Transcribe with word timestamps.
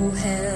I'm 0.00 0.49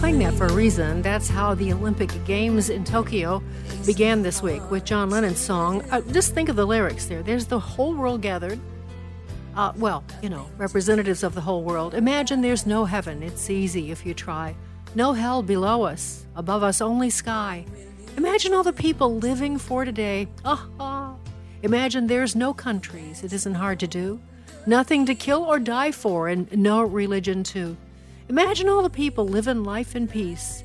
playing 0.00 0.18
that 0.18 0.32
for 0.32 0.46
a 0.46 0.52
reason. 0.54 1.02
That's 1.02 1.28
how 1.28 1.54
the 1.54 1.74
Olympic 1.74 2.10
Games 2.24 2.70
in 2.70 2.84
Tokyo 2.84 3.42
began 3.84 4.22
this 4.22 4.42
week 4.42 4.62
with 4.70 4.82
John 4.82 5.10
Lennon's 5.10 5.38
song. 5.38 5.82
Uh, 5.90 6.00
just 6.00 6.32
think 6.32 6.48
of 6.48 6.56
the 6.56 6.64
lyrics 6.64 7.04
there. 7.04 7.22
There's 7.22 7.44
the 7.44 7.60
whole 7.60 7.94
world 7.94 8.22
gathered. 8.22 8.58
Uh, 9.54 9.74
well, 9.76 10.02
you 10.22 10.30
know, 10.30 10.48
representatives 10.56 11.22
of 11.22 11.34
the 11.34 11.42
whole 11.42 11.62
world. 11.62 11.92
Imagine 11.92 12.40
there's 12.40 12.64
no 12.64 12.86
heaven. 12.86 13.22
It's 13.22 13.50
easy 13.50 13.90
if 13.90 14.06
you 14.06 14.14
try. 14.14 14.56
No 14.94 15.12
hell 15.12 15.42
below 15.42 15.82
us, 15.82 16.24
above 16.34 16.62
us 16.62 16.80
only 16.80 17.10
sky. 17.10 17.66
Imagine 18.16 18.54
all 18.54 18.62
the 18.62 18.72
people 18.72 19.18
living 19.18 19.58
for 19.58 19.84
today. 19.84 20.28
Ah. 20.46 21.14
Imagine 21.62 22.06
there's 22.06 22.34
no 22.34 22.54
countries. 22.54 23.22
It 23.22 23.34
isn't 23.34 23.54
hard 23.54 23.78
to 23.80 23.86
do. 23.86 24.18
Nothing 24.66 25.04
to 25.04 25.14
kill 25.14 25.42
or 25.42 25.58
die 25.58 25.92
for, 25.92 26.28
and 26.28 26.50
no 26.56 26.80
religion 26.82 27.44
too. 27.44 27.76
Imagine 28.30 28.68
all 28.68 28.80
the 28.80 28.88
people 28.88 29.26
living 29.26 29.64
life 29.64 29.96
in 29.96 30.06
peace. 30.06 30.62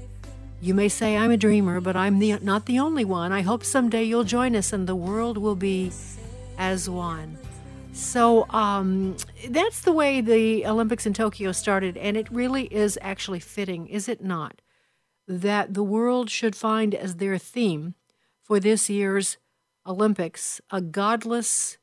You 0.61 0.75
may 0.75 0.87
say 0.87 1.17
I'm 1.17 1.31
a 1.31 1.35
dreamer, 1.35 1.81
but 1.81 1.95
I'm 1.95 2.19
the, 2.19 2.37
not 2.43 2.67
the 2.67 2.77
only 2.77 3.03
one. 3.03 3.31
I 3.31 3.41
hope 3.41 3.63
someday 3.63 4.03
you'll 4.03 4.23
join 4.23 4.55
us 4.55 4.71
and 4.71 4.85
the 4.85 4.95
world 4.95 5.39
will 5.39 5.55
be 5.55 5.91
as 6.59 6.87
one. 6.87 7.39
So 7.91 8.47
um, 8.51 9.17
that's 9.49 9.81
the 9.81 9.91
way 9.91 10.21
the 10.21 10.67
Olympics 10.67 11.07
in 11.07 11.15
Tokyo 11.15 11.51
started, 11.51 11.97
and 11.97 12.15
it 12.15 12.31
really 12.31 12.65
is 12.65 12.99
actually 13.01 13.39
fitting, 13.39 13.87
is 13.87 14.07
it 14.07 14.23
not? 14.23 14.61
That 15.27 15.73
the 15.73 15.83
world 15.83 16.29
should 16.29 16.55
find 16.55 16.93
as 16.93 17.15
their 17.15 17.39
theme 17.39 17.95
for 18.43 18.59
this 18.59 18.91
year's 18.91 19.37
Olympics 19.87 20.61
a 20.69 20.81
godless 20.81 21.79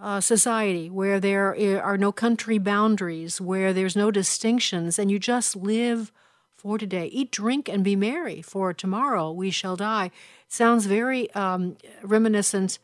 uh, 0.00 0.20
society 0.20 0.88
where 0.88 1.18
there 1.20 1.82
are 1.82 1.98
no 1.98 2.12
country 2.12 2.58
boundaries, 2.58 3.40
where 3.40 3.72
there's 3.72 3.96
no 3.96 4.10
distinctions, 4.10 4.98
and 4.98 5.10
you 5.10 5.18
just 5.18 5.56
live 5.56 6.12
for 6.54 6.78
today. 6.78 7.06
Eat, 7.06 7.30
drink, 7.30 7.68
and 7.68 7.84
be 7.84 7.96
merry, 7.96 8.42
for 8.42 8.72
tomorrow 8.72 9.30
we 9.30 9.50
shall 9.50 9.76
die. 9.76 10.10
Sounds 10.48 10.86
very 10.86 11.30
um, 11.32 11.76
reminiscent 12.02 12.78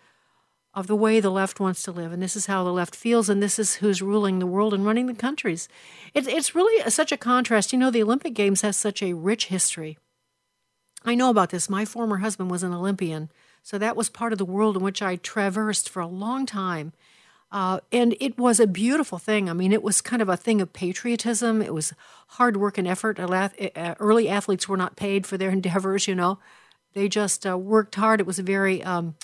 of 0.75 0.87
the 0.89 0.97
way 0.97 1.21
the 1.21 1.31
left 1.31 1.61
wants 1.61 1.83
to 1.85 1.93
live, 1.93 2.13
and 2.13 2.23
this 2.23 2.35
is 2.35 2.47
how 2.47 2.65
the 2.65 2.73
left 2.73 2.97
feels, 2.97 3.29
and 3.29 3.43
this 3.43 3.59
is 3.59 3.77
who's 3.77 4.03
ruling 4.03 4.39
the 4.39 4.47
world 4.47 4.75
and 4.75 4.85
running 4.85 5.07
the 5.07 5.15
countries. 5.15 5.69
It's 6.15 6.27
it's 6.27 6.55
really 6.55 6.91
such 6.91 7.13
a 7.13 7.17
contrast. 7.17 7.73
You 7.73 7.79
know, 7.79 7.91
the 7.91 8.03
Olympic 8.03 8.35
Games 8.35 8.63
has 8.63 8.77
such 8.77 9.03
a 9.03 9.13
rich 9.13 9.47
history. 9.47 9.99
I 11.05 11.15
know 11.15 11.31
about 11.31 11.51
this. 11.51 11.71
My 11.71 11.85
former 11.85 12.19
husband 12.19 12.51
was 12.51 12.63
an 12.63 12.73
Olympian. 12.73 13.31
So 13.65 13.79
that 13.79 13.97
was 13.97 14.11
part 14.11 14.33
of 14.33 14.39
the 14.39 14.45
world 14.45 14.77
in 14.77 14.83
which 14.83 15.01
I 15.01 15.17
traversed 15.17 15.89
for 15.89 16.01
a 16.01 16.07
long 16.07 16.45
time. 16.45 16.93
Uh, 17.51 17.81
and 17.91 18.15
it 18.21 18.37
was 18.37 18.61
a 18.61 18.67
beautiful 18.67 19.17
thing. 19.17 19.49
I 19.49 19.55
mean, 19.55 19.73
it 19.73 19.83
was 19.83 20.03
kind 20.03 20.21
of 20.21 20.29
a 20.29 20.37
thing 20.37 20.61
of 20.61 20.75
patriotism. 20.75 21.63
It 21.63 21.73
was 21.73 21.95
hard 22.29 22.59
work 22.59 22.77
and 22.77 22.87
effort. 22.87 23.19
Early 23.19 24.29
athletes 24.29 24.69
were 24.69 24.77
not 24.77 24.97
paid 24.97 25.27
for 25.27 25.39
their 25.39 25.51
endeavors, 25.59 26.07
you 26.07 26.15
know. 26.15 26.39
They 26.93 27.09
just 27.09 27.47
uh, 27.47 27.57
worked 27.57 27.95
hard. 27.95 28.21
It 28.21 28.27
was 28.27 28.39
a 28.39 28.43
very, 28.43 28.83
um, 28.83 29.15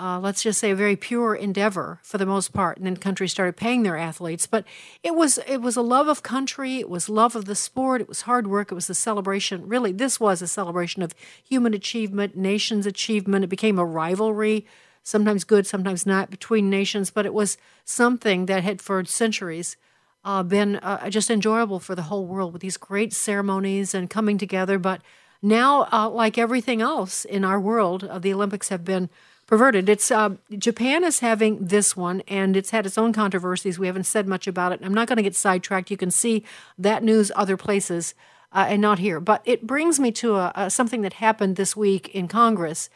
uh, 0.00 0.18
let's 0.20 0.42
just 0.42 0.60
say, 0.60 0.70
a 0.70 0.76
very 0.76 0.94
pure 0.94 1.34
endeavor 1.34 1.98
for 2.02 2.18
the 2.18 2.26
most 2.26 2.52
part. 2.52 2.76
And 2.76 2.86
then 2.86 2.96
countries 2.96 3.32
started 3.32 3.56
paying 3.56 3.82
their 3.82 3.96
athletes. 3.96 4.46
But 4.46 4.64
it 5.02 5.14
was 5.14 5.38
it 5.46 5.58
was 5.58 5.76
a 5.76 5.82
love 5.82 6.08
of 6.08 6.22
country. 6.22 6.78
It 6.78 6.88
was 6.88 7.08
love 7.08 7.34
of 7.34 7.46
the 7.46 7.54
sport. 7.54 8.00
It 8.00 8.08
was 8.08 8.22
hard 8.22 8.46
work. 8.46 8.70
It 8.70 8.76
was 8.76 8.88
a 8.88 8.94
celebration. 8.94 9.66
Really, 9.68 9.92
this 9.92 10.20
was 10.20 10.40
a 10.40 10.48
celebration 10.48 11.02
of 11.02 11.14
human 11.42 11.74
achievement, 11.74 12.36
nations' 12.36 12.86
achievement. 12.86 13.44
It 13.44 13.48
became 13.48 13.78
a 13.78 13.84
rivalry 13.84 14.66
sometimes 15.02 15.42
good, 15.44 15.66
sometimes 15.66 16.04
not, 16.04 16.30
between 16.30 16.68
nations, 16.68 17.10
but 17.10 17.24
it 17.24 17.32
was 17.32 17.56
something 17.84 18.44
that 18.46 18.62
had 18.62 18.82
for 18.82 19.02
centuries 19.06 19.76
uh, 20.22 20.42
been 20.42 20.76
uh, 20.76 21.08
just 21.08 21.30
enjoyable 21.30 21.80
for 21.80 21.94
the 21.94 22.02
whole 22.02 22.26
world 22.26 22.52
with 22.52 22.60
these 22.60 22.76
great 22.76 23.14
ceremonies 23.14 23.94
and 23.94 24.10
coming 24.10 24.36
together. 24.36 24.78
But 24.78 25.00
now, 25.40 25.88
uh, 25.90 26.10
like 26.10 26.36
everything 26.36 26.82
else 26.82 27.24
in 27.24 27.44
our 27.44 27.58
world, 27.58 28.04
uh, 28.04 28.18
the 28.18 28.34
Olympics 28.34 28.68
have 28.68 28.84
been 28.84 29.08
perverted. 29.48 29.88
It's 29.88 30.12
uh, 30.12 30.36
Japan 30.56 31.02
is 31.02 31.18
having 31.18 31.66
this 31.66 31.96
one, 31.96 32.22
and 32.28 32.56
it's 32.56 32.70
had 32.70 32.86
its 32.86 32.96
own 32.96 33.12
controversies. 33.12 33.80
We 33.80 33.88
haven't 33.88 34.04
said 34.04 34.28
much 34.28 34.46
about 34.46 34.70
it. 34.70 34.80
I'm 34.84 34.94
not 34.94 35.08
going 35.08 35.16
to 35.16 35.22
get 35.24 35.34
sidetracked. 35.34 35.90
You 35.90 35.96
can 35.96 36.12
see 36.12 36.44
that 36.78 37.02
news 37.02 37.32
other 37.34 37.56
places. 37.56 38.14
Uh, 38.50 38.64
and 38.66 38.80
not 38.80 38.98
here, 38.98 39.20
but 39.20 39.42
it 39.44 39.66
brings 39.66 40.00
me 40.00 40.10
to 40.10 40.34
a, 40.36 40.50
a, 40.54 40.70
something 40.70 41.02
that 41.02 41.12
happened 41.12 41.56
this 41.56 41.76
week 41.76 42.08
in 42.14 42.26
Congress 42.26 42.88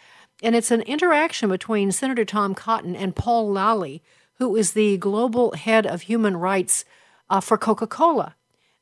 and 0.43 0.57
it's 0.57 0.73
an 0.73 0.83
interaction 0.83 1.49
between 1.49 1.93
Senator 1.93 2.25
Tom 2.25 2.55
Cotton 2.55 2.97
and 2.97 3.15
Paul 3.15 3.51
Lalli, 3.51 4.03
who 4.39 4.57
is 4.57 4.73
the 4.73 4.97
global 4.97 5.53
head 5.53 5.87
of 5.87 6.03
human 6.03 6.37
rights 6.37 6.85
uh, 7.31 7.41
for 7.41 7.57
Coca 7.57 7.87
Cola. 7.87 8.35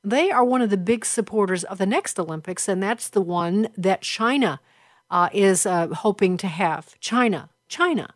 They 0.02 0.30
are 0.30 0.42
one 0.42 0.62
of 0.62 0.70
the 0.70 0.78
big 0.78 1.04
supporters 1.04 1.62
of 1.64 1.76
the 1.76 1.86
next 1.86 2.18
Olympics, 2.18 2.66
and 2.66 2.82
that's 2.82 3.08
the 3.08 3.20
one 3.20 3.68
that 3.76 4.00
China 4.00 4.60
uh, 5.10 5.28
is 5.34 5.66
uh, 5.66 5.88
hoping 5.88 6.38
to 6.38 6.46
have. 6.46 6.98
China, 7.00 7.50
China, 7.70 8.12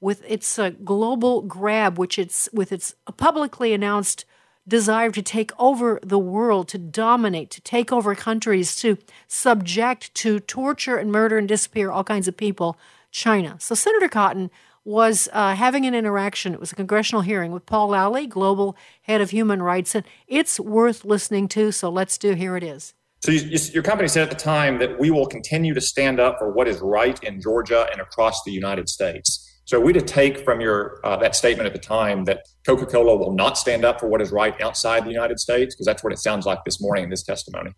with 0.00 0.22
its 0.28 0.58
uh, 0.58 0.70
global 0.84 1.40
grab, 1.42 1.98
which 1.98 2.18
it's 2.18 2.48
with 2.52 2.72
its 2.72 2.94
publicly 3.16 3.72
announced 3.72 4.26
desire 4.66 5.10
to 5.10 5.22
take 5.22 5.50
over 5.58 5.98
the 6.02 6.18
world, 6.18 6.68
to 6.68 6.78
dominate, 6.78 7.50
to 7.50 7.60
take 7.62 7.90
over 7.90 8.14
countries, 8.14 8.76
to 8.76 8.98
subject 9.26 10.14
to 10.14 10.40
torture 10.40 10.96
and 10.96 11.10
murder 11.10 11.38
and 11.38 11.48
disappear 11.48 11.90
all 11.90 12.04
kinds 12.04 12.28
of 12.28 12.36
people, 12.36 12.76
China. 13.10 13.56
So 13.58 13.74
Senator 13.74 14.08
Cotton 14.08 14.50
was 14.84 15.28
uh, 15.32 15.54
having 15.54 15.86
an 15.86 15.94
interaction. 15.94 16.52
It 16.52 16.60
was 16.60 16.72
a 16.72 16.76
congressional 16.76 17.22
hearing 17.22 17.52
with 17.52 17.66
Paul 17.66 17.90
Lalli, 17.90 18.26
global 18.26 18.76
head 19.02 19.20
of 19.20 19.30
human 19.30 19.62
rights, 19.62 19.94
and 19.94 20.04
it's 20.26 20.60
worth 20.60 21.04
listening 21.04 21.48
to. 21.48 21.72
So 21.72 21.88
let's 21.88 22.18
do. 22.18 22.34
Here 22.34 22.56
it 22.56 22.62
is. 22.62 22.94
So 23.20 23.32
you, 23.32 23.40
you, 23.40 23.58
your 23.72 23.82
company 23.82 24.08
said 24.08 24.22
at 24.22 24.30
the 24.30 24.36
time 24.36 24.78
that 24.78 24.98
we 24.98 25.10
will 25.10 25.26
continue 25.26 25.74
to 25.74 25.80
stand 25.80 26.20
up 26.20 26.38
for 26.38 26.52
what 26.52 26.68
is 26.68 26.78
right 26.80 27.20
in 27.24 27.40
Georgia 27.40 27.88
and 27.90 28.00
across 28.00 28.42
the 28.44 28.52
United 28.52 28.88
States. 28.88 29.44
So 29.64 29.78
are 29.78 29.84
we 29.84 29.92
to 29.92 30.00
take 30.00 30.44
from 30.44 30.60
your 30.60 30.98
uh, 31.04 31.16
that 31.18 31.34
statement 31.34 31.66
at 31.66 31.74
the 31.74 31.80
time 31.80 32.24
that 32.24 32.46
Coca-Cola 32.64 33.16
will 33.16 33.34
not 33.34 33.58
stand 33.58 33.84
up 33.84 34.00
for 34.00 34.08
what 34.08 34.22
is 34.22 34.30
right 34.30 34.58
outside 34.62 35.04
the 35.04 35.10
United 35.10 35.38
States, 35.38 35.74
because 35.74 35.84
that's 35.84 36.02
what 36.02 36.12
it 36.12 36.18
sounds 36.18 36.46
like 36.46 36.64
this 36.64 36.80
morning 36.80 37.04
in 37.04 37.10
this 37.10 37.22
testimony. 37.22 37.72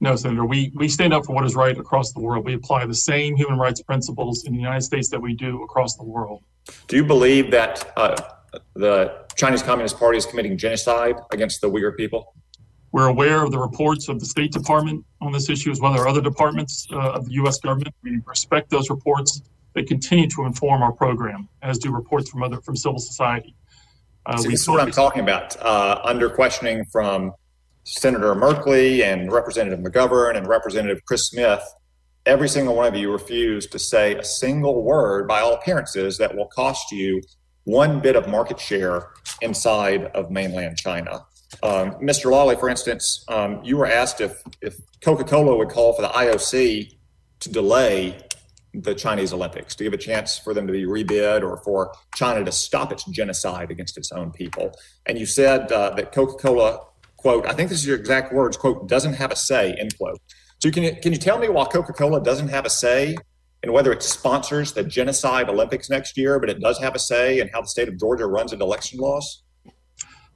No, 0.00 0.14
Senator. 0.14 0.46
We, 0.46 0.72
we 0.76 0.88
stand 0.88 1.12
up 1.12 1.26
for 1.26 1.34
what 1.34 1.44
is 1.44 1.56
right 1.56 1.76
across 1.76 2.12
the 2.12 2.20
world. 2.20 2.46
We 2.46 2.54
apply 2.54 2.86
the 2.86 2.94
same 2.94 3.36
human 3.36 3.58
rights 3.58 3.82
principles 3.82 4.44
in 4.46 4.52
the 4.52 4.60
United 4.60 4.82
States 4.82 5.10
that 5.10 5.20
we 5.20 5.34
do 5.34 5.62
across 5.62 5.96
the 5.96 6.04
world. 6.04 6.44
Do 6.86 6.96
you 6.96 7.04
believe 7.04 7.50
that 7.50 7.92
uh, 7.96 8.16
the 8.74 9.26
Chinese 9.36 9.62
Communist 9.62 9.98
Party 9.98 10.16
is 10.16 10.24
committing 10.24 10.56
genocide 10.56 11.16
against 11.32 11.60
the 11.60 11.68
Uyghur 11.68 11.96
people? 11.96 12.34
We're 12.92 13.08
aware 13.08 13.44
of 13.44 13.50
the 13.50 13.58
reports 13.58 14.08
of 14.08 14.18
the 14.18 14.26
State 14.26 14.52
Department 14.52 15.04
on 15.20 15.32
this 15.32 15.50
issue, 15.50 15.70
as 15.70 15.80
well 15.80 15.94
as 15.94 16.00
other 16.00 16.22
departments 16.22 16.86
uh, 16.92 17.12
of 17.12 17.26
the 17.26 17.32
U.S. 17.34 17.58
government. 17.60 17.94
We 18.02 18.20
respect 18.24 18.70
those 18.70 18.88
reports. 18.88 19.42
They 19.74 19.82
continue 19.82 20.28
to 20.28 20.44
inform 20.44 20.82
our 20.82 20.92
program, 20.92 21.48
as 21.62 21.78
do 21.78 21.92
reports 21.92 22.30
from 22.30 22.42
other 22.42 22.60
from 22.60 22.76
civil 22.76 22.98
society. 22.98 23.54
Uh, 24.26 24.36
so 24.38 24.48
this 24.48 24.62
is 24.62 24.68
what 24.68 24.80
I'm 24.80 24.90
talking 24.90 25.22
about. 25.22 25.56
Uh, 25.60 26.00
under 26.04 26.30
questioning 26.30 26.84
from 26.86 27.32
Senator 27.84 28.34
Merkley 28.34 29.02
and 29.02 29.32
Representative 29.32 29.80
McGovern 29.80 30.36
and 30.36 30.46
Representative 30.46 31.04
Chris 31.04 31.28
Smith, 31.28 31.62
every 32.26 32.48
single 32.48 32.74
one 32.74 32.86
of 32.86 32.94
you 32.94 33.10
refused 33.12 33.72
to 33.72 33.78
say 33.78 34.14
a 34.14 34.24
single 34.24 34.82
word, 34.82 35.26
by 35.26 35.40
all 35.40 35.54
appearances, 35.54 36.18
that 36.18 36.34
will 36.34 36.48
cost 36.48 36.92
you 36.92 37.22
one 37.64 38.00
bit 38.00 38.16
of 38.16 38.28
market 38.28 38.58
share 38.58 39.08
inside 39.42 40.04
of 40.06 40.30
mainland 40.30 40.76
China. 40.76 41.24
Um, 41.62 41.92
Mr. 41.92 42.30
Lalli, 42.30 42.56
for 42.56 42.68
instance, 42.68 43.24
um, 43.28 43.62
you 43.64 43.76
were 43.76 43.86
asked 43.86 44.20
if, 44.20 44.42
if 44.60 44.76
Coca 45.00 45.24
Cola 45.24 45.56
would 45.56 45.70
call 45.70 45.94
for 45.94 46.02
the 46.02 46.08
IOC 46.08 46.94
to 47.40 47.48
delay 47.48 48.18
the 48.74 48.94
Chinese 48.94 49.32
Olympics, 49.32 49.74
to 49.76 49.84
give 49.84 49.94
a 49.94 49.98
chance 49.98 50.38
for 50.38 50.52
them 50.52 50.66
to 50.66 50.72
be 50.72 50.84
rebid 50.84 51.42
or 51.42 51.56
for 51.64 51.92
China 52.14 52.44
to 52.44 52.52
stop 52.52 52.92
its 52.92 53.04
genocide 53.04 53.70
against 53.70 53.96
its 53.96 54.12
own 54.12 54.30
people. 54.30 54.72
And 55.06 55.18
you 55.18 55.24
said 55.24 55.72
uh, 55.72 55.94
that 55.94 56.12
Coca 56.12 56.34
Cola 56.34 56.80
quote, 57.18 57.46
I 57.46 57.52
think 57.52 57.68
this 57.68 57.80
is 57.80 57.86
your 57.86 57.96
exact 57.96 58.32
words, 58.32 58.56
quote, 58.56 58.88
doesn't 58.88 59.14
have 59.14 59.30
a 59.30 59.36
say, 59.36 59.74
end 59.74 59.96
quote. 59.98 60.18
So 60.60 60.70
can 60.70 60.82
you, 60.82 60.96
can 60.96 61.12
you 61.12 61.18
tell 61.18 61.38
me 61.38 61.48
why 61.48 61.66
Coca-Cola 61.66 62.22
doesn't 62.22 62.48
have 62.48 62.64
a 62.64 62.70
say 62.70 63.16
in 63.62 63.72
whether 63.72 63.92
it 63.92 64.02
sponsors 64.02 64.72
the 64.72 64.82
genocide 64.82 65.48
Olympics 65.48 65.90
next 65.90 66.16
year, 66.16 66.40
but 66.40 66.48
it 66.48 66.60
does 66.60 66.78
have 66.78 66.94
a 66.94 66.98
say 66.98 67.40
in 67.40 67.48
how 67.48 67.60
the 67.60 67.68
state 67.68 67.88
of 67.88 67.98
Georgia 67.98 68.26
runs 68.26 68.52
its 68.52 68.62
election 68.62 68.98
laws? 68.98 69.42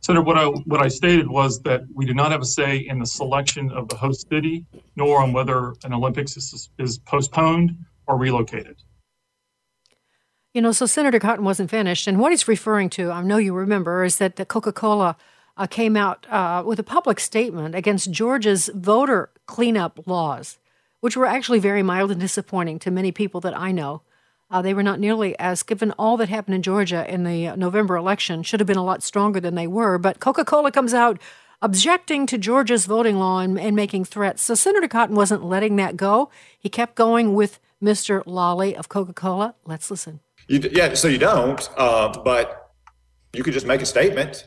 Senator, 0.05 0.23
what 0.25 0.37
I 0.37 0.47
what 0.47 0.83
I 0.83 0.89
stated 0.89 1.29
was 1.29 1.61
that 1.63 1.83
we 1.95 2.05
do 2.05 2.13
not 2.13 2.33
have 2.33 2.43
a 2.43 2.45
say 2.45 2.77
in 2.79 2.99
the 2.99 3.07
selection 3.07 3.71
of 3.71 3.89
the 3.89 3.97
host 3.97 4.29
city, 4.29 4.67
nor 4.97 5.23
on 5.23 5.33
whether 5.33 5.75
an 5.85 5.93
Olympics 5.93 6.37
is, 6.37 6.71
is 6.79 6.99
postponed 6.99 7.77
or 8.09 8.19
relocated. 8.19 8.83
You 10.53 10.61
know, 10.61 10.73
so 10.73 10.87
Senator 10.87 11.21
Cotton 11.21 11.45
wasn't 11.45 11.71
finished, 11.71 12.09
and 12.09 12.19
what 12.19 12.33
he's 12.33 12.49
referring 12.49 12.91
to, 12.91 13.13
I 13.13 13.23
know 13.23 13.37
you 13.37 13.55
remember, 13.55 14.05
is 14.05 14.19
that 14.19 14.37
the 14.37 14.45
Coca-Cola 14.45 15.17
uh, 15.57 15.67
came 15.67 15.97
out 15.97 16.27
uh, 16.29 16.63
with 16.67 16.79
a 16.81 16.83
public 16.83 17.21
statement 17.21 17.75
against 17.75 18.11
Georgia's 18.11 18.71
voter 18.75 19.31
cleanup 19.47 20.01
laws, 20.07 20.59
which 21.01 21.17
were 21.17 21.27
actually 21.27 21.61
very 21.61 21.83
mild 21.83 22.11
and 22.11 22.21
disappointing 22.21 22.79
to 22.81 22.91
many 22.91 23.13
people 23.13 23.41
that 23.41 23.57
I 23.57 23.71
know. 23.71 24.03
Uh, 24.53 24.63
they 24.63 24.75
were 24.75 24.83
not 24.83 25.01
nearly 25.01 25.37
as, 25.39 25.63
given 25.63 25.91
all 25.93 26.17
that 26.19 26.29
happened 26.29 26.55
in 26.55 26.63
Georgia 26.63 27.11
in 27.13 27.25
the 27.25 27.57
November 27.57 27.97
election, 27.97 28.43
should 28.43 28.61
have 28.61 28.67
been 28.67 28.77
a 28.77 28.85
lot 28.85 29.03
stronger 29.03 29.41
than 29.41 29.55
they 29.55 29.67
were. 29.67 29.99
But 29.99 30.21
Coca 30.21 30.45
Cola 30.45 30.71
comes 30.71 30.95
out 30.95 31.19
objecting 31.63 32.27
to 32.27 32.39
Georgia's 32.39 32.87
voting 32.87 33.19
law 33.19 33.41
and, 33.41 33.59
and, 33.59 33.75
making 33.75 34.05
threats. 34.05 34.43
So 34.43 34.55
Senator 34.55 34.89
Cotton 34.89 35.17
wasn't 35.17 35.45
letting 35.45 35.77
that 35.77 35.97
go. 35.97 36.29
He 36.59 36.69
kept 36.69 36.97
going 36.97 37.35
with 37.35 37.59
Mr. 37.83 38.23
Lalli 38.27 38.77
of 38.77 38.89
Coca 38.89 39.13
Cola. 39.13 39.55
Let's 39.65 39.91
listen. 39.91 40.21
You, 40.49 40.61
yeah, 40.73 40.95
so 40.95 41.09
you 41.09 41.19
don't, 41.19 41.69
uh, 41.77 42.13
but 42.23 42.71
you 43.33 43.43
could 43.43 43.55
just 43.55 43.67
make 43.67 43.81
a 43.81 43.87
statement 43.87 44.47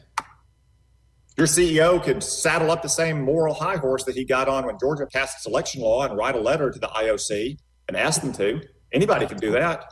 your 1.38 1.48
CEO 1.48 2.02
could 2.02 2.24
saddle 2.24 2.72
up 2.72 2.82
the 2.82 2.90
same 2.90 3.22
moral 3.22 3.54
high 3.54 3.76
horse 3.76 4.06
that 4.06 4.16
he 4.16 4.24
got 4.24 4.48
on 4.48 4.66
when 4.66 4.78
Georgia 4.80 5.06
passed 5.06 5.38
its 5.38 5.46
election 5.46 5.82
law 5.82 6.06
and 6.06 6.18
write 6.18 6.36
a 6.36 6.40
letter 6.40 6.72
to 6.72 6.80
the 6.80 6.88
IOC 6.88 7.58
and 7.90 7.98
ask 7.98 8.22
them 8.22 8.32
to. 8.34 8.62
Anybody 8.94 9.28
can 9.28 9.38
do 9.38 9.52
that. 9.52 9.92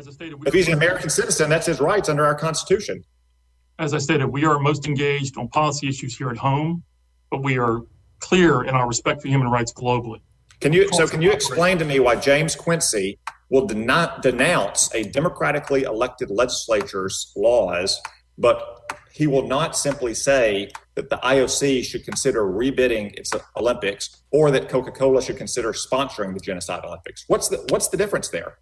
Stated, 0.00 0.38
if 0.46 0.54
he's 0.54 0.68
an 0.68 0.74
American 0.74 1.10
citizen, 1.10 1.50
that's 1.50 1.66
his 1.66 1.80
rights 1.80 2.08
under 2.08 2.24
our 2.24 2.34
Constitution. 2.34 3.02
As 3.80 3.92
I 3.92 3.98
stated, 3.98 4.26
we 4.26 4.44
are 4.44 4.58
most 4.60 4.86
engaged 4.86 5.36
on 5.36 5.48
policy 5.48 5.88
issues 5.88 6.16
here 6.16 6.30
at 6.30 6.36
home, 6.36 6.84
but 7.32 7.42
we 7.42 7.58
are 7.58 7.80
clear 8.20 8.62
in 8.62 8.76
our 8.76 8.86
respect 8.86 9.22
for 9.22 9.28
human 9.28 9.48
rights 9.48 9.72
globally. 9.72 10.20
Can 10.60 10.72
you 10.72 10.88
so 10.92 11.06
can 11.06 11.20
you 11.20 11.32
explain 11.32 11.78
to 11.78 11.84
me 11.84 11.98
why 12.00 12.14
James 12.16 12.54
Quincy 12.54 13.18
will 13.50 13.66
not 13.68 14.22
denounce 14.22 14.92
a 14.94 15.02
democratically 15.04 15.82
elected 15.82 16.30
legislature's 16.30 17.32
laws, 17.36 18.00
but 18.36 18.92
he 19.12 19.26
will 19.26 19.46
not 19.48 19.76
simply 19.76 20.14
say 20.14 20.70
that 20.94 21.10
the 21.10 21.16
IOC 21.18 21.84
should 21.84 22.04
consider 22.04 22.42
rebidding 22.42 23.16
its 23.18 23.32
Olympics 23.56 24.22
or 24.30 24.50
that 24.50 24.68
Coca 24.68 24.92
Cola 24.92 25.22
should 25.22 25.36
consider 25.36 25.72
sponsoring 25.72 26.34
the 26.34 26.40
Genocide 26.40 26.84
Olympics. 26.84 27.24
What's 27.26 27.48
the, 27.48 27.64
what's 27.70 27.88
the 27.88 27.96
difference 27.96 28.28
there? 28.28 28.58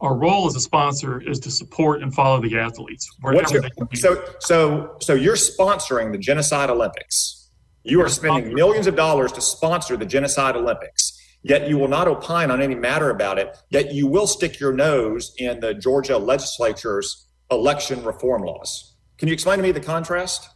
Our 0.00 0.16
role 0.16 0.46
as 0.46 0.56
a 0.56 0.60
sponsor 0.60 1.20
is 1.20 1.38
to 1.40 1.50
support 1.50 2.02
and 2.02 2.14
follow 2.14 2.40
the 2.40 2.58
athletes. 2.58 3.08
Your, 3.22 3.84
so, 3.94 4.24
so, 4.40 4.96
so 5.00 5.14
you're 5.14 5.36
sponsoring 5.36 6.12
the 6.12 6.18
Genocide 6.18 6.70
Olympics. 6.70 7.50
You 7.82 8.02
are 8.02 8.08
spending 8.08 8.54
millions 8.54 8.86
of 8.86 8.96
dollars 8.96 9.32
to 9.32 9.40
sponsor 9.40 9.96
the 9.96 10.06
Genocide 10.06 10.56
Olympics 10.56 11.20
yet 11.42 11.68
you 11.68 11.78
will 11.78 11.88
not 11.88 12.08
opine 12.08 12.50
on 12.50 12.60
any 12.60 12.74
matter 12.74 13.10
about 13.10 13.38
it, 13.38 13.56
yet 13.70 13.92
you 13.92 14.06
will 14.06 14.26
stick 14.26 14.60
your 14.60 14.72
nose 14.72 15.32
in 15.38 15.60
the 15.60 15.74
Georgia 15.74 16.18
legislature's 16.18 17.26
election 17.50 18.02
reform 18.04 18.42
laws. 18.42 18.94
Can 19.18 19.28
you 19.28 19.34
explain 19.34 19.58
to 19.58 19.62
me 19.62 19.72
the 19.72 19.80
contrast? 19.80 20.48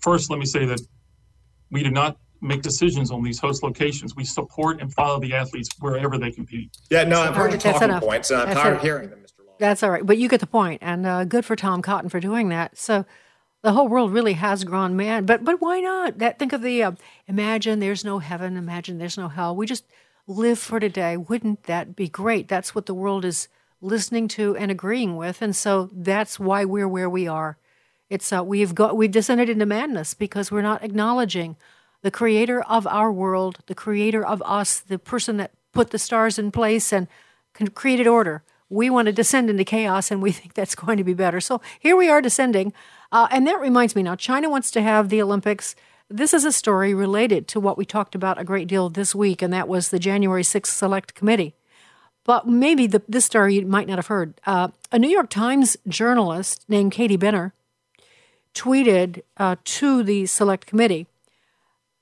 First, 0.00 0.30
let 0.30 0.38
me 0.38 0.46
say 0.46 0.64
that 0.66 0.80
we 1.70 1.82
do 1.82 1.90
not 1.90 2.16
make 2.40 2.62
decisions 2.62 3.10
on 3.10 3.22
these 3.22 3.38
host 3.38 3.62
locations. 3.62 4.14
We 4.16 4.24
support 4.24 4.80
and 4.80 4.92
follow 4.92 5.20
the 5.20 5.34
athletes 5.34 5.68
wherever 5.80 6.18
they 6.18 6.30
compete. 6.30 6.76
Yeah, 6.90 7.04
no, 7.04 7.20
I've 7.20 7.36
heard 7.36 7.50
your 7.50 7.60
talking 7.60 7.88
enough. 7.88 8.02
points, 8.02 8.30
and 8.30 8.40
I'm 8.40 8.48
That's 8.48 8.60
tired 8.60 8.76
of 8.76 8.82
hearing 8.82 9.10
them, 9.10 9.20
Mr. 9.20 9.44
Long. 9.44 9.56
That's 9.58 9.82
all 9.82 9.90
right, 9.90 10.04
but 10.04 10.18
you 10.18 10.28
get 10.28 10.40
the 10.40 10.46
point, 10.46 10.82
and 10.82 11.06
uh, 11.06 11.24
good 11.24 11.44
for 11.44 11.56
Tom 11.56 11.82
Cotton 11.82 12.08
for 12.08 12.20
doing 12.20 12.48
that. 12.50 12.78
So 12.78 13.04
the 13.62 13.72
whole 13.72 13.88
world 13.88 14.12
really 14.12 14.34
has 14.34 14.64
gone 14.64 14.96
mad, 14.96 15.26
but 15.26 15.44
but 15.44 15.60
why 15.60 15.80
not? 15.80 16.18
That 16.18 16.38
think 16.38 16.52
of 16.52 16.62
the 16.62 16.82
uh, 16.82 16.92
imagine 17.26 17.80
there's 17.80 18.04
no 18.04 18.18
heaven, 18.20 18.56
imagine 18.56 18.98
there's 18.98 19.18
no 19.18 19.28
hell. 19.28 19.54
We 19.54 19.66
just 19.66 19.84
live 20.26 20.58
for 20.58 20.78
today. 20.78 21.16
Wouldn't 21.16 21.64
that 21.64 21.96
be 21.96 22.08
great? 22.08 22.48
That's 22.48 22.74
what 22.74 22.86
the 22.86 22.94
world 22.94 23.24
is 23.24 23.48
listening 23.80 24.28
to 24.28 24.56
and 24.56 24.70
agreeing 24.70 25.16
with, 25.16 25.42
and 25.42 25.54
so 25.56 25.90
that's 25.92 26.38
why 26.38 26.64
we're 26.64 26.88
where 26.88 27.10
we 27.10 27.26
are. 27.26 27.58
It's 28.08 28.32
uh, 28.32 28.44
we've 28.44 28.74
got 28.74 28.96
we've 28.96 29.10
descended 29.10 29.48
into 29.48 29.66
madness 29.66 30.14
because 30.14 30.50
we're 30.52 30.62
not 30.62 30.84
acknowledging 30.84 31.56
the 32.02 32.10
creator 32.10 32.62
of 32.62 32.86
our 32.86 33.10
world, 33.10 33.58
the 33.66 33.74
creator 33.74 34.24
of 34.24 34.42
us, 34.44 34.80
the 34.80 34.98
person 34.98 35.36
that 35.38 35.52
put 35.72 35.90
the 35.90 35.98
stars 35.98 36.38
in 36.38 36.50
place 36.50 36.92
and 36.92 37.08
created 37.74 38.06
order. 38.06 38.42
We 38.70 38.90
want 38.90 39.06
to 39.06 39.12
descend 39.12 39.48
into 39.48 39.64
chaos, 39.64 40.10
and 40.10 40.22
we 40.22 40.32
think 40.38 40.54
that's 40.54 40.74
going 40.74 40.98
to 40.98 41.04
be 41.04 41.14
better. 41.14 41.40
So 41.40 41.60
here 41.78 41.96
we 41.96 42.08
are 42.08 42.20
descending, 42.20 42.72
uh, 43.10 43.28
and 43.30 43.46
that 43.46 43.60
reminds 43.60 43.96
me 43.96 44.02
now. 44.02 44.14
China 44.14 44.50
wants 44.50 44.70
to 44.72 44.82
have 44.82 45.08
the 45.08 45.22
Olympics. 45.22 45.74
This 46.08 46.32
is 46.32 46.44
a 46.44 46.52
story 46.52 46.94
related 46.94 47.48
to 47.48 47.60
what 47.60 47.76
we 47.76 47.84
talked 47.84 48.14
about 48.14 48.40
a 48.40 48.44
great 48.44 48.68
deal 48.68 48.88
this 48.88 49.14
week, 49.14 49.42
and 49.42 49.52
that 49.52 49.68
was 49.68 49.88
the 49.88 49.98
January 49.98 50.42
6th 50.42 50.66
Select 50.66 51.14
Committee. 51.14 51.54
But 52.24 52.46
maybe 52.46 52.86
the, 52.86 53.02
this 53.08 53.24
story 53.24 53.54
you 53.54 53.66
might 53.66 53.88
not 53.88 53.96
have 53.96 54.08
heard. 54.08 54.38
Uh, 54.46 54.68
a 54.92 54.98
New 54.98 55.08
York 55.08 55.30
Times 55.30 55.76
journalist 55.86 56.64
named 56.68 56.92
Katie 56.92 57.16
Benner 57.16 57.54
tweeted 58.54 59.22
uh, 59.38 59.56
to 59.64 60.02
the 60.02 60.26
Select 60.26 60.66
Committee. 60.66 61.06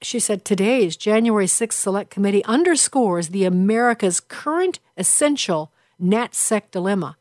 She 0.03 0.21
said, 0.21 0.45
Today's 0.45 0.97
January 0.97 1.47
6th 1.47 1.73
Select 1.73 2.11
Committee 2.11 2.45
underscores 2.45 3.29
the 3.29 3.45
America's 3.45 4.21
current 4.21 4.79
essential 4.97 5.73
NatSec 6.01 6.71
dilemma. 6.71 7.17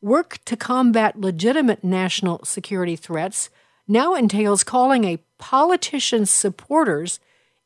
Work 0.00 0.38
to 0.46 0.56
combat 0.56 1.20
legitimate 1.20 1.84
national 1.84 2.44
security 2.44 2.96
threats 2.96 3.50
now 3.88 4.14
entails 4.14 4.64
calling 4.64 5.04
a 5.04 5.18
politician's 5.38 6.30
supporters 6.30 7.20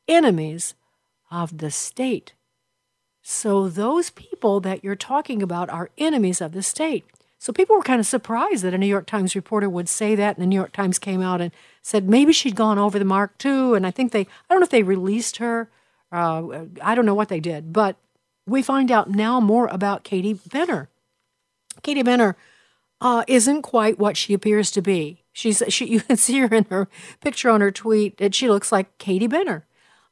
enemies 0.09 0.75
of 1.31 1.59
the 1.59 1.71
state. 1.71 2.35
So 3.23 3.69
those 3.69 4.11
people 4.11 4.61
that 4.61 4.83
you're 4.83 4.97
talking 4.97 5.43
about 5.43 5.71
are 5.71 5.91
enemies 5.97 6.41
of 6.41 6.53
the 6.53 6.63
state. 6.63 7.05
So 7.41 7.55
people 7.55 7.75
were 7.75 7.83
kind 7.83 8.01
of 8.01 8.07
surprised 8.07 8.63
that 8.65 8.75
a 8.75 8.79
New 8.79 8.87
York 8.87 9.07
Times 9.07 9.35
reporter 9.35 9.67
would 9.67 9.89
say 9.89 10.15
that, 10.15 10.37
and 10.37 10.43
the 10.43 10.47
New 10.47 10.57
York 10.57 10.73
Times 10.73 10.99
came 10.99 11.23
out 11.23 11.41
and 11.41 11.51
said 11.81 12.07
maybe 12.07 12.35
she'd 12.35 12.55
gone 12.55 12.79
over 12.79 12.99
the 12.99 13.05
mark 13.07 13.39
too. 13.39 13.73
And 13.73 13.87
I 13.87 13.91
think 13.91 14.13
they, 14.13 14.21
I 14.21 14.27
don't 14.51 14.61
know 14.61 14.65
if 14.65 14.71
they 14.71 14.83
released 14.83 15.39
her. 15.39 15.71
Uh, 16.13 16.67
I 16.83 16.95
don't 16.95 17.07
know 17.07 17.15
what 17.15 17.31
they 17.31 17.41
did, 17.41 17.73
but 17.73 17.97
we 18.47 18.61
find 18.63 18.93
out 18.93 19.09
now 19.09 19.41
more 19.41 19.69
about 19.69 20.05
Katie 20.05 20.35
Benner. 20.35 20.91
Katie 21.83 22.03
Benner 22.03 22.37
uh, 23.01 23.25
isn't 23.27 23.63
quite 23.63 23.99
what 23.99 24.19
she 24.19 24.35
appears 24.35 24.71
to 24.73 24.83
be. 24.83 25.25
She's 25.33 25.63
she, 25.69 25.87
you 25.91 26.01
can 26.01 26.19
see 26.19 26.41
her 26.41 26.55
in 26.55 26.65
her 26.65 26.89
picture 27.23 27.49
on 27.49 27.63
her 27.63 27.71
tweet 27.71 28.19
that 28.19 28.35
she 28.35 28.51
looks 28.51 28.71
like 28.71 28.99
Katie 28.99 29.27
Benner, 29.27 29.65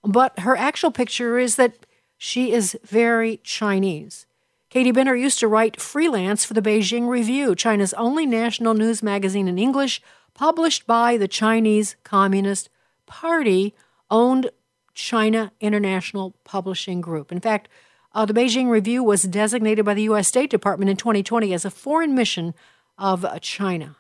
but 0.03 0.39
her 0.39 0.57
actual 0.57 0.91
picture 0.91 1.39
is 1.39 1.57
that 1.57 1.85
she 2.17 2.53
is 2.53 2.79
very 2.85 3.37
Chinese. 3.45 4.25
Katie 4.71 4.93
Benner 4.93 5.15
used 5.15 5.39
to 5.39 5.49
write 5.49 5.81
freelance 5.81 6.45
for 6.45 6.53
the 6.53 6.61
Beijing 6.61 7.09
Review, 7.09 7.55
China's 7.55 7.95
only 7.95 8.27
national 8.27 8.75
news 8.75 9.03
magazine 9.03 9.49
in 9.49 9.59
English, 9.59 10.03
published 10.35 10.87
by 10.87 11.17
the 11.17 11.27
Chinese 11.27 11.97
Communist 12.05 12.69
Party, 13.07 13.75
owned 14.11 14.51
China 14.93 15.53
International 15.59 16.35
Publishing 16.45 17.01
Group. 17.01 17.33
In 17.33 17.41
fact, 17.41 17.69
uh, 18.13 18.27
the 18.27 18.35
Beijing 18.35 18.69
Review 18.69 19.03
was 19.03 19.23
designated 19.23 19.87
by 19.87 19.95
the 19.95 20.03
U.S. 20.03 20.29
State 20.29 20.51
Department 20.51 20.91
in 20.91 20.99
2020 20.99 21.55
as 21.55 21.65
a 21.65 21.71
foreign 21.71 22.15
mission 22.15 22.55
of 22.99 23.25
China. 23.41 23.97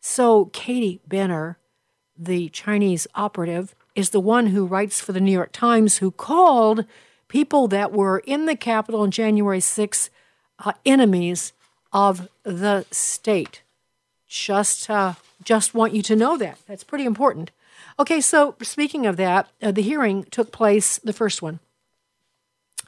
So, 0.00 0.46
Katie 0.46 1.00
Benner, 1.08 1.58
the 2.18 2.50
Chinese 2.50 3.06
operative, 3.14 3.74
is 3.94 4.10
the 4.10 4.20
one 4.20 4.48
who 4.48 4.66
writes 4.66 5.00
for 5.00 5.12
the 5.12 5.20
New 5.20 5.32
York 5.32 5.52
Times 5.52 5.98
who 5.98 6.10
called 6.10 6.84
people 7.28 7.68
that 7.68 7.92
were 7.92 8.18
in 8.20 8.46
the 8.46 8.56
Capitol 8.56 9.00
on 9.00 9.10
January 9.10 9.60
6th, 9.60 10.10
uh, 10.58 10.72
enemies 10.84 11.52
of 11.92 12.28
the 12.42 12.86
state. 12.90 13.62
Just, 14.26 14.90
uh, 14.90 15.14
just 15.42 15.74
want 15.74 15.94
you 15.94 16.02
to 16.02 16.16
know 16.16 16.36
that. 16.36 16.58
That's 16.66 16.84
pretty 16.84 17.04
important. 17.04 17.50
Okay, 17.98 18.20
so 18.20 18.54
speaking 18.62 19.06
of 19.06 19.16
that, 19.16 19.48
uh, 19.62 19.70
the 19.70 19.82
hearing 19.82 20.24
took 20.24 20.52
place, 20.52 20.98
the 20.98 21.12
first 21.12 21.42
one, 21.42 21.60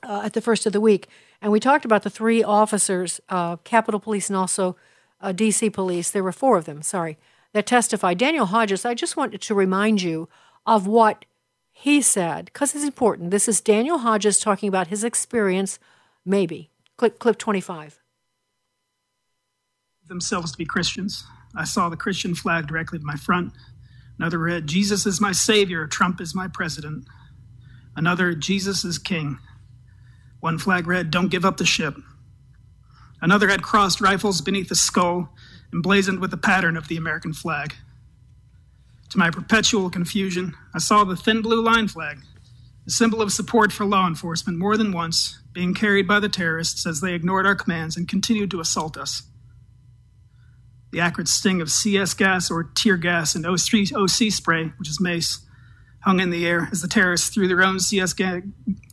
uh, 0.02 0.22
at 0.24 0.32
the 0.32 0.40
first 0.40 0.66
of 0.66 0.72
the 0.72 0.80
week. 0.80 1.08
And 1.40 1.52
we 1.52 1.60
talked 1.60 1.84
about 1.84 2.02
the 2.02 2.10
three 2.10 2.42
officers, 2.42 3.20
uh, 3.28 3.56
Capitol 3.58 4.00
Police 4.00 4.28
and 4.28 4.36
also 4.36 4.76
uh, 5.20 5.32
DC 5.32 5.72
Police. 5.72 6.10
There 6.10 6.24
were 6.24 6.32
four 6.32 6.56
of 6.56 6.64
them, 6.64 6.82
sorry, 6.82 7.16
that 7.52 7.66
testified. 7.66 8.18
Daniel 8.18 8.46
Hodges, 8.46 8.84
I 8.84 8.94
just 8.94 9.16
wanted 9.16 9.40
to 9.42 9.54
remind 9.54 10.02
you 10.02 10.28
of 10.66 10.86
what 10.86 11.24
he 11.80 12.02
said, 12.02 12.46
because 12.46 12.74
it's 12.74 12.84
important. 12.84 13.30
This 13.30 13.46
is 13.46 13.60
Daniel 13.60 13.98
Hodges 13.98 14.40
talking 14.40 14.68
about 14.68 14.88
his 14.88 15.04
experience, 15.04 15.78
maybe. 16.24 16.72
Clip, 16.96 17.20
clip 17.20 17.38
25. 17.38 18.00
Themselves 20.08 20.50
to 20.50 20.58
be 20.58 20.64
Christians. 20.64 21.22
I 21.54 21.62
saw 21.62 21.88
the 21.88 21.96
Christian 21.96 22.34
flag 22.34 22.66
directly 22.66 22.98
to 22.98 23.04
my 23.04 23.14
front. 23.14 23.52
Another 24.18 24.38
read, 24.38 24.66
Jesus 24.66 25.06
is 25.06 25.20
my 25.20 25.30
Savior, 25.30 25.86
Trump 25.86 26.20
is 26.20 26.34
my 26.34 26.48
president. 26.48 27.04
Another, 27.94 28.34
Jesus 28.34 28.84
is 28.84 28.98
King. 28.98 29.38
One 30.40 30.58
flag 30.58 30.88
read, 30.88 31.12
Don't 31.12 31.30
give 31.30 31.44
up 31.44 31.58
the 31.58 31.64
ship. 31.64 31.94
Another 33.22 33.46
had 33.46 33.62
crossed 33.62 34.00
rifles 34.00 34.40
beneath 34.40 34.68
the 34.68 34.74
skull, 34.74 35.32
emblazoned 35.72 36.18
with 36.18 36.32
the 36.32 36.38
pattern 36.38 36.76
of 36.76 36.88
the 36.88 36.96
American 36.96 37.32
flag. 37.32 37.76
To 39.10 39.18
my 39.18 39.30
perpetual 39.30 39.88
confusion, 39.88 40.54
I 40.74 40.78
saw 40.78 41.04
the 41.04 41.16
thin 41.16 41.40
blue 41.40 41.62
line 41.62 41.88
flag, 41.88 42.18
a 42.86 42.90
symbol 42.90 43.22
of 43.22 43.32
support 43.32 43.72
for 43.72 43.86
law 43.86 44.06
enforcement, 44.06 44.58
more 44.58 44.76
than 44.76 44.92
once 44.92 45.40
being 45.52 45.72
carried 45.72 46.06
by 46.06 46.20
the 46.20 46.28
terrorists 46.28 46.86
as 46.86 47.00
they 47.00 47.14
ignored 47.14 47.46
our 47.46 47.54
commands 47.54 47.96
and 47.96 48.06
continued 48.06 48.50
to 48.50 48.60
assault 48.60 48.98
us. 48.98 49.22
The 50.92 51.00
acrid 51.00 51.28
sting 51.28 51.60
of 51.60 51.70
CS 51.70 52.14
gas 52.14 52.50
or 52.50 52.64
tear 52.64 52.96
gas 52.96 53.34
and 53.34 53.46
OC, 53.46 54.30
spray, 54.30 54.72
which 54.78 54.88
is 54.88 55.00
mace, 55.00 55.40
hung 56.00 56.20
in 56.20 56.30
the 56.30 56.46
air 56.46 56.68
as 56.70 56.82
the 56.82 56.88
terrorists 56.88 57.30
threw 57.30 57.48
their 57.48 57.62
own 57.62 57.80
CS 57.80 58.12
ga- 58.12 58.42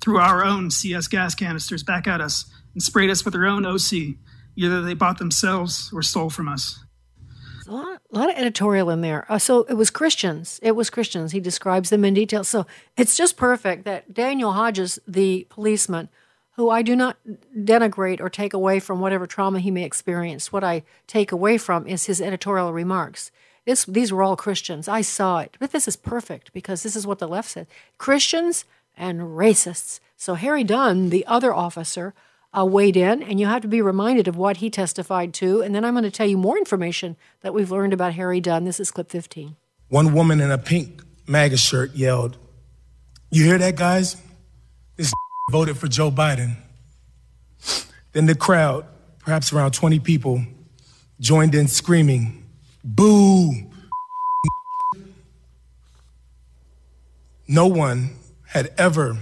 threw 0.02 0.18
our 0.18 0.44
own 0.44 0.72
CS 0.72 1.08
gas 1.08 1.36
canisters 1.36 1.84
back 1.84 2.08
at 2.08 2.22
us 2.22 2.46
and 2.74 2.82
sprayed 2.82 3.10
us 3.10 3.24
with 3.24 3.34
their 3.34 3.46
own 3.46 3.66
OC. 3.66 4.16
Either 4.56 4.82
they 4.82 4.94
bought 4.94 5.18
themselves 5.18 5.92
or 5.94 6.02
stole 6.02 6.30
from 6.30 6.48
us. 6.48 6.85
A 7.68 7.72
lot, 7.72 8.02
a 8.12 8.16
lot 8.16 8.30
of 8.30 8.38
editorial 8.38 8.90
in 8.90 9.02
there. 9.02 9.26
Uh, 9.30 9.40
so 9.40 9.64
it 9.64 9.74
was 9.74 9.90
Christians. 9.90 10.60
It 10.62 10.76
was 10.76 10.90
Christians. 10.90 11.32
He 11.32 11.40
describes 11.40 11.90
them 11.90 12.06
in 12.06 12.14
detail. 12.14 12.44
So 12.44 12.66
it's 12.96 13.18
just 13.18 13.38
perfect 13.38 13.86
that 13.86 14.14
Daniel 14.14 14.54
Hodges, 14.54 15.00
the 15.08 15.48
policeman, 15.50 16.10
who 16.56 16.70
I 16.70 16.82
do 16.82 16.96
not 16.96 17.18
denigrate 17.58 18.22
or 18.22 18.30
take 18.30 18.54
away 18.54 18.80
from 18.80 19.00
whatever 19.00 19.28
trauma 19.28 19.60
he 19.60 19.72
may 19.72 19.84
experience. 19.84 20.54
What 20.54 20.64
I 20.64 20.84
take 21.08 21.32
away 21.32 21.58
from 21.58 21.88
is 21.88 22.06
his 22.06 22.22
editorial 22.22 22.72
remarks. 22.72 23.32
This, 23.66 23.86
these 23.86 24.14
were 24.14 24.24
all 24.24 24.36
Christians. 24.36 24.88
I 24.88 25.02
saw 25.02 25.40
it. 25.40 25.58
But 25.60 25.72
this 25.72 25.88
is 25.88 25.96
perfect 25.96 26.54
because 26.54 26.84
this 26.84 26.96
is 26.96 27.08
what 27.08 27.20
the 27.20 27.28
left 27.28 27.50
said 27.50 27.68
Christians 27.98 28.66
and 28.96 29.20
racists. 29.22 30.00
So 30.16 30.36
Harry 30.36 30.64
Dunn, 30.64 31.10
the 31.10 31.26
other 31.26 31.54
officer, 31.54 32.14
uh, 32.58 32.66
weighed 32.66 32.96
in, 32.96 33.22
and 33.24 33.40
you 33.40 33.46
have 33.46 33.62
to 33.62 33.68
be 33.68 33.82
reminded 33.82 34.28
of 34.28 34.38
what 34.38 34.58
he 34.58 34.70
testified 34.70 35.34
to. 35.36 35.62
And 35.62 35.76
then 35.76 35.84
I'm 35.84 35.94
going 35.94 36.04
to 36.04 36.12
tell 36.12 36.28
you 36.28 36.38
more 36.38 36.58
information 36.58 37.18
that 37.42 37.54
we've 37.54 37.72
learned 37.72 37.94
about 37.94 38.14
Harry 38.14 38.40
Dunn. 38.40 38.64
This 38.64 38.80
is 38.80 38.92
clip 38.92 39.10
15. 39.10 39.56
One 39.90 40.14
woman 40.14 40.40
in 40.40 40.52
a 40.52 40.58
pink 40.58 41.02
MAGA 41.28 41.58
shirt 41.58 41.94
yelled, 41.96 42.38
You 43.30 43.44
hear 43.44 43.58
that, 43.58 43.76
guys? 43.76 44.16
This 44.96 45.14
voted 45.52 45.78
for 45.78 45.88
Joe 45.88 46.10
Biden. 46.10 46.56
Then 48.14 48.26
the 48.26 48.36
crowd, 48.36 48.86
perhaps 49.20 49.52
around 49.52 49.72
20 49.72 50.00
people, 50.00 50.44
joined 51.20 51.54
in 51.56 51.68
screaming, 51.68 52.46
Boo! 52.84 53.52
No 57.48 57.68
one 57.68 58.10
had 58.48 58.74
ever, 58.76 59.20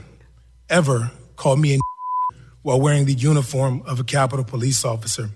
ever 0.69 1.11
called 1.35 1.59
me 1.59 1.75
a 1.75 1.79
while 2.63 2.81
wearing 2.81 3.05
the 3.05 3.13
uniform 3.13 3.83
of 3.85 3.99
a 3.99 4.03
Capitol 4.03 4.43
police 4.43 4.83
officer. 4.83 5.29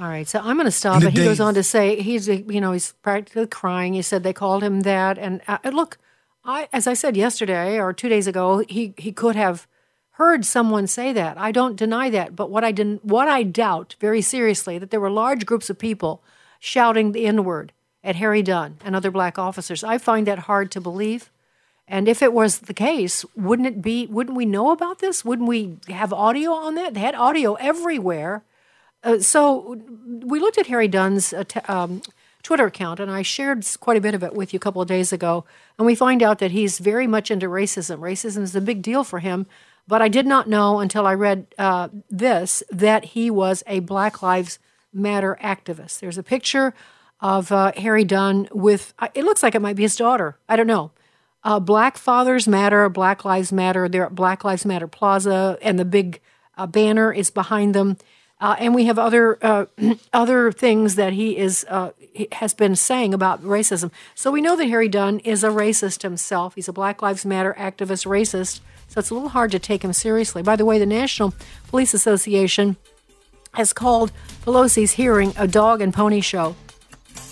All 0.00 0.06
right, 0.06 0.28
so 0.28 0.38
I'm 0.38 0.56
going 0.56 0.66
to 0.66 0.70
stop. 0.70 1.02
And 1.02 1.12
he 1.12 1.24
goes 1.24 1.40
on 1.40 1.54
to 1.54 1.64
say 1.64 2.00
he's, 2.00 2.28
you 2.28 2.60
know, 2.60 2.70
he's 2.70 2.92
practically 3.02 3.48
crying. 3.48 3.94
He 3.94 4.02
said 4.02 4.22
they 4.22 4.32
called 4.32 4.62
him 4.62 4.82
that, 4.82 5.18
and 5.18 5.40
uh, 5.48 5.58
look, 5.64 5.98
I, 6.44 6.68
as 6.72 6.86
I 6.86 6.94
said 6.94 7.16
yesterday 7.16 7.80
or 7.80 7.92
two 7.92 8.08
days 8.08 8.28
ago, 8.28 8.62
he 8.68 8.94
he 8.96 9.10
could 9.10 9.34
have 9.34 9.66
heard 10.12 10.44
someone 10.44 10.86
say 10.86 11.12
that. 11.12 11.36
I 11.36 11.50
don't 11.50 11.74
deny 11.74 12.10
that, 12.10 12.36
but 12.36 12.48
what 12.48 12.62
I 12.62 12.70
didn't, 12.70 13.04
what 13.04 13.26
I 13.26 13.42
doubt 13.42 13.96
very 13.98 14.22
seriously, 14.22 14.78
that 14.78 14.90
there 14.90 15.00
were 15.00 15.10
large 15.10 15.46
groups 15.46 15.68
of 15.68 15.78
people 15.78 16.22
shouting 16.60 17.10
the 17.10 17.26
N 17.26 17.42
word 17.44 17.72
at 18.04 18.16
Harry 18.16 18.42
Dunn 18.42 18.78
and 18.84 18.94
other 18.94 19.10
black 19.10 19.36
officers. 19.36 19.82
I 19.82 19.98
find 19.98 20.26
that 20.26 20.40
hard 20.40 20.70
to 20.72 20.80
believe. 20.80 21.30
And 21.88 22.06
if 22.06 22.22
it 22.22 22.32
was 22.32 22.60
the 22.60 22.74
case, 22.74 23.24
wouldn't 23.34 23.66
it 23.66 23.80
be? 23.80 24.06
Wouldn't 24.06 24.36
we 24.36 24.44
know 24.44 24.70
about 24.70 24.98
this? 24.98 25.24
Wouldn't 25.24 25.48
we 25.48 25.78
have 25.88 26.12
audio 26.12 26.52
on 26.52 26.74
that? 26.74 26.94
They 26.94 27.00
had 27.00 27.14
audio 27.14 27.54
everywhere. 27.54 28.44
Uh, 29.02 29.20
so 29.20 29.80
we 30.06 30.38
looked 30.38 30.58
at 30.58 30.66
Harry 30.66 30.88
Dunn's 30.88 31.32
uh, 31.32 31.44
t- 31.44 31.60
um, 31.60 32.02
Twitter 32.42 32.66
account, 32.66 33.00
and 33.00 33.10
I 33.10 33.22
shared 33.22 33.66
quite 33.80 33.96
a 33.96 34.02
bit 34.02 34.14
of 34.14 34.22
it 34.22 34.34
with 34.34 34.52
you 34.52 34.58
a 34.58 34.60
couple 34.60 34.82
of 34.82 34.88
days 34.88 35.12
ago. 35.12 35.44
And 35.78 35.86
we 35.86 35.94
find 35.94 36.22
out 36.22 36.40
that 36.40 36.50
he's 36.50 36.78
very 36.78 37.06
much 37.06 37.30
into 37.30 37.46
racism. 37.46 38.00
Racism 38.00 38.42
is 38.42 38.54
a 38.54 38.60
big 38.60 38.82
deal 38.82 39.02
for 39.02 39.20
him. 39.20 39.46
But 39.86 40.02
I 40.02 40.08
did 40.08 40.26
not 40.26 40.46
know 40.46 40.80
until 40.80 41.06
I 41.06 41.14
read 41.14 41.46
uh, 41.56 41.88
this 42.10 42.62
that 42.70 43.06
he 43.06 43.30
was 43.30 43.64
a 43.66 43.80
Black 43.80 44.22
Lives 44.22 44.58
Matter 44.92 45.38
activist. 45.42 46.00
There's 46.00 46.18
a 46.18 46.22
picture 46.22 46.74
of 47.20 47.50
uh, 47.50 47.72
Harry 47.76 48.04
Dunn 48.04 48.48
with, 48.52 48.92
it 49.14 49.24
looks 49.24 49.42
like 49.42 49.54
it 49.54 49.62
might 49.62 49.76
be 49.76 49.82
his 49.82 49.96
daughter. 49.96 50.36
I 50.48 50.56
don't 50.56 50.66
know. 50.66 50.90
Uh, 51.44 51.60
Black 51.60 51.96
Fathers 51.96 52.48
Matter, 52.48 52.88
Black 52.88 53.24
Lives 53.24 53.52
Matter. 53.52 53.88
They're 53.88 54.06
at 54.06 54.14
Black 54.14 54.44
Lives 54.44 54.64
Matter 54.64 54.88
Plaza, 54.88 55.58
and 55.62 55.78
the 55.78 55.84
big 55.84 56.20
uh, 56.56 56.66
banner 56.66 57.12
is 57.12 57.30
behind 57.30 57.74
them. 57.74 57.96
Uh, 58.40 58.54
and 58.58 58.74
we 58.74 58.84
have 58.84 58.98
other 58.98 59.38
uh, 59.44 59.66
other 60.12 60.52
things 60.52 60.94
that 60.94 61.12
he 61.12 61.36
is 61.36 61.64
uh, 61.68 61.90
has 62.32 62.54
been 62.54 62.76
saying 62.76 63.14
about 63.14 63.42
racism. 63.42 63.90
So 64.14 64.30
we 64.30 64.40
know 64.40 64.56
that 64.56 64.66
Harry 64.66 64.88
Dunn 64.88 65.18
is 65.20 65.42
a 65.42 65.48
racist 65.48 66.02
himself. 66.02 66.54
He's 66.54 66.68
a 66.68 66.72
Black 66.72 67.02
Lives 67.02 67.24
Matter 67.24 67.54
activist, 67.58 68.06
racist. 68.06 68.60
So 68.88 69.00
it's 69.00 69.10
a 69.10 69.14
little 69.14 69.30
hard 69.30 69.50
to 69.52 69.58
take 69.58 69.82
him 69.84 69.92
seriously. 69.92 70.42
By 70.42 70.56
the 70.56 70.64
way, 70.64 70.78
the 70.78 70.86
National 70.86 71.34
Police 71.68 71.94
Association 71.94 72.76
has 73.54 73.72
called 73.72 74.12
Pelosi's 74.44 74.92
hearing 74.92 75.34
a 75.36 75.46
dog 75.46 75.80
and 75.80 75.92
pony 75.92 76.20
show, 76.20 76.56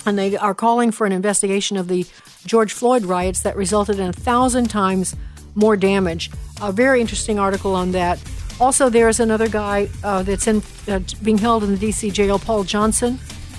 and 0.07 0.19
they 0.19 0.37
are 0.37 0.55
calling 0.55 0.91
for 0.93 1.07
an 1.07 1.13
investigation 1.13 1.77
of 1.77 1.89
the 1.89 2.07
George 2.45 2.73
Floyd 2.73 3.05
riots 3.05 3.41
that 3.41 3.57
resulted 3.57 3.99
in 3.99 4.09
a 4.09 4.13
thousand 4.13 4.69
times 4.69 5.17
more 5.55 5.77
damage. 5.77 6.31
A 6.63 6.73
very 6.73 7.01
interesting 7.01 7.39
article 7.39 7.75
on 7.75 7.93
that. 7.93 8.23
Also, 8.59 8.89
there's 8.89 9.21
another 9.21 9.49
guy 9.49 9.89
uh, 10.03 10.23
that's 10.23 10.47
in, 10.47 10.63
uh, 10.89 11.01
being 11.23 11.39
held 11.39 11.63
in 11.65 11.73
the 11.73 11.77
D.C. 11.77 12.11
jail, 12.11 12.39
Paul 12.39 12.65
Johnson, 12.65 13.19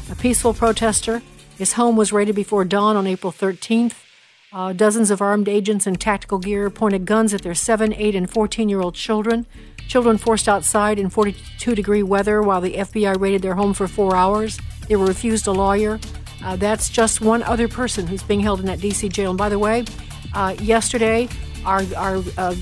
a 0.09 0.15
peaceful 0.15 0.53
protester. 0.53 1.21
His 1.57 1.73
home 1.73 1.95
was 1.95 2.11
raided 2.11 2.35
before 2.35 2.65
dawn 2.65 2.95
on 2.95 3.05
April 3.05 3.31
13th. 3.31 3.93
Uh, 4.53 4.73
dozens 4.73 5.11
of 5.11 5.21
armed 5.21 5.49
agents 5.49 5.85
in 5.85 5.95
tactical 5.97 6.39
gear 6.39 6.69
pointed 6.69 7.05
guns 7.05 7.33
at 7.33 7.41
their 7.41 7.53
7, 7.53 7.93
8, 7.93 8.15
and 8.15 8.29
14 8.29 8.69
year 8.69 8.81
old 8.81 8.95
children. 8.95 9.45
Children 9.87 10.17
forced 10.17 10.47
outside 10.49 10.99
in 10.99 11.09
42 11.09 11.75
degree 11.75 12.03
weather 12.03 12.41
while 12.41 12.61
the 12.61 12.73
FBI 12.73 13.19
raided 13.19 13.41
their 13.41 13.55
home 13.55 13.73
for 13.73 13.87
four 13.87 14.15
hours. 14.15 14.59
They 14.87 14.95
were 14.95 15.05
refused 15.05 15.47
a 15.47 15.51
lawyer. 15.51 15.99
Uh, 16.43 16.55
that's 16.55 16.89
just 16.89 17.21
one 17.21 17.43
other 17.43 17.67
person 17.67 18.07
who's 18.07 18.23
being 18.23 18.39
held 18.39 18.59
in 18.59 18.65
that 18.67 18.79
D.C. 18.79 19.09
jail. 19.09 19.31
And 19.31 19.37
by 19.37 19.49
the 19.49 19.59
way, 19.59 19.85
uh, 20.33 20.55
yesterday, 20.59 21.27
our, 21.65 21.83
our 21.95 22.23
uh, 22.37 22.55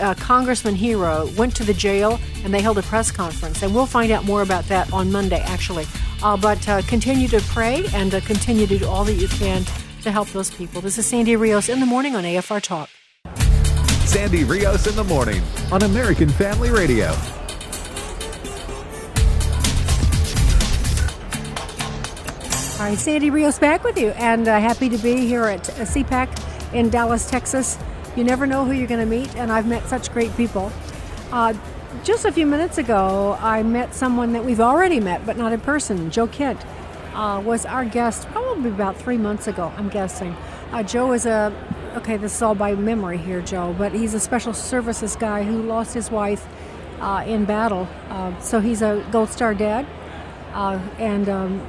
uh, 0.00 0.14
Congressman 0.14 0.74
Hero 0.74 1.28
went 1.36 1.56
to 1.56 1.64
the 1.64 1.74
jail 1.74 2.20
and 2.44 2.52
they 2.52 2.60
held 2.60 2.78
a 2.78 2.82
press 2.82 3.10
conference. 3.10 3.62
And 3.62 3.74
we'll 3.74 3.86
find 3.86 4.12
out 4.12 4.24
more 4.24 4.42
about 4.42 4.64
that 4.66 4.92
on 4.92 5.10
Monday, 5.10 5.40
actually. 5.40 5.86
Uh, 6.22 6.36
but 6.36 6.66
uh, 6.68 6.82
continue 6.82 7.28
to 7.28 7.40
pray 7.48 7.84
and 7.94 8.12
continue 8.24 8.66
to 8.66 8.78
do 8.78 8.86
all 8.86 9.04
that 9.04 9.14
you 9.14 9.28
can 9.28 9.64
to 10.02 10.10
help 10.10 10.28
those 10.28 10.50
people. 10.50 10.80
This 10.80 10.98
is 10.98 11.06
Sandy 11.06 11.36
Rios 11.36 11.68
in 11.68 11.80
the 11.80 11.86
morning 11.86 12.14
on 12.14 12.24
AFR 12.24 12.60
Talk. 12.60 12.88
Sandy 14.06 14.44
Rios 14.44 14.86
in 14.86 14.94
the 14.94 15.04
morning 15.04 15.42
on 15.70 15.82
American 15.82 16.28
Family 16.28 16.70
Radio. 16.70 17.16
All 22.82 22.88
right, 22.88 22.98
Sandy 22.98 23.30
Rios 23.30 23.60
back 23.60 23.84
with 23.84 23.96
you, 23.96 24.08
and 24.08 24.48
uh, 24.48 24.58
happy 24.58 24.88
to 24.88 24.98
be 24.98 25.18
here 25.18 25.44
at 25.44 25.70
uh, 25.70 25.84
CPAC 25.84 26.74
in 26.74 26.90
Dallas, 26.90 27.30
Texas. 27.30 27.78
You 28.16 28.24
never 28.24 28.44
know 28.44 28.64
who 28.64 28.72
you're 28.72 28.88
going 28.88 28.98
to 28.98 29.06
meet, 29.06 29.32
and 29.36 29.52
I've 29.52 29.68
met 29.68 29.86
such 29.86 30.12
great 30.12 30.36
people. 30.36 30.72
Uh, 31.30 31.54
just 32.02 32.24
a 32.24 32.32
few 32.32 32.44
minutes 32.44 32.78
ago, 32.78 33.38
I 33.38 33.62
met 33.62 33.94
someone 33.94 34.32
that 34.32 34.44
we've 34.44 34.58
already 34.58 34.98
met, 34.98 35.24
but 35.24 35.36
not 35.36 35.52
in 35.52 35.60
person. 35.60 36.10
Joe 36.10 36.26
Kent 36.26 36.60
uh, 37.14 37.40
was 37.44 37.64
our 37.66 37.84
guest 37.84 38.26
probably 38.30 38.70
about 38.70 38.96
three 38.96 39.16
months 39.16 39.46
ago, 39.46 39.72
I'm 39.76 39.88
guessing. 39.88 40.34
Uh, 40.72 40.82
Joe 40.82 41.12
is 41.12 41.24
a, 41.24 41.54
okay, 41.98 42.16
this 42.16 42.34
is 42.34 42.42
all 42.42 42.56
by 42.56 42.74
memory 42.74 43.18
here, 43.18 43.42
Joe, 43.42 43.76
but 43.78 43.92
he's 43.92 44.12
a 44.12 44.20
special 44.20 44.52
services 44.52 45.14
guy 45.14 45.44
who 45.44 45.62
lost 45.62 45.94
his 45.94 46.10
wife 46.10 46.48
uh, 46.98 47.22
in 47.28 47.44
battle. 47.44 47.86
Uh, 48.08 48.36
so 48.40 48.58
he's 48.58 48.82
a 48.82 49.06
Gold 49.12 49.28
Star 49.28 49.54
dad 49.54 49.86
uh, 50.52 50.80
and 50.98 51.28
um, 51.28 51.62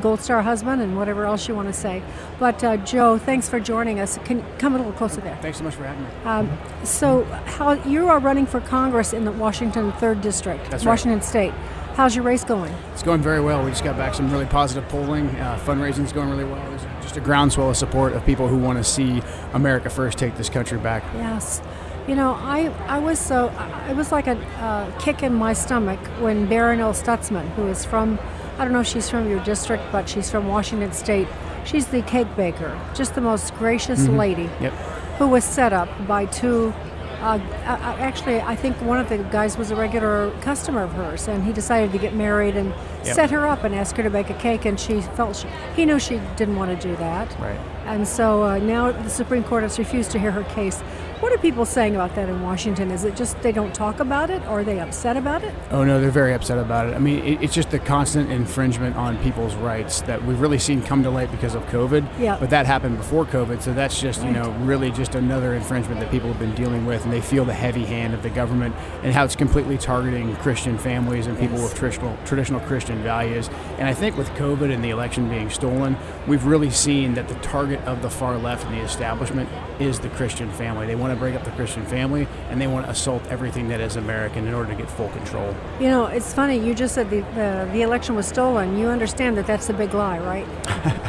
Gold 0.00 0.20
Star 0.20 0.42
husband 0.42 0.82
and 0.82 0.96
whatever 0.96 1.24
else 1.24 1.48
you 1.48 1.54
want 1.54 1.68
to 1.68 1.74
say. 1.74 2.02
But 2.38 2.62
uh, 2.62 2.76
Joe, 2.78 3.18
thanks 3.18 3.48
for 3.48 3.60
joining 3.60 4.00
us. 4.00 4.18
Can 4.24 4.44
come 4.58 4.74
a 4.74 4.78
little 4.78 4.92
closer 4.92 5.20
there? 5.20 5.36
Thanks 5.42 5.58
so 5.58 5.64
much 5.64 5.74
for 5.74 5.84
having 5.84 6.02
me. 6.02 6.10
Um, 6.24 6.58
so, 6.84 7.24
how 7.24 7.72
you 7.84 8.08
are 8.08 8.18
running 8.18 8.46
for 8.46 8.60
Congress 8.60 9.12
in 9.12 9.24
the 9.24 9.32
Washington 9.32 9.92
Third 9.92 10.20
District, 10.20 10.70
That's 10.70 10.84
right. 10.84 10.92
Washington 10.92 11.22
State. 11.22 11.52
How's 11.94 12.14
your 12.14 12.24
race 12.24 12.44
going? 12.44 12.72
It's 12.92 13.02
going 13.02 13.20
very 13.20 13.40
well. 13.40 13.64
We 13.64 13.70
just 13.70 13.84
got 13.84 13.96
back 13.96 14.14
some 14.14 14.30
really 14.30 14.46
positive 14.46 14.88
polling. 14.88 15.28
Uh, 15.36 15.60
fundraising's 15.64 16.12
going 16.12 16.30
really 16.30 16.44
well. 16.44 16.64
There's 16.70 16.84
just 17.02 17.16
a 17.16 17.20
groundswell 17.20 17.68
of 17.68 17.76
support 17.76 18.12
of 18.14 18.24
people 18.24 18.48
who 18.48 18.56
want 18.56 18.78
to 18.78 18.84
see 18.84 19.20
America 19.52 19.90
first 19.90 20.16
take 20.16 20.36
this 20.36 20.48
country 20.48 20.78
back. 20.78 21.02
Yes. 21.14 21.60
You 22.06 22.14
know, 22.14 22.32
I, 22.40 22.72
I 22.86 22.98
was 22.98 23.18
so 23.18 23.52
it 23.88 23.94
was 23.94 24.12
like 24.12 24.28
a 24.28 24.36
uh, 24.58 24.98
kick 24.98 25.22
in 25.22 25.34
my 25.34 25.52
stomach 25.52 25.98
when 26.20 26.48
Barronelle 26.48 26.94
Stutzman, 26.94 27.48
who 27.50 27.66
is 27.66 27.84
from 27.84 28.18
I 28.60 28.64
don't 28.64 28.74
know 28.74 28.80
if 28.80 28.86
she's 28.88 29.08
from 29.08 29.26
your 29.30 29.40
district, 29.42 29.82
but 29.90 30.06
she's 30.06 30.30
from 30.30 30.46
Washington 30.46 30.92
State. 30.92 31.26
She's 31.64 31.86
the 31.86 32.02
cake 32.02 32.26
baker, 32.36 32.78
just 32.94 33.14
the 33.14 33.22
most 33.22 33.54
gracious 33.56 34.00
Mhm. 34.06 34.18
lady, 34.18 34.50
Yep. 34.60 34.72
who 35.18 35.28
was 35.28 35.44
set 35.44 35.72
up 35.72 35.88
by 36.06 36.26
two. 36.26 36.74
Uh, 37.22 37.38
uh, 37.66 37.78
actually, 37.98 38.42
I 38.42 38.54
think 38.54 38.76
one 38.82 38.98
of 38.98 39.08
the 39.08 39.16
guys 39.16 39.56
was 39.56 39.70
a 39.70 39.76
regular 39.76 40.30
customer 40.42 40.82
of 40.82 40.92
hers, 40.92 41.26
and 41.26 41.42
he 41.44 41.52
decided 41.54 41.90
to 41.92 41.98
get 41.98 42.14
married 42.14 42.54
and 42.54 42.74
Yep. 43.06 43.14
set 43.14 43.30
her 43.30 43.46
up 43.46 43.64
and 43.64 43.74
ask 43.74 43.96
her 43.96 44.02
to 44.02 44.10
bake 44.10 44.28
a 44.28 44.34
cake, 44.34 44.66
and 44.66 44.78
she 44.78 45.00
felt 45.00 45.36
she, 45.36 45.46
he 45.74 45.86
knew 45.86 45.98
she 45.98 46.20
didn't 46.36 46.56
want 46.56 46.78
to 46.78 46.88
do 46.88 46.94
that. 46.96 47.28
Right. 47.40 47.58
And 47.86 48.06
so 48.06 48.42
uh, 48.44 48.58
now 48.58 48.92
the 48.92 49.08
Supreme 49.08 49.42
Court 49.42 49.62
has 49.62 49.78
refused 49.78 50.10
to 50.10 50.18
hear 50.18 50.32
her 50.32 50.42
case. 50.42 50.82
What 51.20 51.34
are 51.34 51.38
people 51.38 51.66
saying 51.66 51.94
about 51.94 52.14
that 52.14 52.30
in 52.30 52.40
Washington? 52.40 52.90
Is 52.90 53.04
it 53.04 53.14
just 53.14 53.38
they 53.42 53.52
don't 53.52 53.74
talk 53.74 54.00
about 54.00 54.30
it, 54.30 54.40
or 54.46 54.60
are 54.60 54.64
they 54.64 54.80
upset 54.80 55.18
about 55.18 55.44
it? 55.44 55.54
Oh 55.70 55.84
no, 55.84 56.00
they're 56.00 56.10
very 56.10 56.32
upset 56.32 56.56
about 56.58 56.88
it. 56.88 56.94
I 56.94 56.98
mean, 56.98 57.22
it, 57.22 57.42
it's 57.42 57.52
just 57.54 57.70
the 57.70 57.78
constant 57.78 58.30
infringement 58.32 58.96
on 58.96 59.18
people's 59.22 59.54
rights 59.56 60.00
that 60.02 60.24
we've 60.24 60.40
really 60.40 60.58
seen 60.58 60.80
come 60.82 61.02
to 61.02 61.10
light 61.10 61.30
because 61.30 61.54
of 61.54 61.62
COVID. 61.66 62.08
Yeah. 62.18 62.38
But 62.40 62.48
that 62.50 62.64
happened 62.64 62.96
before 62.96 63.26
COVID, 63.26 63.60
so 63.60 63.74
that's 63.74 64.00
just 64.00 64.22
you 64.24 64.30
know 64.30 64.50
really 64.62 64.90
just 64.92 65.14
another 65.14 65.52
infringement 65.54 66.00
that 66.00 66.10
people 66.10 66.28
have 66.28 66.38
been 66.38 66.54
dealing 66.54 66.86
with, 66.86 67.04
and 67.04 67.12
they 67.12 67.20
feel 67.20 67.44
the 67.44 67.52
heavy 67.52 67.84
hand 67.84 68.14
of 68.14 68.22
the 68.22 68.30
government 68.30 68.74
and 69.02 69.12
how 69.12 69.22
it's 69.24 69.36
completely 69.36 69.76
targeting 69.76 70.34
Christian 70.36 70.78
families 70.78 71.26
and 71.26 71.38
people 71.38 71.58
Yes. 71.58 71.64
with 71.70 71.78
traditional 71.78 72.16
traditional 72.24 72.60
Christian 72.60 73.02
values. 73.02 73.50
And 73.78 73.86
I 73.86 73.92
think 73.92 74.16
with 74.16 74.30
COVID 74.30 74.72
and 74.72 74.82
the 74.82 74.90
election 74.90 75.28
being 75.28 75.50
stolen, 75.50 75.98
we've 76.26 76.46
really 76.46 76.70
seen 76.70 77.12
that 77.14 77.28
the 77.28 77.34
target 77.36 77.80
of 77.84 78.00
the 78.00 78.08
far 78.08 78.38
left 78.38 78.64
and 78.64 78.74
the 78.74 78.80
establishment 78.80 79.50
is 79.78 80.00
the 80.00 80.08
Christian 80.10 80.50
family. 80.52 80.86
They 80.86 80.94
want 80.94 81.09
to 81.14 81.18
break 81.18 81.34
up 81.34 81.44
the 81.44 81.50
Christian 81.52 81.84
family 81.86 82.26
and 82.50 82.60
they 82.60 82.66
want 82.66 82.86
to 82.86 82.90
assault 82.92 83.22
everything 83.28 83.68
that 83.68 83.80
is 83.80 83.96
American 83.96 84.46
in 84.46 84.54
order 84.54 84.70
to 84.70 84.76
get 84.76 84.90
full 84.90 85.08
control. 85.10 85.54
You 85.80 85.88
know, 85.88 86.06
it's 86.06 86.32
funny. 86.32 86.58
You 86.58 86.74
just 86.74 86.94
said 86.94 87.10
the 87.10 87.20
the, 87.34 87.68
the 87.72 87.82
election 87.82 88.14
was 88.16 88.26
stolen. 88.26 88.78
You 88.78 88.88
understand 88.88 89.36
that 89.38 89.46
that's 89.46 89.68
a 89.68 89.74
big 89.74 89.94
lie, 89.94 90.18
right? 90.18 90.46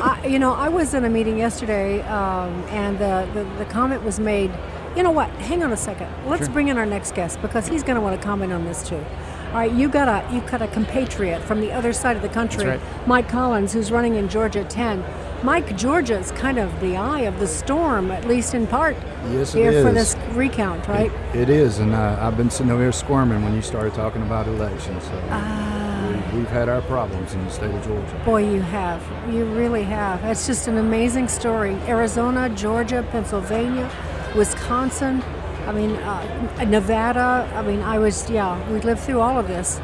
I, 0.00 0.26
you 0.26 0.38
know, 0.38 0.52
I 0.54 0.68
was 0.68 0.94
in 0.94 1.04
a 1.04 1.08
meeting 1.10 1.38
yesterday, 1.38 2.02
um, 2.02 2.52
and 2.70 2.98
the, 2.98 3.28
the 3.34 3.44
the 3.58 3.64
comment 3.66 4.02
was 4.04 4.20
made. 4.20 4.50
You 4.96 5.02
know 5.02 5.10
what? 5.10 5.28
Hang 5.30 5.62
on 5.62 5.72
a 5.72 5.76
second. 5.76 6.08
Let's 6.26 6.44
Sure. 6.46 6.52
bring 6.52 6.68
in 6.68 6.78
our 6.78 6.86
next 6.86 7.14
guest 7.14 7.40
because 7.42 7.66
he's 7.68 7.82
going 7.82 7.94
to 7.96 8.00
want 8.00 8.20
to 8.20 8.24
comment 8.26 8.52
on 8.52 8.64
this 8.64 8.86
too. 8.88 9.02
All 9.48 9.54
right, 9.54 9.72
you 9.72 9.88
got 9.88 10.08
a 10.08 10.34
you 10.34 10.40
got 10.42 10.60
a 10.60 10.68
compatriot 10.68 11.42
from 11.42 11.60
the 11.60 11.72
other 11.72 11.92
side 11.92 12.16
of 12.16 12.22
the 12.22 12.28
country, 12.28 12.66
right. 12.66 12.80
Mike 13.06 13.28
Collins, 13.28 13.72
who's 13.72 13.90
running 13.90 14.14
in 14.16 14.28
Georgia 14.28 14.62
10. 14.64 15.02
Mike, 15.44 15.76
Georgia's 15.76 16.32
kind 16.32 16.58
of 16.58 16.80
the 16.80 16.96
eye 16.96 17.20
of 17.20 17.38
the 17.38 17.46
storm, 17.46 18.10
at 18.10 18.26
least 18.26 18.54
in 18.54 18.66
part, 18.66 18.96
Yes, 19.30 19.54
it 19.54 19.58
here 19.60 19.82
for 19.84 19.92
this 19.92 20.16
recount, 20.32 20.88
right? 20.88 21.12
It 21.34 21.48
is, 21.48 21.78
and 21.78 21.94
uh, 21.94 22.18
I've 22.20 22.36
been 22.36 22.50
sitting 22.50 22.72
over 22.72 22.82
here 22.82 22.90
squirming 22.92 23.44
when 23.44 23.54
you 23.54 23.62
started 23.62 23.94
talking 23.94 24.22
about 24.22 24.48
elections. 24.48 25.04
So 25.04 25.22
Ah. 25.30 26.30
we, 26.32 26.38
we've 26.40 26.48
had 26.48 26.68
our 26.68 26.80
problems 26.82 27.34
in 27.34 27.44
the 27.44 27.50
state 27.50 27.70
of 27.72 27.84
Georgia. 27.86 28.20
Boy, 28.24 28.50
you 28.52 28.60
have. 28.62 29.00
You 29.32 29.44
really 29.44 29.84
have. 29.84 30.24
It's 30.24 30.46
just 30.46 30.66
an 30.66 30.76
amazing 30.78 31.28
story. 31.28 31.74
Arizona, 31.86 32.48
Georgia, 32.48 33.04
Pennsylvania, 33.12 33.88
Wisconsin. 34.34 35.22
I 35.68 35.72
mean, 35.72 35.90
uh, 35.96 36.64
Nevada. 36.64 37.48
I 37.54 37.62
mean, 37.62 37.80
I 37.82 37.98
was, 37.98 38.28
yeah, 38.28 38.58
we 38.72 38.80
lived 38.80 39.00
through 39.02 39.20
all 39.20 39.38
of 39.38 39.46
this. 39.46 39.80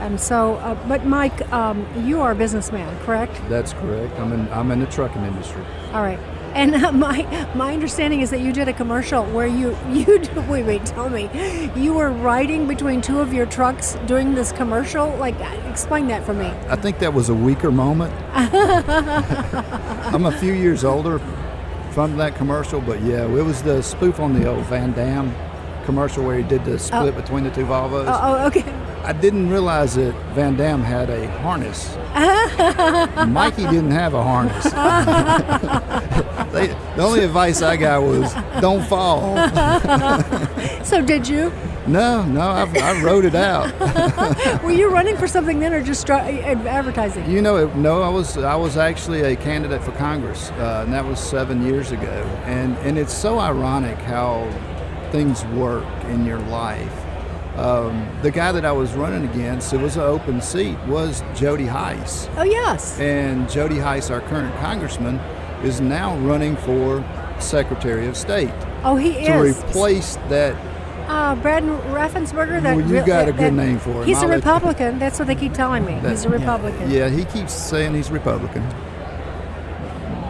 And 0.00 0.18
so, 0.18 0.54
uh, 0.56 0.74
but 0.88 1.04
Mike, 1.04 1.50
um, 1.52 1.86
you 2.06 2.20
are 2.20 2.32
a 2.32 2.34
businessman, 2.34 2.98
correct? 3.04 3.40
That's 3.48 3.74
correct. 3.74 4.18
I'm 4.18 4.32
in 4.32 4.48
I'm 4.50 4.70
in 4.70 4.80
the 4.80 4.86
trucking 4.86 5.22
industry. 5.22 5.62
All 5.92 6.02
right. 6.02 6.18
And 6.54 6.74
uh, 6.74 6.90
my 7.06 7.22
my 7.54 7.74
understanding 7.74 8.20
is 8.20 8.30
that 8.30 8.40
you 8.40 8.52
did 8.52 8.66
a 8.66 8.72
commercial 8.72 9.24
where 9.26 9.46
you 9.46 9.76
you 9.92 10.20
wait 10.48 10.64
wait 10.64 10.86
tell 10.86 11.08
me 11.10 11.28
you 11.76 11.92
were 11.94 12.10
riding 12.10 12.66
between 12.66 13.00
two 13.02 13.20
of 13.20 13.32
your 13.32 13.46
trucks 13.46 13.96
doing 14.06 14.34
this 14.34 14.52
commercial 14.52 15.14
like 15.16 15.36
uh, 15.36 15.60
explain 15.68 16.08
that 16.08 16.24
for 16.24 16.34
me. 16.34 16.46
I 16.68 16.76
think 16.76 16.98
that 17.00 17.12
was 17.12 17.28
a 17.28 17.34
weaker 17.34 17.70
moment. 17.70 18.12
I'm 18.34 20.24
a 20.26 20.32
few 20.38 20.54
years 20.54 20.82
older 20.84 21.20
from 21.92 22.16
that 22.16 22.36
commercial, 22.36 22.80
but 22.80 23.00
yeah, 23.02 23.24
it 23.24 23.44
was 23.44 23.62
the 23.62 23.82
spoof 23.82 24.18
on 24.20 24.32
the 24.32 24.48
old 24.48 24.64
Van 24.66 24.92
Damme 24.92 25.34
commercial 25.84 26.24
where 26.24 26.36
he 26.36 26.44
did 26.44 26.64
the 26.64 26.78
split 26.78 27.14
Oh. 27.14 27.20
between 27.20 27.44
the 27.44 27.50
two 27.50 27.64
Volvos. 27.64 28.06
Oh, 28.06 28.20
oh 28.22 28.46
okay. 28.46 28.64
I 29.02 29.12
didn't 29.12 29.48
realize 29.48 29.94
that 29.94 30.14
Van 30.34 30.56
Damme 30.56 30.82
had 30.82 31.10
a 31.10 31.26
harness. 31.40 31.96
Mikey 33.28 33.62
didn't 33.62 33.90
have 33.92 34.14
a 34.14 34.22
harness. 34.22 34.64
they, 36.52 36.68
the 36.96 37.02
only 37.02 37.24
advice 37.24 37.62
I 37.62 37.76
got 37.76 38.02
was 38.02 38.34
don't 38.60 38.84
fall. 38.86 39.36
so 40.84 41.02
did 41.02 41.26
you? 41.28 41.50
no, 41.86 42.24
no, 42.24 42.40
I, 42.42 42.70
I 42.78 43.02
wrote 43.02 43.24
it 43.24 43.34
out. 43.34 44.62
Were 44.62 44.70
you 44.70 44.90
running 44.90 45.16
for 45.16 45.26
something 45.26 45.58
then, 45.58 45.72
or 45.72 45.82
just 45.82 46.06
dri- 46.06 46.16
ad- 46.42 46.66
advertising? 46.66 47.28
You 47.30 47.42
know, 47.42 47.56
it, 47.56 47.74
no, 47.76 48.02
I 48.02 48.08
was 48.08 48.36
I 48.36 48.54
was 48.54 48.76
actually 48.76 49.22
a 49.22 49.34
candidate 49.34 49.82
for 49.82 49.92
Congress, 49.92 50.50
uh, 50.52 50.82
and 50.84 50.92
that 50.92 51.04
was 51.04 51.18
seven 51.18 51.64
years 51.64 51.90
ago. 51.90 52.22
And 52.44 52.76
and 52.78 52.98
it's 52.98 53.14
so 53.14 53.38
ironic 53.38 53.96
how 53.98 54.48
things 55.10 55.44
work 55.46 55.86
in 56.04 56.24
your 56.24 56.38
life. 56.38 56.99
Um, 57.56 58.06
the 58.22 58.30
guy 58.30 58.52
that 58.52 58.64
I 58.64 58.72
was 58.72 58.92
running 58.92 59.28
against, 59.28 59.72
it 59.74 59.80
was 59.80 59.96
an 59.96 60.02
open 60.02 60.40
seat, 60.40 60.78
was 60.86 61.22
Jody 61.34 61.66
Hice. 61.66 62.28
Oh 62.36 62.42
yes. 62.42 62.98
And 63.00 63.50
Jody 63.50 63.76
Hice, 63.78 64.10
our 64.10 64.20
current 64.20 64.54
congressman, 64.56 65.16
is 65.64 65.80
now 65.80 66.16
running 66.18 66.56
for 66.56 67.04
Secretary 67.38 68.06
of 68.06 68.16
State 68.16 68.52
Oh, 68.84 68.96
he 68.96 69.12
to 69.12 69.20
is. 69.44 69.58
To 69.58 69.66
replace 69.66 70.16
that. 70.28 70.54
Uh, 71.08 71.34
Brad 71.34 71.64
Raffensperger. 71.64 72.62
That 72.62 72.76
Well, 72.76 72.86
you 72.86 73.04
got 73.04 73.28
a 73.28 73.32
good 73.32 73.40
that- 73.46 73.52
name 73.52 73.78
for 73.78 73.90
him. 73.90 74.04
He's 74.04 74.18
a 74.22 74.26
I'll 74.26 74.28
Republican. 74.28 74.98
That's 74.98 75.18
what 75.18 75.26
they 75.26 75.34
keep 75.34 75.52
telling 75.52 75.84
me. 75.84 75.98
that- 76.00 76.10
He's 76.10 76.24
a 76.24 76.28
Republican. 76.28 76.90
Yeah, 76.90 77.08
he 77.08 77.24
keeps 77.24 77.52
saying 77.52 77.94
he's 77.94 78.10
Republican. 78.10 78.64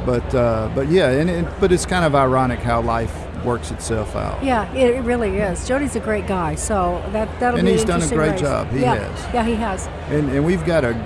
But 0.07 0.35
uh, 0.35 0.71
but 0.75 0.89
yeah, 0.91 1.11
and 1.11 1.29
it, 1.29 1.47
but 1.61 1.71
it's 1.71 1.85
kind 1.85 2.05
of 2.05 2.15
ironic 2.15 2.61
how 2.61 2.81
life 2.81 3.15
works 3.45 3.71
itself 3.71 4.17
out. 4.17 4.43
Yeah, 4.45 4.73
it, 4.75 5.03
really 5.03 5.39
is. 5.39 5.67
Jody's 5.67 5.97
a 5.97 6.01
great 6.01 6.27
guy, 6.27 6.55
so 6.55 7.03
that 7.13 7.29
that'll 7.41 7.57
be 7.57 7.61
And 7.61 7.67
be 7.67 7.73
he's 7.73 7.83
an 7.83 7.89
done 7.89 8.03
a 8.03 8.09
great 8.09 8.31
race. 8.33 8.41
job. 8.41 8.71
He 8.71 8.81
yeah. 8.81 8.95
has. 8.97 9.35
Yeah, 9.35 9.45
he 9.45 9.55
has. 9.55 9.87
And, 10.09 10.31
and 10.31 10.45
we've 10.45 10.65
got 10.65 10.85
an 10.85 10.97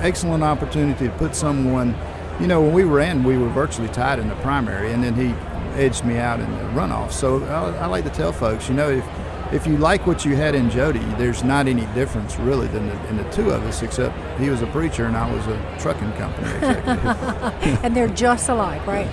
excellent 0.00 0.42
opportunity 0.42 1.06
to 1.08 1.14
put 1.14 1.34
someone, 1.34 1.96
you 2.40 2.46
know, 2.46 2.60
when 2.62 2.72
we 2.72 2.84
ran, 2.84 3.22
we 3.24 3.36
were 3.38 3.48
virtually 3.50 3.88
tied 3.88 4.18
in 4.18 4.28
the 4.28 4.34
primary, 4.36 4.92
and 4.92 5.02
then 5.02 5.14
he 5.14 5.34
edged 5.80 6.04
me 6.04 6.18
out 6.18 6.40
in 6.40 6.50
the 6.50 6.64
runoff. 6.80 7.12
So 7.12 7.42
I, 7.44 7.84
I 7.84 7.86
like 7.86 8.04
to 8.04 8.10
tell 8.10 8.32
folks, 8.32 8.68
you 8.68 8.74
know, 8.74 8.90
if 8.90 9.04
if 9.52 9.66
you 9.66 9.76
like 9.76 10.06
what 10.06 10.24
you 10.24 10.34
had 10.34 10.54
in 10.54 10.70
Jody, 10.70 11.04
there's 11.18 11.44
not 11.44 11.68
any 11.68 11.86
difference 11.94 12.38
really 12.38 12.66
than 12.68 12.88
the, 12.88 13.08
in 13.08 13.16
the 13.16 13.24
two 13.24 13.50
of 13.50 13.62
us, 13.64 13.82
except 13.82 14.16
he 14.40 14.48
was 14.48 14.62
a 14.62 14.66
preacher 14.68 15.06
and 15.06 15.16
I 15.16 15.30
was 15.30 15.46
a 15.46 15.76
trucking 15.78 16.12
company 16.14 16.48
executive. 16.54 17.04
and 17.84 17.94
they're 17.94 18.08
just 18.08 18.48
alike, 18.48 18.86
right? 18.86 19.06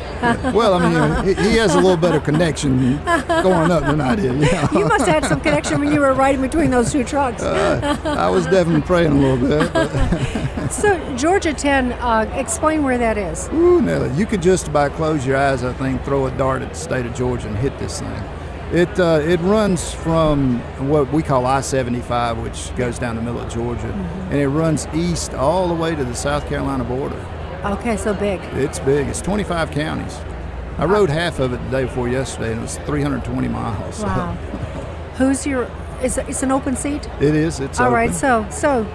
well, 0.53 0.75
I 0.75 0.89
mean, 0.89 1.25
he, 1.35 1.49
he 1.49 1.57
has 1.57 1.75
a 1.75 1.79
little 1.79 1.97
better 1.97 2.19
connection 2.19 2.97
going 3.27 3.71
up 3.71 3.83
than 3.83 3.99
I 3.99 4.15
did. 4.15 4.35
You, 4.35 4.39
know? 4.51 4.69
you 4.71 4.85
must 4.85 5.05
have 5.05 5.23
had 5.23 5.25
some 5.25 5.41
connection 5.41 5.79
when 5.79 5.91
you 5.91 5.99
were 5.99 6.13
riding 6.13 6.41
between 6.41 6.71
those 6.71 6.91
two 6.91 7.03
trucks. 7.03 7.43
Uh, 7.43 7.99
I 8.05 8.29
was 8.29 8.45
definitely 8.45 8.81
praying 8.81 9.11
a 9.11 9.15
little 9.15 9.37
bit. 9.47 10.45
So 10.69 11.15
Georgia 11.15 11.51
10, 11.51 11.93
uh, 11.93 12.31
explain 12.35 12.83
where 12.83 12.99
that 12.99 13.17
is. 13.17 13.49
Ooh, 13.51 13.81
Nelly, 13.81 14.15
you 14.15 14.27
could 14.27 14.39
just 14.39 14.67
about 14.67 14.91
close 14.91 15.25
your 15.25 15.35
eyes, 15.35 15.63
I 15.63 15.73
think, 15.73 16.03
throw 16.03 16.27
a 16.27 16.31
dart 16.37 16.61
at 16.61 16.69
the 16.69 16.75
state 16.75 17.07
of 17.07 17.15
Georgia 17.15 17.47
and 17.47 17.57
hit 17.57 17.77
this 17.79 18.01
thing. 18.01 18.23
It 18.71 18.99
uh, 18.99 19.19
it 19.23 19.39
runs 19.41 19.91
from 19.93 20.59
what 20.87 21.11
we 21.11 21.23
call 21.23 21.45
I-75, 21.47 22.43
which 22.43 22.75
goes 22.75 22.99
down 22.99 23.15
the 23.15 23.21
middle 23.21 23.41
of 23.41 23.51
Georgia, 23.51 23.81
Mm-hmm. 23.87 24.31
and 24.31 24.35
it 24.35 24.47
runs 24.47 24.87
east 24.93 25.33
all 25.33 25.67
the 25.67 25.73
way 25.73 25.95
to 25.95 26.03
the 26.03 26.13
South 26.15 26.47
Carolina 26.47 26.83
border. 26.83 27.19
Okay, 27.65 27.97
so 27.97 28.13
big. 28.13 28.39
It's 28.53 28.79
big. 28.79 29.07
It's 29.07 29.21
25 29.21 29.71
counties. 29.71 30.17
I 30.77 30.85
rode 30.85 31.09
half 31.09 31.39
of 31.39 31.51
it 31.51 31.57
the 31.65 31.69
day 31.71 31.83
before 31.85 32.07
yesterday, 32.07 32.51
and 32.51 32.59
it 32.59 32.61
was 32.61 32.77
320 32.85 33.47
miles. 33.47 34.03
Wow. 34.03 34.33
Who's 35.17 35.45
your? 35.47 35.67
Is 36.03 36.17
it's 36.17 36.43
an 36.43 36.51
open 36.51 36.75
seat? 36.77 37.09
It 37.19 37.35
is. 37.35 37.59
It's 37.59 37.79
all 37.79 37.87
open. 37.87 37.93
right. 37.95 38.13
So 38.13 38.45
so, 38.51 38.85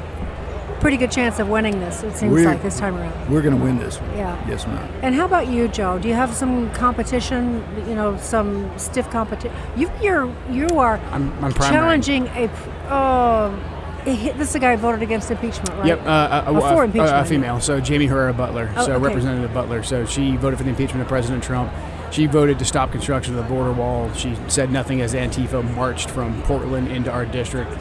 pretty 0.84 0.98
good 0.98 1.10
chance 1.10 1.38
of 1.38 1.48
winning 1.48 1.80
this. 1.80 2.02
It 2.02 2.14
seems 2.14 2.30
We're- 2.30 2.44
like 2.44 2.62
this 2.62 2.78
time 2.78 2.94
around. 2.94 3.30
We're 3.30 3.40
going 3.40 3.56
to 3.56 3.62
win 3.62 3.78
this 3.78 3.98
one. 3.98 4.14
Yeah. 4.18 4.46
Yes, 4.46 4.66
ma'am. 4.66 4.86
And 5.00 5.14
how 5.14 5.24
about 5.24 5.48
you, 5.48 5.66
Joe? 5.66 5.98
Do 5.98 6.08
you 6.08 6.14
have 6.14 6.34
some 6.34 6.70
competition? 6.72 7.64
You 7.88 7.94
know, 7.94 8.18
some 8.18 8.70
stiff 8.78 9.08
competition. 9.08 9.56
You 9.76 9.90
you're 10.02 10.30
you 10.50 10.68
are 10.78 10.98
I'm, 11.10 11.32
I'm 11.42 11.54
challenging 11.54 12.26
a. 12.28 12.50
Oh, 12.90 13.58
this 14.04 14.48
is 14.48 14.52
the 14.52 14.58
guy 14.58 14.76
who 14.76 14.82
voted 14.82 15.00
against 15.00 15.30
impeachment, 15.30 15.70
right? 15.78 15.86
Yep, 15.86 16.02
uh, 16.02 16.08
uh, 16.10 16.52
Or 16.52 16.60
for 16.60 17.00
uh, 17.00 17.22
a 17.22 17.24
female. 17.24 17.60
So 17.60 17.80
Jaime 17.80 18.04
Herrera 18.04 18.34
Beutler. 18.34 18.70
Oh, 18.76 18.84
so 18.84 18.92
okay. 18.92 19.02
Representative 19.02 19.52
Beutler. 19.52 19.82
So 19.82 20.04
she 20.04 20.36
voted 20.36 20.58
for 20.58 20.64
the 20.64 20.70
impeachment 20.70 21.00
of 21.00 21.08
President 21.08 21.42
Trump. 21.42 21.72
She 22.10 22.26
voted 22.26 22.58
to 22.58 22.64
stop 22.66 22.92
construction 22.92 23.34
of 23.36 23.42
the 23.42 23.48
border 23.48 23.72
wall. 23.72 24.12
She 24.12 24.36
said 24.48 24.70
nothing 24.70 25.00
as 25.00 25.14
Antifa 25.14 25.64
marched 25.74 26.10
from 26.10 26.42
Portland 26.42 26.88
into 26.88 27.10
our 27.10 27.24
district, 27.24 27.72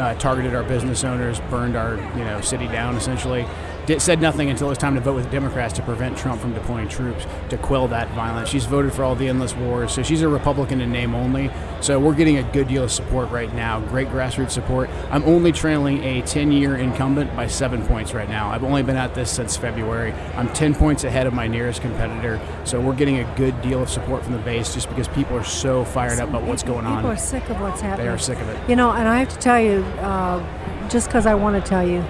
uh, 0.00 0.14
targeted 0.14 0.54
our 0.54 0.64
business 0.64 1.04
owners, 1.04 1.40
burned 1.50 1.76
our 1.76 1.96
you 2.16 2.24
know 2.24 2.40
city 2.40 2.66
down 2.66 2.96
essentially. 2.96 3.46
Did, 3.90 4.00
said 4.00 4.20
nothing 4.20 4.50
until 4.50 4.68
it 4.68 4.70
was 4.70 4.78
time 4.78 4.94
to 4.94 5.00
vote 5.00 5.16
with 5.16 5.32
Democrats 5.32 5.74
to 5.74 5.82
prevent 5.82 6.16
Trump 6.16 6.40
from 6.40 6.54
deploying 6.54 6.86
troops 6.86 7.26
to 7.48 7.58
quell 7.58 7.88
that 7.88 8.08
violence. 8.10 8.48
She's 8.48 8.64
voted 8.64 8.92
for 8.92 9.02
all 9.02 9.16
the 9.16 9.26
endless 9.26 9.52
wars, 9.56 9.92
so 9.92 10.04
she's 10.04 10.22
a 10.22 10.28
Republican 10.28 10.80
in 10.80 10.92
name 10.92 11.12
only. 11.12 11.50
So 11.80 11.98
we're 11.98 12.14
getting 12.14 12.36
a 12.36 12.44
good 12.52 12.68
deal 12.68 12.84
of 12.84 12.92
support 12.92 13.32
right 13.32 13.52
now, 13.52 13.80
great 13.80 14.06
grassroots 14.06 14.52
support. 14.52 14.88
I'm 15.10 15.24
only 15.24 15.50
trailing 15.50 16.04
a 16.04 16.22
10-year 16.22 16.76
incumbent 16.76 17.34
by 17.34 17.48
seven 17.48 17.84
points 17.84 18.14
right 18.14 18.28
now. 18.28 18.48
I've 18.48 18.62
only 18.62 18.84
been 18.84 18.96
at 18.96 19.16
this 19.16 19.28
since 19.28 19.56
February. 19.56 20.12
I'm 20.36 20.52
10 20.52 20.76
points 20.76 21.02
ahead 21.02 21.26
of 21.26 21.34
my 21.34 21.48
nearest 21.48 21.82
competitor, 21.82 22.40
so 22.62 22.80
we're 22.80 22.94
getting 22.94 23.18
a 23.18 23.34
good 23.34 23.60
deal 23.60 23.82
of 23.82 23.90
support 23.90 24.22
from 24.22 24.34
the 24.34 24.38
base 24.38 24.72
just 24.72 24.88
because 24.88 25.08
people 25.08 25.36
are 25.36 25.42
so 25.42 25.84
fired 25.84 26.20
up 26.20 26.28
about 26.28 26.44
what's 26.44 26.62
going 26.62 26.86
on. 26.86 26.98
People 26.98 27.10
are 27.10 27.16
sick 27.16 27.50
of 27.50 27.60
what's 27.60 27.80
happening. 27.80 28.06
They 28.06 28.12
are 28.12 28.18
sick 28.18 28.38
of 28.38 28.48
it. 28.50 28.70
You 28.70 28.76
know, 28.76 28.92
and 28.92 29.08
I 29.08 29.18
have 29.18 29.30
to 29.30 29.38
tell 29.38 29.60
you, 29.60 29.82
uh, 29.98 30.88
just 30.88 31.08
because 31.08 31.26
I 31.26 31.34
want 31.34 31.60
to 31.60 31.68
tell 31.68 31.84
you, 31.84 32.04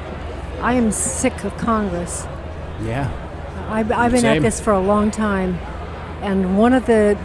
I 0.60 0.74
am 0.74 0.92
sick 0.92 1.44
of 1.44 1.56
Congress. 1.56 2.24
Yeah. 2.82 3.10
I've, 3.70 3.90
I've 3.92 4.12
been 4.12 4.22
Same. 4.22 4.36
at 4.38 4.42
this 4.42 4.60
for 4.60 4.72
a 4.72 4.80
long 4.80 5.10
time, 5.10 5.54
and 6.22 6.58
one 6.58 6.72
of 6.72 6.86
the 6.86 7.16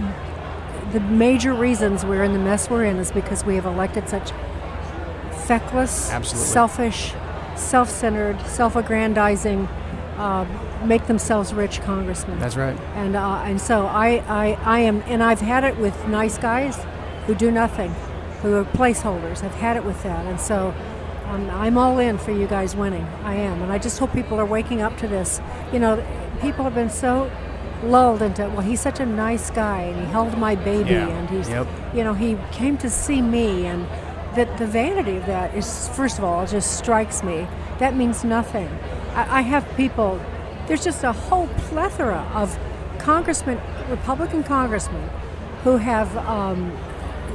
the 0.92 1.00
major 1.00 1.54
reasons 1.54 2.06
we're 2.06 2.24
in 2.24 2.32
the 2.34 2.40
mess 2.40 2.70
we're 2.70 2.86
in 2.86 2.98
is 2.98 3.12
because 3.12 3.44
we 3.44 3.56
have 3.56 3.66
elected 3.66 4.08
such 4.08 4.32
feckless, 5.46 6.10
Absolutely. 6.12 6.48
selfish, 6.48 7.14
self-centered, 7.56 8.40
self-aggrandizing, 8.48 9.68
uh, 10.18 10.46
make 10.86 11.08
themselves 11.08 11.54
rich 11.54 11.82
congressmen. 11.82 12.40
That's 12.40 12.56
right. 12.56 12.80
And 12.96 13.16
uh, 13.16 13.42
and 13.44 13.60
so 13.60 13.86
I, 13.88 14.24
I 14.28 14.58
I 14.64 14.80
am 14.80 15.02
and 15.08 15.22
I've 15.24 15.42
had 15.42 15.64
it 15.64 15.78
with 15.78 16.08
nice 16.08 16.38
guys 16.38 16.78
who 17.26 17.36
do 17.36 17.52
nothing, 17.52 17.94
who 18.42 18.54
are 18.56 18.64
placeholders. 18.64 19.44
I've 19.44 19.56
had 19.56 19.76
it 19.76 19.84
with 19.84 20.02
that, 20.04 20.26
and 20.26 20.40
so 20.40 20.74
um, 21.30 21.50
I'm 21.50 21.78
all 21.78 22.00
in 22.00 22.18
for 22.18 22.32
you 22.32 22.48
guys 22.48 22.76
winning. 22.76 23.04
I 23.24 23.36
am, 23.36 23.62
and 23.62 23.72
I 23.72 23.78
just 23.78 24.00
hope 24.00 24.14
people 24.14 24.40
are 24.40 24.46
waking 24.46 24.82
up 24.82 24.98
to 25.00 25.08
this. 25.08 25.42
You 25.74 25.80
know, 25.80 26.04
people 26.42 26.64
have 26.64 26.76
been 26.76 26.90
so 26.90 27.30
lulled 27.84 28.22
into 28.22 28.44
well, 28.50 28.62
he's 28.62 28.82
such 28.82 29.00
a 29.00 29.06
nice 29.06 29.52
guy, 29.52 29.82
and 29.82 30.00
he 30.00 30.12
held 30.12 30.38
my 30.38 30.56
baby, 30.56 30.92
Yeah. 30.92 31.08
and 31.08 31.30
he's 31.30 31.50
Yep. 31.50 31.68
you 31.94 32.04
know 32.04 32.14
he 32.14 32.38
came 32.52 32.78
to 32.78 32.90
see 32.90 33.22
me, 33.22 33.66
and 33.66 33.86
that 34.36 34.58
the 34.58 34.68
vanity 34.68 35.18
of 35.18 35.26
that 35.28 35.54
is 35.56 35.90
first 35.90 36.18
of 36.18 36.24
all 36.24 36.44
it 36.44 36.50
just 36.50 36.78
strikes 36.78 37.24
me. 37.24 37.48
That 37.80 37.96
means 37.96 38.24
nothing. 38.24 38.70
I, 39.16 39.40
I 39.40 39.42
have 39.42 39.66
people. 39.76 40.20
There's 40.68 40.84
just 40.84 41.04
a 41.04 41.12
whole 41.12 41.48
plethora 41.70 42.28
of 42.34 42.58
congressmen, 42.98 43.60
Republican 43.90 44.44
congressmen, 44.44 45.10
who 45.64 45.78
have 45.78 46.16
um, 46.18 46.72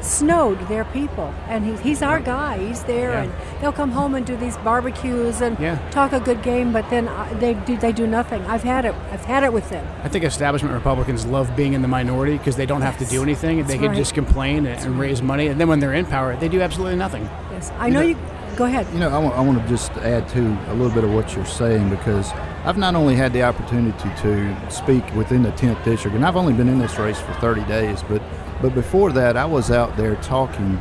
snowed 0.03 0.59
their 0.69 0.85
people, 0.87 1.33
and 1.49 1.65
he, 1.65 1.77
he's 1.77 2.03
our 2.03 2.21
guy. 2.21 2.59
He's 2.59 2.83
there, 2.85 3.11
Yeah. 3.13 3.23
and 3.23 3.33
they'll 3.61 3.73
come 3.73 3.91
home 3.91 4.15
and 4.15 4.25
do 4.27 4.37
these 4.37 4.57
barbecues 4.59 5.41
and 5.41 5.59
Yeah. 5.59 5.79
talk 5.91 6.13
a 6.13 6.21
good 6.21 6.43
game, 6.43 6.73
but 6.73 6.89
then 6.91 7.09
uh, 7.09 7.29
they 7.39 7.55
do 7.55 7.77
they 7.77 7.93
do 7.93 8.07
nothing. 8.07 8.43
I've 8.47 8.63
had 8.63 8.85
it. 8.85 8.95
I've 9.13 9.25
had 9.25 9.45
it 9.45 9.53
with 9.53 9.69
them. 9.71 9.87
I 10.05 10.09
think 10.09 10.25
establishment 10.25 10.75
Republicans 10.75 11.27
love 11.27 11.55
being 11.57 11.73
in 11.75 11.83
the 11.83 11.89
minority 11.89 12.39
because 12.39 12.57
they 12.57 12.67
don't 12.67 12.83
have 12.83 12.99
to 12.99 13.05
do 13.05 13.23
anything. 13.23 13.59
They 13.59 13.77
That's 13.77 13.81
can 13.81 13.95
just 13.95 14.15
complain 14.15 14.67
and, 14.67 14.85
and 14.85 14.99
raise 14.99 15.23
money. 15.23 15.49
And 15.49 15.61
then 15.61 15.69
when 15.69 15.81
they're 15.81 15.95
in 15.95 16.07
power, 16.07 16.37
they 16.37 16.49
do 16.49 16.61
absolutely 16.61 16.97
nothing. 16.97 17.29
Yes, 17.53 17.71
I 17.79 17.91
know 17.91 18.01
you. 18.01 18.17
Go 18.57 18.65
ahead. 18.67 18.87
You 18.93 18.99
know, 18.99 19.09
I 19.09 19.19
want, 19.19 19.35
I 19.37 19.41
want 19.41 19.63
to 19.63 19.69
just 19.69 19.91
add 19.99 20.29
to 20.31 20.41
a 20.69 20.75
little 20.75 20.91
bit 20.91 21.05
of 21.05 21.13
what 21.15 21.35
you're 21.35 21.47
saying 21.47 21.89
because 21.89 22.31
I've 22.65 22.77
not 22.77 22.95
only 22.95 23.15
had 23.15 23.33
the 23.33 23.43
opportunity 23.45 24.11
to 24.23 24.57
speak 24.71 25.05
within 25.15 25.43
the 25.45 25.53
10th 25.53 25.83
district, 25.85 26.15
and 26.17 26.27
I've 26.27 26.37
only 26.37 26.53
been 26.53 26.69
in 26.69 26.79
this 26.79 26.99
race 26.99 27.19
for 27.19 27.33
30 27.35 27.63
days, 27.65 28.03
but 28.09 28.21
but 28.61 28.75
before 28.75 29.13
that, 29.13 29.37
I 29.37 29.45
was 29.45 29.71
out 29.71 29.97
there 29.97 30.17
talking 30.17 30.79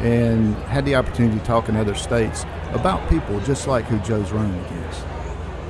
and 0.00 0.54
had 0.64 0.84
the 0.84 0.96
opportunity 0.96 1.38
to 1.38 1.44
talk 1.44 1.68
in 1.68 1.76
other 1.76 1.94
states 1.94 2.44
about 2.72 3.08
people 3.08 3.38
just 3.40 3.66
like 3.66 3.84
who 3.84 3.98
Joe's 4.00 4.32
running 4.32 4.58
against. 4.64 5.00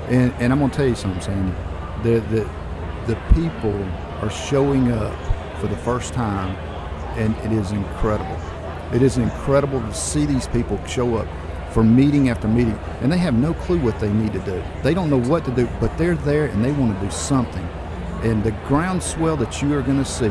And, 0.08 0.32
and 0.40 0.52
I'm 0.52 0.58
going 0.58 0.70
to 0.70 0.76
tell 0.76 0.86
you 0.86 0.94
something, 0.94 1.20
Sandy. 1.20 1.54
The, 2.02 2.20
the, 2.20 2.50
the 3.06 3.20
people 3.34 3.74
are 4.22 4.30
showing 4.30 4.90
up 4.90 5.14
for 5.60 5.66
the 5.68 5.76
first 5.76 6.14
time, 6.14 6.56
and 7.18 7.36
it 7.38 7.52
is 7.52 7.72
incredible. 7.72 8.36
It 8.92 9.02
is 9.02 9.18
incredible 9.18 9.80
to 9.80 9.94
see 9.94 10.26
these 10.26 10.48
people 10.48 10.82
show 10.86 11.16
up 11.16 11.28
for 11.72 11.82
meeting 11.84 12.28
after 12.28 12.48
meeting, 12.48 12.78
and 13.00 13.10
they 13.10 13.18
have 13.18 13.34
no 13.34 13.54
clue 13.54 13.78
what 13.78 13.98
they 14.00 14.12
need 14.12 14.32
to 14.32 14.40
do. 14.40 14.62
They 14.82 14.94
don't 14.94 15.08
know 15.10 15.20
what 15.20 15.44
to 15.46 15.50
do, 15.50 15.68
but 15.80 15.96
they're 15.96 16.16
there 16.16 16.46
and 16.46 16.64
they 16.64 16.72
want 16.72 16.98
to 16.98 17.04
do 17.04 17.10
something. 17.10 17.66
And 18.22 18.44
the 18.44 18.52
groundswell 18.66 19.36
that 19.38 19.62
you 19.62 19.74
are 19.76 19.82
going 19.82 19.98
to 19.98 20.04
see, 20.04 20.30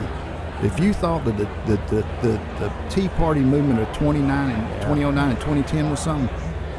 if 0.63 0.79
you 0.79 0.93
thought 0.93 1.25
that 1.25 1.37
the, 1.37 1.45
the, 1.65 1.77
the, 1.87 2.01
the, 2.21 2.41
the 2.59 2.71
Tea 2.89 3.07
Party 3.09 3.41
movement 3.41 3.79
of 3.79 3.91
29 3.97 4.51
and 4.51 4.81
2009 4.81 5.29
and 5.29 5.39
2010 5.39 5.89
was 5.89 5.99
something, 5.99 6.29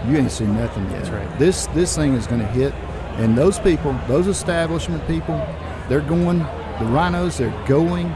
you 0.08 0.16
ain't 0.16 0.30
seen 0.30 0.54
nothing 0.54 0.84
yet. 0.84 1.04
That's 1.04 1.10
right. 1.10 1.38
This 1.38 1.66
this 1.68 1.94
thing 1.94 2.14
is 2.14 2.26
going 2.26 2.40
to 2.40 2.46
hit, 2.46 2.72
and 3.18 3.36
those 3.36 3.58
people, 3.58 3.98
those 4.08 4.26
establishment 4.26 5.06
people, 5.06 5.36
they're 5.88 6.00
going. 6.00 6.38
The 6.78 6.88
RINOs, 6.88 7.36
they're 7.36 7.66
going, 7.68 8.06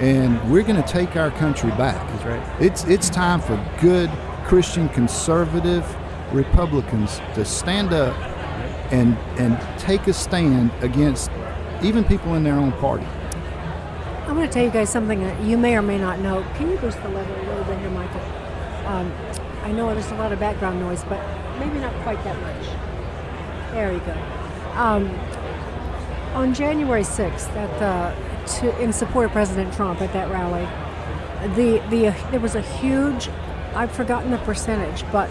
and 0.00 0.50
we're 0.50 0.64
going 0.64 0.82
to 0.82 0.88
take 0.88 1.16
our 1.16 1.30
country 1.30 1.70
back. 1.70 2.06
That's 2.08 2.24
right. 2.24 2.60
It's 2.60 2.84
it's 2.84 3.08
time 3.08 3.40
for 3.40 3.56
good 3.80 4.10
Christian 4.44 4.88
conservative 4.90 5.86
Republicans 6.32 7.20
to 7.34 7.44
stand 7.44 7.92
up 7.92 8.14
and 8.92 9.16
and 9.38 9.58
take 9.78 10.06
a 10.08 10.12
stand 10.12 10.70
against 10.82 11.30
even 11.82 12.04
people 12.04 12.34
in 12.34 12.42
their 12.42 12.54
own 12.54 12.72
party. 12.72 13.06
I'm 14.32 14.38
going 14.38 14.48
to 14.48 14.54
tell 14.54 14.64
you 14.64 14.70
guys 14.70 14.88
something 14.88 15.22
that 15.24 15.42
you 15.42 15.58
may 15.58 15.76
or 15.76 15.82
may 15.82 15.98
not 15.98 16.18
know. 16.18 16.42
Can 16.54 16.70
you 16.70 16.78
boost 16.78 16.96
the 17.02 17.08
level 17.10 17.36
a 17.36 17.44
little 17.50 17.64
bit 17.64 17.78
here, 17.80 17.90
Michael? 17.90 18.22
Um, 18.86 19.12
I 19.62 19.72
know 19.72 19.92
there's 19.92 20.10
a 20.10 20.14
lot 20.14 20.32
of 20.32 20.40
background 20.40 20.80
noise, 20.80 21.04
but 21.04 21.20
maybe 21.58 21.78
not 21.78 21.92
quite 22.02 22.24
that 22.24 22.40
much. 22.40 22.64
There 23.72 23.92
you 23.92 24.00
go. 24.00 24.12
Um, 24.72 25.10
on 26.32 26.54
January 26.54 27.02
6th, 27.02 27.54
at 27.54 27.78
the, 27.78 28.52
to, 28.54 28.82
in 28.82 28.90
support 28.94 29.26
of 29.26 29.32
President 29.32 29.74
Trump 29.74 30.00
at 30.00 30.14
that 30.14 30.30
rally, 30.30 30.64
the, 31.54 31.86
the 31.90 32.06
uh, 32.06 32.30
there 32.30 32.40
was 32.40 32.54
a 32.54 32.62
huge, 32.62 33.28
I've 33.74 33.92
forgotten 33.92 34.30
the 34.30 34.38
percentage, 34.38 35.04
but 35.12 35.28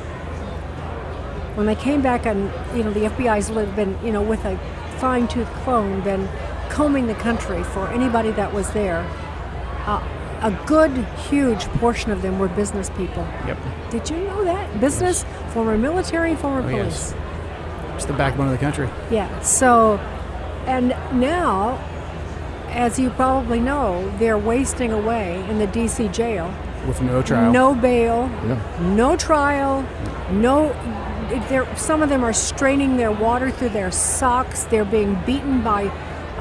when 1.57 1.65
they 1.65 1.73
came 1.73 2.03
back 2.03 2.27
and 2.27 2.51
you 2.77 2.83
know 2.83 2.93
the 2.93 3.05
FBI's 3.05 3.49
been 3.75 3.97
you 4.05 4.11
know 4.11 4.21
with 4.21 4.45
a 4.45 4.59
fine 4.99 5.27
tooth 5.27 5.51
comb 5.65 6.03
been 6.03 6.29
combing 6.71 7.05
the 7.07 7.13
country 7.15 7.63
for 7.63 7.87
anybody 7.89 8.31
that 8.31 8.51
was 8.53 8.71
there. 8.71 9.05
Uh, 9.85 10.01
a 10.41 10.51
good 10.65 10.91
huge 11.29 11.65
portion 11.79 12.11
of 12.11 12.21
them 12.23 12.39
were 12.39 12.47
business 12.47 12.89
people. 12.91 13.27
Yep. 13.45 13.57
Did 13.91 14.09
you 14.09 14.17
know 14.17 14.43
that 14.45 14.79
business, 14.79 15.23
former 15.49 15.77
military, 15.77 16.33
former 16.35 16.59
Oh, 16.59 16.71
police? 16.71 17.13
yes. 17.13 17.15
It's 17.95 18.05
the 18.05 18.13
backbone 18.13 18.47
of 18.47 18.53
the 18.53 18.57
country. 18.57 18.89
Yeah. 19.11 19.27
So, 19.41 19.97
and 20.65 20.89
now, 21.13 21.77
as 22.69 22.97
you 22.97 23.09
probably 23.11 23.59
know, 23.59 24.09
they're 24.17 24.37
wasting 24.37 24.91
away 24.91 25.43
in 25.49 25.59
the 25.59 25.67
D.C. 25.67 26.07
jail. 26.07 26.51
With 26.87 27.01
no 27.01 27.21
trial. 27.21 27.51
No 27.51 27.75
bail, 27.75 28.27
Yeah. 28.47 28.57
no 28.95 29.15
trial, 29.15 29.85
no. 30.31 30.73
They're, 31.49 31.67
some 31.77 32.01
of 32.01 32.09
them 32.09 32.23
are 32.25 32.33
straining 32.33 32.97
their 32.97 33.11
water 33.11 33.51
through 33.51 33.69
their 33.69 33.91
socks. 33.91 34.63
They're 34.63 34.83
being 34.83 35.15
beaten 35.25 35.61
by 35.61 35.91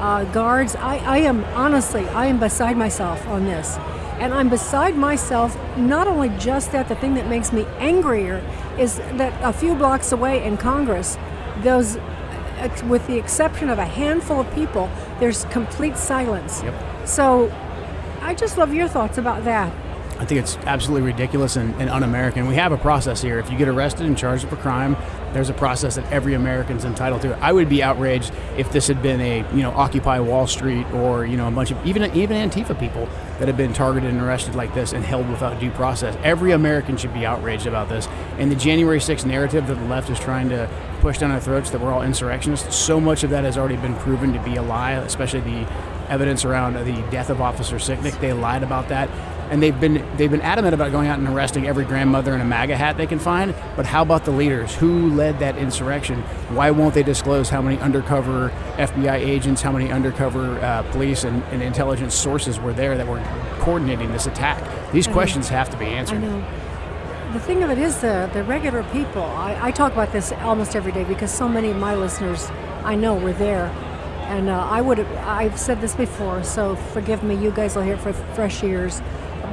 uh, 0.01 0.25
guards. 0.25 0.75
I, 0.75 0.97
I 0.97 1.17
am 1.19 1.43
honestly, 1.55 2.07
I 2.09 2.25
am 2.25 2.39
beside 2.39 2.75
myself 2.75 3.25
on 3.27 3.45
this, 3.45 3.77
and 4.19 4.33
I'm 4.33 4.49
beside 4.49 4.95
myself. 4.97 5.57
Not 5.77 6.07
only 6.07 6.29
just 6.37 6.71
that, 6.71 6.89
the 6.89 6.95
thing 6.95 7.13
that 7.13 7.27
makes 7.27 7.53
me 7.53 7.65
angrier 7.77 8.43
is 8.77 8.97
that 8.97 9.33
a 9.43 9.53
few 9.53 9.75
blocks 9.75 10.11
away 10.11 10.43
in 10.43 10.57
Congress, 10.57 11.17
those, 11.61 11.97
with 12.87 13.05
the 13.07 13.17
exception 13.17 13.69
of 13.69 13.79
a 13.79 13.85
handful 13.85 14.41
of 14.41 14.53
people, 14.53 14.89
there's 15.19 15.45
complete 15.45 15.95
silence. 15.97 16.61
Yep. 16.63 17.07
So, 17.07 17.53
I 18.21 18.33
just 18.35 18.57
love 18.57 18.73
your 18.73 18.87
thoughts 18.87 19.17
about 19.17 19.45
that. 19.45 19.73
I 20.19 20.25
think 20.25 20.39
it's 20.39 20.55
absolutely 20.57 21.11
ridiculous 21.11 21.55
and, 21.55 21.73
and 21.81 21.89
un-American. 21.89 22.45
We 22.45 22.53
have 22.53 22.71
a 22.71 22.77
process 22.77 23.23
here. 23.23 23.39
If 23.39 23.49
you 23.49 23.57
get 23.57 23.67
arrested 23.67 24.05
and 24.05 24.15
charged 24.15 24.43
with 24.43 24.53
a 24.53 24.61
crime, 24.61 24.95
there's 25.33 25.49
a 25.49 25.53
process 25.53 25.95
that 25.95 26.11
every 26.11 26.33
American's 26.33 26.85
entitled 26.85 27.21
to. 27.21 27.37
I 27.37 27.51
would 27.51 27.69
be 27.69 27.81
outraged 27.81 28.31
if 28.57 28.71
this 28.71 28.87
had 28.87 29.01
been 29.01 29.21
a 29.21 29.37
you 29.55 29.61
know 29.61 29.71
Occupy 29.71 30.19
Wall 30.19 30.47
Street 30.47 30.85
or 30.91 31.25
you 31.25 31.37
know 31.37 31.47
a 31.47 31.51
bunch 31.51 31.71
of 31.71 31.85
even 31.85 32.03
even 32.15 32.37
Antifa 32.49 32.77
people 32.79 33.07
that 33.39 33.47
have 33.47 33.57
been 33.57 33.73
targeted 33.73 34.09
and 34.09 34.21
arrested 34.21 34.55
like 34.55 34.73
this 34.73 34.93
and 34.93 35.03
held 35.03 35.29
without 35.29 35.59
due 35.59 35.71
process. 35.71 36.17
Every 36.23 36.51
American 36.51 36.97
should 36.97 37.13
be 37.13 37.25
outraged 37.25 37.65
about 37.65 37.89
this. 37.89 38.07
And 38.37 38.51
the 38.51 38.55
January 38.55 38.99
6th 38.99 39.25
narrative 39.25 39.67
that 39.67 39.75
the 39.75 39.85
left 39.85 40.09
is 40.09 40.19
trying 40.19 40.49
to 40.49 40.69
push 40.99 41.17
down 41.17 41.31
our 41.31 41.39
throats 41.39 41.71
that 41.71 41.81
we're 41.81 41.91
all 41.91 42.03
insurrectionists, 42.03 42.75
so 42.75 42.99
much 42.99 43.23
of 43.23 43.31
that 43.31 43.43
has 43.43 43.57
already 43.57 43.77
been 43.77 43.95
proven 43.95 44.33
to 44.33 44.39
be 44.43 44.55
a 44.55 44.61
lie, 44.61 44.91
especially 44.91 45.39
the 45.41 45.67
evidence 46.07 46.45
around 46.45 46.73
the 46.73 47.01
death 47.09 47.29
of 47.29 47.41
Officer 47.41 47.77
Sicknick. 47.77 48.19
They 48.19 48.33
lied 48.33 48.63
about 48.63 48.89
that 48.89 49.09
and 49.51 49.61
they've 49.61 49.77
been 49.79 50.03
they've 50.15 50.31
been 50.31 50.41
adamant 50.41 50.73
about 50.73 50.91
going 50.91 51.09
out 51.09 51.19
and 51.19 51.27
arresting 51.27 51.67
every 51.67 51.83
grandmother 51.83 52.33
in 52.33 52.39
a 52.39 52.45
MAGA 52.45 52.75
hat 52.77 52.95
they 52.97 53.05
can 53.05 53.19
find. 53.19 53.53
But 53.75 53.85
how 53.85 54.01
about 54.01 54.23
the 54.23 54.31
leaders? 54.31 54.73
Who 54.75 55.13
led 55.13 55.39
that 55.39 55.57
insurrection? 55.57 56.21
Why 56.55 56.71
won't 56.71 56.95
they 56.95 57.03
disclose 57.03 57.49
how 57.49 57.61
many 57.61 57.77
undercover 57.79 58.49
FBI 58.77 59.15
agents, 59.15 59.61
how 59.61 59.73
many 59.73 59.91
undercover 59.91 60.57
uh, 60.61 60.83
police 60.91 61.25
and, 61.25 61.43
and, 61.51 61.61
intelligence 61.61 62.15
sources 62.15 62.59
were 62.59 62.71
there 62.71 62.97
that 62.97 63.05
were 63.05 63.21
coordinating 63.59 64.11
this 64.13 64.25
attack? 64.25 64.63
These 64.93 65.09
I 65.09 65.11
questions 65.11 65.51
know. 65.51 65.57
have 65.57 65.69
to 65.69 65.77
be 65.77 65.85
answered. 65.85 66.23
I 66.23 66.27
know. 66.27 66.45
The 67.33 67.39
thing 67.39 67.61
of 67.61 67.69
it 67.69 67.77
is 67.77 67.99
the 67.99 68.29
the 68.33 68.43
regular 68.45 68.83
people. 68.85 69.23
I, 69.23 69.67
I 69.67 69.71
talk 69.71 69.91
about 69.91 70.13
this 70.13 70.31
almost 70.31 70.77
every 70.77 70.93
day 70.93 71.03
because 71.03 71.29
so 71.29 71.49
many 71.49 71.71
of 71.71 71.77
my 71.77 71.93
listeners 71.93 72.49
I 72.85 72.95
know 72.95 73.15
were 73.15 73.33
there 73.33 73.67
and 74.31 74.49
uh, 74.49 74.65
I 74.69 74.79
would 74.79 74.99
I've 74.99 75.59
said 75.59 75.81
this 75.81 75.93
before, 75.93 76.41
so 76.43 76.77
forgive 76.93 77.21
me. 77.21 77.35
You 77.35 77.51
guys 77.51 77.75
will 77.75 77.83
hear 77.83 77.95
it 77.95 77.99
for 77.99 78.13
fresh 78.13 78.63
ears 78.63 79.01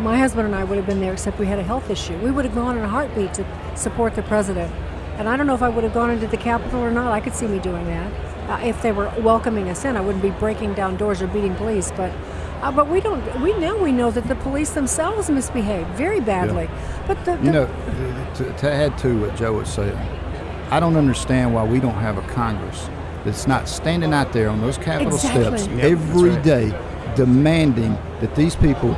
my 0.01 0.19
husband 0.19 0.47
and 0.47 0.55
I 0.55 0.65
would 0.65 0.77
have 0.77 0.87
been 0.87 1.01
there, 1.01 1.13
except 1.13 1.39
we 1.39 1.47
had 1.47 1.59
a 1.59 1.63
health 1.63 1.91
issue. 1.91 2.17
We 2.19 2.31
would 2.31 2.45
have 2.45 2.55
gone 2.55 2.77
in 2.77 2.85
a 2.85 2.89
heartbeat 2.89 3.35
to 3.35 3.47
support 3.77 4.15
the 4.15 4.23
president. 4.23 4.73
And 5.19 5.29
I 5.29 5.37
don't 5.37 5.47
know 5.47 5.55
if 5.55 5.63
I 5.63 5.69
would 5.69 5.85
have 5.85 5.95
gone 5.95 6.11
into 6.11 6.27
the 6.29 6.37
Capitol 6.37 6.81
or 6.81 6.91
not. 6.91 7.11
I 7.11 7.21
could 7.21 7.35
see 7.35 7.47
me 7.47 7.59
doing 7.59 7.85
that. 7.87 8.13
Uh, 8.49 8.65
if 8.65 8.81
they 8.83 8.93
were 8.93 9.13
welcoming 9.19 9.69
us 9.69 9.85
in, 9.85 9.97
I 9.97 10.01
wouldn't 10.01 10.23
be 10.23 10.31
breaking 10.31 10.75
down 10.75 10.97
doors 10.97 11.21
or 11.21 11.27
beating 11.27 11.55
police. 11.57 11.91
But, 11.91 12.13
uh, 12.63 12.71
but 12.71 12.89
we 12.89 13.01
don't. 13.01 13.43
We 13.43 13.53
now 13.59 13.77
we 13.77 13.93
know 13.93 14.11
that 14.11 14.27
the 14.29 14.37
police 14.37 14.71
themselves 14.71 15.29
misbehave 15.29 15.87
very 15.89 16.21
badly. 16.21 16.65
Yeah. 16.65 17.05
But 17.07 17.25
the, 17.25 17.37
the, 17.37 17.45
you 17.45 17.53
know, 17.53 17.67
to, 18.37 18.53
to 18.53 18.71
add 18.71 18.97
to 18.99 19.21
what 19.21 19.37
Joe 19.37 19.55
was 19.55 19.69
saying, 19.69 19.97
I 20.71 20.81
don't 20.81 20.97
understand 20.97 21.53
why 21.53 21.65
we 21.65 21.81
don't 21.81 21.95
have 21.95 22.17
a 22.17 22.23
Congress 22.29 22.89
that's 23.25 23.47
not 23.47 23.69
standing 23.69 24.15
out 24.15 24.33
there 24.33 24.49
on 24.49 24.61
those 24.61 24.79
Capitol 24.79 25.15
exactly. 25.15 25.59
steps 25.59 25.67
yep, 25.67 25.85
every 25.85 26.31
right. 26.31 26.43
day, 26.45 27.15
demanding 27.17 27.95
that 28.21 28.35
these 28.35 28.55
people 28.57 28.95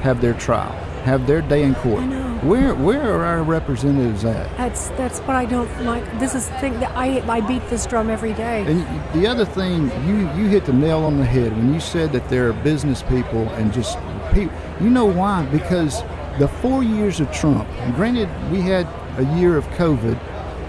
have 0.00 0.20
their 0.20 0.34
trial, 0.34 0.72
have 1.04 1.26
their 1.26 1.42
day 1.42 1.62
in 1.62 1.74
court. 1.76 2.02
Where 2.44 2.74
where 2.74 3.02
are 3.02 3.24
our 3.24 3.42
representatives 3.42 4.24
at? 4.24 4.56
That's 4.56 4.88
that's 4.90 5.18
what 5.20 5.36
I 5.36 5.44
don't 5.44 5.84
like. 5.84 6.04
This 6.20 6.34
is 6.34 6.48
the 6.48 6.54
thing 6.58 6.78
that 6.80 6.92
I 6.96 7.20
I 7.28 7.40
beat 7.40 7.68
this 7.68 7.84
drum 7.84 8.10
every 8.10 8.32
day. 8.32 8.64
And 8.64 8.86
the 9.12 9.26
other 9.26 9.44
thing, 9.44 9.90
you 10.06 10.30
you 10.36 10.48
hit 10.48 10.64
the 10.64 10.72
nail 10.72 11.02
on 11.04 11.18
the 11.18 11.24
head 11.24 11.56
when 11.56 11.74
you 11.74 11.80
said 11.80 12.12
that 12.12 12.28
there 12.28 12.48
are 12.48 12.52
business 12.52 13.02
people 13.02 13.48
and 13.50 13.72
just 13.72 13.98
people. 14.32 14.56
You 14.80 14.90
know 14.90 15.06
why? 15.06 15.46
Because 15.46 16.02
the 16.38 16.48
four 16.48 16.84
years 16.84 17.18
of 17.18 17.30
Trump. 17.32 17.68
Granted, 17.96 18.28
we 18.52 18.60
had 18.60 18.86
a 19.18 19.36
year 19.36 19.56
of 19.56 19.66
COVID, 19.70 20.18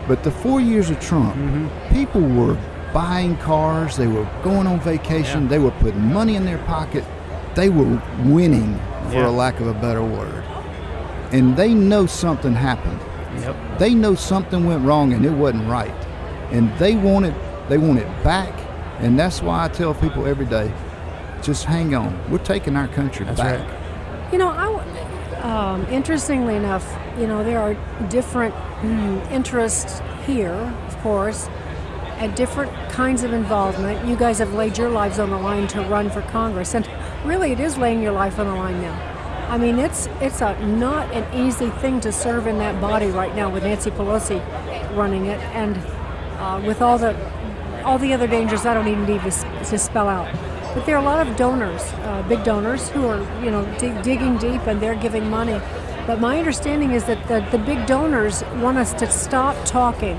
but 0.08 0.24
the 0.24 0.32
four 0.32 0.60
years 0.60 0.90
of 0.90 1.00
Trump, 1.00 1.36
mm-hmm. 1.36 1.94
people 1.94 2.22
were 2.22 2.58
buying 2.92 3.38
cars, 3.38 3.96
they 3.96 4.08
were 4.08 4.28
going 4.44 4.66
on 4.66 4.80
vacation, 4.80 5.44
yeah. 5.44 5.50
they 5.50 5.60
were 5.60 5.72
putting 5.72 6.02
money 6.12 6.36
in 6.36 6.46
their 6.46 6.58
pocket, 6.60 7.04
they 7.54 7.70
were 7.70 8.02
winning 8.24 8.80
for 9.10 9.18
yeah. 9.18 9.30
a 9.30 9.32
lack 9.32 9.60
of 9.60 9.68
a 9.68 9.74
better 9.74 10.04
word. 10.04 10.44
And 11.32 11.56
they 11.56 11.74
know 11.74 12.06
something 12.06 12.54
happened. 12.54 13.00
Yep. 13.42 13.80
They 13.80 13.94
know 13.94 14.16
something 14.16 14.66
went 14.66 14.84
wrong 14.84 15.14
and 15.14 15.26
it 15.26 15.32
wasn't 15.32 15.70
right. 15.70 15.92
And 16.52 16.76
they 16.80 16.96
want 16.96 17.26
it 17.26 17.36
they 17.70 17.78
want 17.78 18.00
it 18.00 18.24
back. 18.24 18.54
And 19.00 19.18
that's 19.18 19.42
why 19.42 19.66
I 19.66 19.68
tell 19.70 19.94
people 19.94 20.26
every 20.26 20.48
day, 20.48 20.74
just 21.42 21.66
hang 21.66 21.96
on. 21.96 22.20
We're 22.30 22.40
taking 22.40 22.76
our 22.76 22.88
country 22.88 23.26
that's 23.26 23.40
back. 23.40 23.70
Right. 23.70 24.34
You 24.34 24.40
know, 24.40 24.50
I 24.50 24.70
um, 25.42 25.86
interestingly 25.88 26.56
enough, 26.56 26.98
you 27.18 27.28
know, 27.28 27.44
there 27.44 27.60
are 27.60 27.74
different 28.10 28.54
mm, 28.82 29.32
interests 29.32 30.02
here, 30.26 30.54
of 30.88 30.98
course, 30.98 31.48
and 32.18 32.36
different 32.36 32.72
kinds 32.90 33.24
of 33.24 33.32
involvement. 33.32 34.06
You 34.08 34.16
guys 34.16 34.40
have 34.40 34.54
laid 34.54 34.78
your 34.78 34.90
lives 34.90 35.18
on 35.18 35.30
the 35.30 35.38
line 35.38 35.68
to 35.70 35.82
run 35.84 36.10
for 36.10 36.22
Congress, 36.24 36.76
and 36.76 36.86
really 37.26 37.52
it 37.52 37.60
is 37.60 37.78
laying 37.78 38.02
your 38.02 38.12
life 38.12 38.40
on 38.40 38.48
the 38.48 38.56
line 38.56 38.82
now. 38.82 39.10
I 39.50 39.58
mean, 39.58 39.80
it's 39.80 40.08
it's 40.22 40.42
a 40.42 40.60
not 40.66 41.12
an 41.12 41.26
easy 41.34 41.70
thing 41.82 42.00
to 42.02 42.12
serve 42.12 42.46
in 42.46 42.60
that 42.60 42.80
body 42.80 43.08
right 43.08 43.36
now 43.36 43.50
with 43.50 43.64
Nancy 43.64 43.90
Pelosi 43.90 44.40
running 44.96 45.26
it, 45.26 45.40
and 45.56 45.76
uh, 46.38 46.62
with 46.66 46.82
all 46.82 46.98
the 46.98 47.16
all 47.84 47.98
the 47.98 48.14
other 48.14 48.28
dangers 48.28 48.66
I 48.66 48.74
don't 48.74 48.88
even 48.88 49.06
need 49.06 49.22
to, 49.22 49.32
to 49.32 49.78
spell 49.78 50.08
out. 50.08 50.32
But 50.76 50.86
there 50.86 50.96
are 50.96 51.02
a 51.02 51.06
lot 51.06 51.26
of 51.26 51.36
donors, 51.36 51.82
uh, 51.82 52.24
big 52.30 52.44
donors, 52.44 52.90
who 52.90 53.08
are 53.08 53.20
you 53.44 53.50
know 53.50 53.66
dig, 53.80 54.02
digging 54.04 54.38
deep 54.38 54.68
and 54.68 54.80
they're 54.80 54.96
giving 54.96 55.30
money. 55.30 55.60
But 56.06 56.20
my 56.20 56.38
understanding 56.38 56.92
is 56.92 57.06
that 57.06 57.28
the, 57.28 57.46
the 57.56 57.64
big 57.64 57.86
donors 57.86 58.44
want 58.56 58.78
us 58.78 58.94
to 58.94 59.12
stop 59.12 59.56
talking 59.66 60.18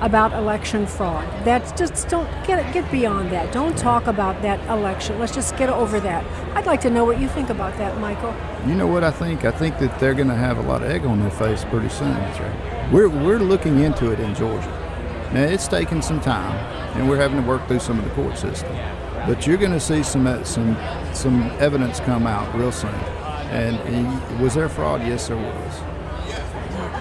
about 0.00 0.32
election 0.32 0.86
fraud. 0.86 1.26
That's 1.44 1.72
just 1.72 2.08
don't 2.08 2.28
get 2.46 2.72
get 2.72 2.90
beyond 2.90 3.30
that. 3.30 3.52
Don't 3.52 3.76
talk 3.76 4.06
about 4.06 4.40
that 4.42 4.60
election. 4.68 5.18
Let's 5.18 5.34
just 5.34 5.56
get 5.56 5.68
over 5.68 6.00
that. 6.00 6.24
I'd 6.56 6.66
like 6.66 6.80
to 6.82 6.90
know 6.90 7.04
what 7.04 7.20
you 7.20 7.28
think 7.28 7.50
about 7.50 7.76
that, 7.78 7.98
Michael. 8.00 8.34
You 8.66 8.74
know 8.74 8.86
what 8.86 9.04
I 9.04 9.10
think? 9.10 9.44
I 9.44 9.50
think 9.50 9.78
that 9.78 9.98
they're 9.98 10.14
going 10.14 10.28
to 10.28 10.34
have 10.34 10.58
a 10.58 10.62
lot 10.62 10.82
of 10.82 10.90
egg 10.90 11.04
on 11.04 11.20
their 11.20 11.30
face 11.30 11.64
pretty 11.64 11.88
soon. 11.88 12.12
That's 12.12 12.40
right. 12.40 12.92
We're 12.92 13.08
we're 13.08 13.38
looking 13.38 13.80
into 13.80 14.12
it 14.12 14.20
in 14.20 14.34
Georgia. 14.34 14.68
Now 15.32 15.42
it's 15.42 15.68
taking 15.68 16.02
some 16.02 16.20
time, 16.20 16.56
and 16.96 17.08
we're 17.08 17.16
having 17.16 17.40
to 17.40 17.46
work 17.48 17.66
through 17.66 17.80
some 17.80 17.98
of 17.98 18.04
the 18.04 18.10
court 18.10 18.36
system. 18.36 18.74
But 19.26 19.46
you're 19.46 19.56
going 19.56 19.72
to 19.72 19.80
see 19.80 20.02
some 20.02 20.26
uh, 20.26 20.44
some 20.44 20.76
some 21.12 21.42
evidence 21.58 22.00
come 22.00 22.26
out 22.26 22.54
real 22.54 22.72
soon. 22.72 22.94
And, 23.54 23.76
and 23.94 24.40
was 24.40 24.54
there 24.54 24.68
fraud? 24.68 25.02
Yes, 25.02 25.28
there 25.28 25.36
was. 25.36 25.82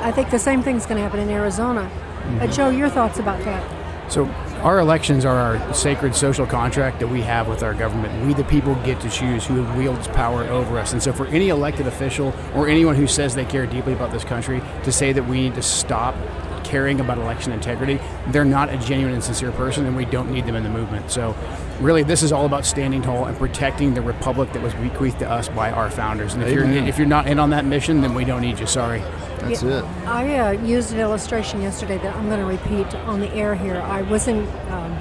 I 0.03 0.11
think 0.11 0.29
the 0.29 0.37
same 0.37 0.61
thing's 0.61 0.85
going 0.85 0.97
to 0.97 1.01
happen 1.01 1.19
in 1.19 1.29
Arizona. 1.29 1.89
Mm-hmm. 2.23 2.51
Joe, 2.51 2.69
your 2.69 2.89
thoughts 2.89 3.19
about 3.19 3.43
that? 3.43 4.11
So, 4.11 4.25
our 4.61 4.79
elections 4.79 5.25
are 5.25 5.35
our 5.35 5.73
sacred 5.73 6.15
social 6.15 6.45
contract 6.45 6.99
that 6.99 7.07
we 7.07 7.21
have 7.21 7.47
with 7.47 7.63
our 7.63 7.73
government. 7.73 8.25
We, 8.25 8.33
the 8.33 8.43
people, 8.43 8.75
get 8.83 8.99
to 9.01 9.09
choose 9.09 9.45
who 9.45 9.63
wields 9.77 10.07
power 10.09 10.43
over 10.43 10.77
us. 10.77 10.93
And 10.93 11.01
so, 11.01 11.13
for 11.13 11.25
any 11.27 11.49
elected 11.49 11.87
official 11.87 12.33
or 12.53 12.67
anyone 12.67 12.95
who 12.95 13.07
says 13.07 13.35
they 13.35 13.45
care 13.45 13.65
deeply 13.65 13.93
about 13.93 14.11
this 14.11 14.23
country 14.23 14.61
to 14.83 14.91
say 14.91 15.13
that 15.13 15.23
we 15.23 15.41
need 15.41 15.55
to 15.55 15.61
stop 15.61 16.15
caring 16.63 16.99
about 16.99 17.17
election 17.17 17.51
integrity, 17.51 17.99
they're 18.27 18.45
not 18.45 18.73
a 18.73 18.77
genuine 18.77 19.13
and 19.13 19.23
sincere 19.23 19.51
person, 19.51 19.85
and 19.85 19.95
we 19.95 20.05
don't 20.05 20.31
need 20.31 20.45
them 20.45 20.55
in 20.55 20.63
the 20.63 20.69
movement. 20.69 21.11
So, 21.11 21.35
really, 21.79 22.03
this 22.03 22.23
is 22.23 22.31
all 22.31 22.45
about 22.45 22.65
standing 22.65 23.01
tall 23.01 23.25
and 23.25 23.37
protecting 23.37 23.93
the 23.93 24.01
republic 24.01 24.51
that 24.53 24.61
was 24.61 24.73
bequeathed 24.75 25.19
to 25.19 25.29
us 25.29 25.49
by 25.49 25.71
our 25.71 25.89
founders. 25.89 26.33
And 26.33 26.43
if 26.43 26.49
Amen. 26.49 26.73
you're 26.73 26.83
if 26.85 26.97
you're 26.97 27.07
not 27.07 27.27
in 27.27 27.39
on 27.39 27.49
that 27.51 27.65
mission, 27.65 28.01
then 28.01 28.15
we 28.15 28.25
don't 28.25 28.41
need 28.41 28.59
you. 28.59 28.67
Sorry. 28.67 29.01
That's 29.43 29.61
yeah, 29.61 29.79
it. 29.79 30.07
I 30.07 30.39
uh, 30.39 30.51
used 30.63 30.93
an 30.93 30.99
illustration 30.99 31.61
yesterday 31.61 31.97
that 31.97 32.15
I'm 32.15 32.27
going 32.27 32.39
to 32.39 32.45
repeat 32.45 32.95
on 33.05 33.19
the 33.19 33.31
air 33.33 33.55
here. 33.55 33.81
I 33.81 34.01
was 34.03 34.27
in, 34.27 34.47
um, 34.69 34.97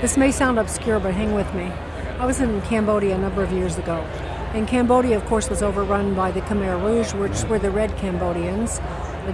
this 0.00 0.16
may 0.16 0.30
sound 0.30 0.58
obscure, 0.58 1.00
but 1.00 1.14
hang 1.14 1.32
with 1.34 1.52
me. 1.54 1.72
I 2.18 2.26
was 2.26 2.40
in 2.40 2.60
Cambodia 2.62 3.14
a 3.14 3.18
number 3.18 3.42
of 3.42 3.52
years 3.52 3.78
ago. 3.78 3.96
And 4.52 4.68
Cambodia, 4.68 5.16
of 5.16 5.24
course, 5.26 5.50
was 5.50 5.62
overrun 5.62 6.14
by 6.14 6.30
the 6.30 6.40
Khmer 6.40 6.82
Rouge, 6.82 7.12
which 7.14 7.44
were 7.44 7.58
the 7.58 7.70
red 7.70 7.96
Cambodians, 7.96 8.80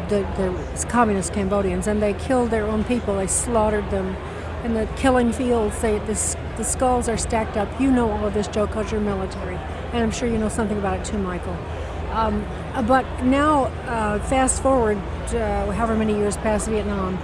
the, 0.08 0.20
the, 0.36 0.86
communist 0.88 1.32
Cambodians, 1.32 1.86
and 1.86 2.02
they 2.02 2.14
killed 2.14 2.50
their 2.50 2.66
own 2.66 2.84
people. 2.84 3.16
They 3.16 3.26
slaughtered 3.26 3.88
them 3.90 4.16
in 4.64 4.74
the 4.74 4.86
killing 4.96 5.32
fields. 5.32 5.80
They, 5.80 5.98
the, 6.00 6.36
the 6.56 6.64
skulls 6.64 7.08
are 7.08 7.16
stacked 7.16 7.56
up. 7.56 7.68
You 7.80 7.90
know 7.90 8.10
all 8.10 8.26
of 8.26 8.34
this, 8.34 8.48
Joe, 8.48 8.66
because 8.66 8.92
you're 8.92 9.00
military. 9.00 9.56
And 9.92 10.02
I'm 10.02 10.10
sure 10.10 10.28
you 10.28 10.38
know 10.38 10.48
something 10.48 10.78
about 10.78 11.00
it 11.00 11.04
too, 11.04 11.18
Michael. 11.18 11.56
Um, 12.10 12.46
but 12.86 13.06
now, 13.22 13.64
uh, 13.86 14.18
fast 14.20 14.62
forward, 14.62 14.98
uh, 15.34 15.70
however 15.72 15.94
many 15.94 16.14
years 16.14 16.36
past 16.38 16.68
Vietnam, 16.68 17.16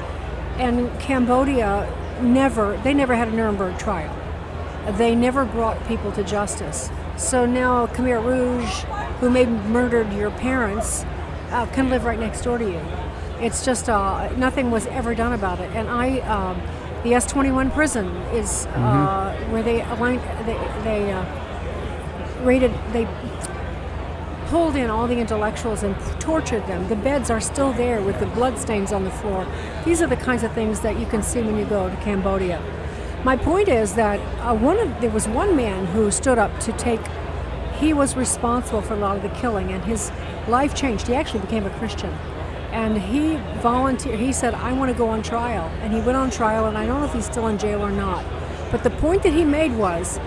and 0.58 0.98
Cambodia 0.98 1.92
never, 2.22 2.76
they 2.78 2.94
never 2.94 3.14
had 3.14 3.28
a 3.28 3.32
Nuremberg 3.32 3.78
trial. 3.78 4.14
They 4.96 5.14
never 5.14 5.44
brought 5.44 5.86
people 5.86 6.10
to 6.12 6.24
justice. 6.24 6.90
So 7.16 7.44
now 7.44 7.86
Khmer 7.88 8.24
Rouge, 8.24 8.84
who 9.20 9.28
may 9.28 9.44
murdered 9.44 10.12
your 10.12 10.30
parents, 10.30 11.04
uh, 11.50 11.66
can 11.66 11.88
live 11.90 12.04
right 12.04 12.18
next 12.18 12.42
door 12.42 12.58
to 12.58 12.64
you. 12.64 12.80
It's 13.40 13.64
just 13.64 13.88
uh, 13.88 14.30
nothing 14.36 14.70
was 14.70 14.86
ever 14.86 15.14
done 15.14 15.32
about 15.32 15.60
it. 15.60 15.70
And 15.74 15.88
I, 15.88 16.18
um, 16.20 16.60
the 17.04 17.10
S21 17.10 17.72
prison 17.72 18.06
is 18.32 18.66
uh, 18.66 18.70
mm-hmm. 18.70 19.52
where 19.52 19.62
they 19.62 19.82
aligned, 19.82 20.20
they, 20.46 20.82
they 20.84 21.12
uh, 21.12 21.24
rated, 22.44 22.72
they 22.92 23.06
pulled 24.46 24.76
in 24.76 24.88
all 24.88 25.06
the 25.06 25.18
intellectuals 25.18 25.82
and 25.82 25.94
tortured 26.20 26.66
them. 26.66 26.88
The 26.88 26.96
beds 26.96 27.30
are 27.30 27.40
still 27.40 27.72
there 27.72 28.00
with 28.00 28.18
the 28.18 28.26
bloodstains 28.26 28.92
on 28.92 29.04
the 29.04 29.10
floor. 29.10 29.46
These 29.84 30.00
are 30.00 30.06
the 30.06 30.16
kinds 30.16 30.42
of 30.42 30.52
things 30.52 30.80
that 30.80 30.98
you 30.98 31.06
can 31.06 31.22
see 31.22 31.42
when 31.42 31.56
you 31.58 31.66
go 31.66 31.88
to 31.88 31.96
Cambodia. 31.96 32.60
My 33.24 33.36
point 33.36 33.68
is 33.68 33.94
that 33.94 34.18
uh, 34.40 34.54
one 34.54 34.78
of 34.78 35.00
there 35.00 35.10
was 35.10 35.28
one 35.28 35.56
man 35.56 35.86
who 35.86 36.10
stood 36.10 36.38
up 36.38 36.58
to 36.60 36.72
take. 36.72 37.00
He 37.78 37.92
was 37.92 38.16
responsible 38.16 38.80
for 38.80 38.94
a 38.94 38.96
lot 38.96 39.16
of 39.16 39.22
the 39.22 39.28
killing, 39.40 39.70
and 39.70 39.84
his 39.84 40.10
life 40.48 40.74
changed. 40.74 41.06
He 41.06 41.14
actually 41.14 41.40
became 41.40 41.66
a 41.66 41.70
Christian. 41.78 42.10
And 42.72 43.00
he 43.00 43.36
volunteered, 43.60 44.18
he 44.18 44.32
said, 44.32 44.54
I 44.54 44.72
want 44.72 44.90
to 44.90 44.96
go 44.96 45.08
on 45.08 45.22
trial. 45.22 45.70
And 45.82 45.92
he 45.92 46.00
went 46.00 46.16
on 46.16 46.30
trial, 46.30 46.66
and 46.66 46.76
I 46.76 46.86
don't 46.86 47.00
know 47.00 47.06
if 47.06 47.14
he's 47.14 47.26
still 47.26 47.48
in 47.48 47.58
jail 47.58 47.80
or 47.80 47.90
not. 47.90 48.24
But 48.70 48.82
the 48.82 48.90
point 48.90 49.22
that 49.22 49.32
he 49.32 49.44
made 49.44 49.74
was 49.76 50.18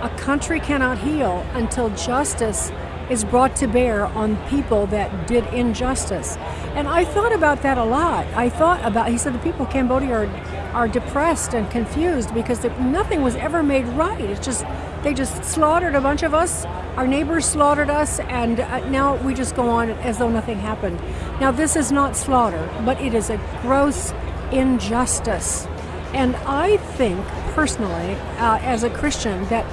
a 0.00 0.10
country 0.16 0.60
cannot 0.60 0.98
heal 0.98 1.44
until 1.52 1.90
justice 1.90 2.72
is 3.10 3.24
brought 3.24 3.56
to 3.56 3.66
bear 3.66 4.06
on 4.06 4.36
people 4.48 4.86
that 4.86 5.26
did 5.26 5.44
injustice. 5.52 6.36
And 6.76 6.86
I 6.86 7.04
thought 7.04 7.32
about 7.32 7.62
that 7.62 7.76
a 7.76 7.84
lot. 7.84 8.24
I 8.28 8.48
thought 8.48 8.84
about, 8.84 9.08
he 9.08 9.18
said, 9.18 9.34
the 9.34 9.38
people 9.40 9.66
of 9.66 9.72
Cambodia 9.72 10.14
are, 10.14 10.26
are 10.72 10.88
depressed 10.88 11.52
and 11.54 11.68
confused 11.70 12.32
because 12.32 12.62
nothing 12.78 13.22
was 13.22 13.34
ever 13.34 13.62
made 13.62 13.86
right. 13.88 14.20
It's 14.20 14.44
just, 14.44 14.64
they 15.02 15.12
just 15.12 15.44
slaughtered 15.44 15.96
a 15.96 16.00
bunch 16.00 16.22
of 16.22 16.34
us. 16.34 16.64
Our 16.96 17.06
neighbors 17.06 17.46
slaughtered 17.46 17.90
us, 17.90 18.20
and 18.20 18.60
uh, 18.60 18.88
now 18.90 19.16
we 19.24 19.34
just 19.34 19.56
go 19.56 19.68
on 19.68 19.90
as 19.90 20.18
though 20.18 20.28
nothing 20.28 20.58
happened. 20.58 21.00
Now, 21.40 21.50
this 21.50 21.74
is 21.74 21.90
not 21.90 22.14
slaughter, 22.14 22.68
but 22.84 23.00
it 23.00 23.14
is 23.14 23.30
a 23.30 23.40
gross 23.62 24.12
injustice. 24.52 25.66
And 26.12 26.36
I 26.36 26.76
think 26.76 27.24
personally, 27.54 28.14
uh, 28.38 28.58
as 28.62 28.82
a 28.82 28.90
Christian, 28.90 29.44
that 29.46 29.64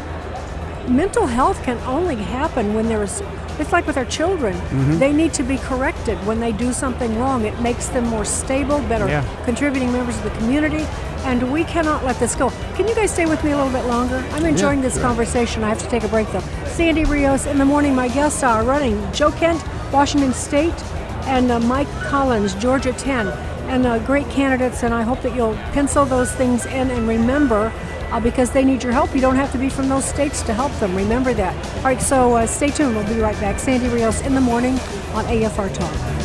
mental 0.88 1.26
health 1.26 1.62
can 1.63 1.78
only 1.80 2.15
happen 2.15 2.73
when 2.73 2.88
there's 2.88 3.21
it's 3.60 3.71
like 3.71 3.88
with 3.88 3.97
our 3.97 4.06
children. 4.06 4.54
Mm-hmm. 4.54 5.00
they 5.00 5.12
need 5.12 5.34
to 5.34 5.43
be 5.43 5.58
corrected. 5.58 6.17
When 6.28 6.39
they 6.39 6.52
do 6.52 6.73
something 6.73 7.17
wrong 7.17 7.45
it 7.45 7.60
makes 7.60 7.88
them 7.88 8.06
more 8.06 8.26
stable 8.26 8.80
better 8.82 9.08
yeah. 9.08 9.26
contributing 9.45 9.91
members 9.91 10.17
of 10.17 10.23
the 10.23 10.32
community. 10.32 10.86
And 11.26 11.52
we 11.52 11.63
cannot 11.63 12.06
let 12.06 12.17
this 12.19 12.36
go. 12.36 12.52
Can 12.76 12.88
you 12.88 12.95
guys 12.95 13.12
stay 13.12 13.26
with 13.26 13.43
me 13.43 13.52
a 13.52 13.58
little 13.58 13.71
bit 13.71 13.86
longer? 13.86 14.23
I'm 14.32 14.45
enjoying 14.45 14.80
yeah, 14.80 14.86
this 14.86 14.93
sure. 14.93 15.04
conversation. 15.04 15.63
I 15.63 15.69
have 15.69 15.80
to 15.80 15.89
take 15.89 16.04
a 16.04 16.08
break 16.08 16.32
though. 16.32 16.43
Sandy 16.67 17.04
rios 17.04 17.47
in 17.47 17.58
the 17.58 17.65
morning. 17.65 17.95
My 17.95 18.08
guests 18.08 18.43
are 18.43 18.63
running. 18.63 18.95
Joe 19.12 19.32
kent 19.32 19.62
washington 19.91 20.34
state 20.34 20.84
and 21.28 21.50
uh, 21.50 21.60
mike 21.62 21.88
collins 22.02 22.54
georgia 22.56 22.91
10 22.91 23.28
and 23.69 23.86
uh, 23.86 24.00
great 24.00 24.30
candidates 24.30 24.84
and 24.84 24.93
i 24.93 25.02
hope 25.02 25.21
that 25.21 25.34
you'll 25.34 25.56
pencil 25.71 26.04
those 26.04 26.32
things 26.34 26.65
in 26.65 26.91
and 26.91 27.08
remember 27.08 27.71
uh, 28.12 28.20
because 28.20 28.52
they 28.52 28.63
need 28.63 28.84
your 28.84 28.91
help. 28.91 29.13
You 29.13 29.22
don't 29.22 29.36
have 29.36 29.52
to 29.52 29.58
be 29.58 29.70
from 29.70 29.89
those 29.89 30.06
states 30.06 30.41
to 30.43 30.54
help 30.54 30.72
them. 30.80 30.96
Remember 30.96 31.34
that. 31.34 31.56
All 31.78 31.84
right, 31.84 32.02
so 32.02 32.36
uh, 32.36 32.46
stay 32.46 32.70
tuned. 32.70 32.96
We'll 32.96 33.08
be 33.08 33.20
right 33.20 33.39
back. 33.39 33.60
Sandy 33.60 33.88
Rios 33.88 34.22
in 34.22 34.36
the 34.36 34.41
morning 34.41 34.74
on 35.13 35.26
AFR 35.26 35.74
Talk. 35.74 36.17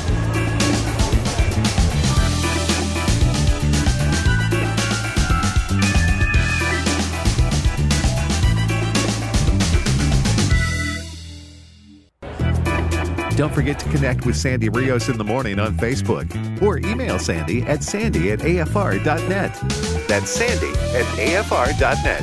Don't 13.37 13.53
forget 13.53 13.79
to 13.79 13.89
connect 13.89 14.27
with 14.27 14.37
Sandy 14.37 14.69
Rios 14.69 15.09
in 15.09 15.17
the 15.17 15.25
morning 15.25 15.59
on 15.59 15.77
Facebook 15.77 16.63
or 16.63 16.79
email 16.79 17.19
Sandy 17.19 17.63
at 17.63 17.83
sandy 17.83 18.31
at 18.31 18.41
afr.net. 18.41 19.92
That's 20.13 20.31
sandy 20.31 20.69
at 20.95 21.07
afr.net. 21.17 22.23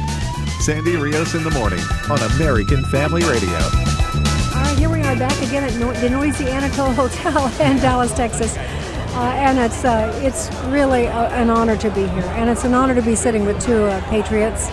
Sandy 0.62 0.96
Rios 0.96 1.34
in 1.34 1.44
the 1.44 1.50
morning 1.50 1.80
on 2.08 2.20
American 2.34 2.84
Family 2.84 3.24
Radio. 3.24 3.50
All 3.50 4.62
right, 4.62 4.78
here 4.78 4.92
we 4.92 5.02
are 5.02 5.16
back 5.16 5.36
again 5.42 5.64
at 5.64 5.74
no- 5.80 5.92
the 5.94 6.08
Noisy 6.08 6.46
Anatole 6.52 6.92
Hotel 6.92 7.48
in 7.68 7.78
Dallas, 7.78 8.14
Texas. 8.14 8.56
Uh, 8.58 9.34
and 9.38 9.58
it's 9.58 9.84
uh, 9.84 10.14
it's 10.22 10.54
really 10.66 11.06
a, 11.06 11.30
an 11.30 11.50
honor 11.50 11.76
to 11.78 11.90
be 11.90 12.06
here, 12.06 12.32
and 12.38 12.48
it's 12.48 12.64
an 12.64 12.76
honor 12.76 12.94
to 12.94 13.02
be 13.02 13.16
sitting 13.16 13.44
with 13.44 13.60
two 13.60 13.86
uh, 13.86 14.08
patriots 14.08 14.70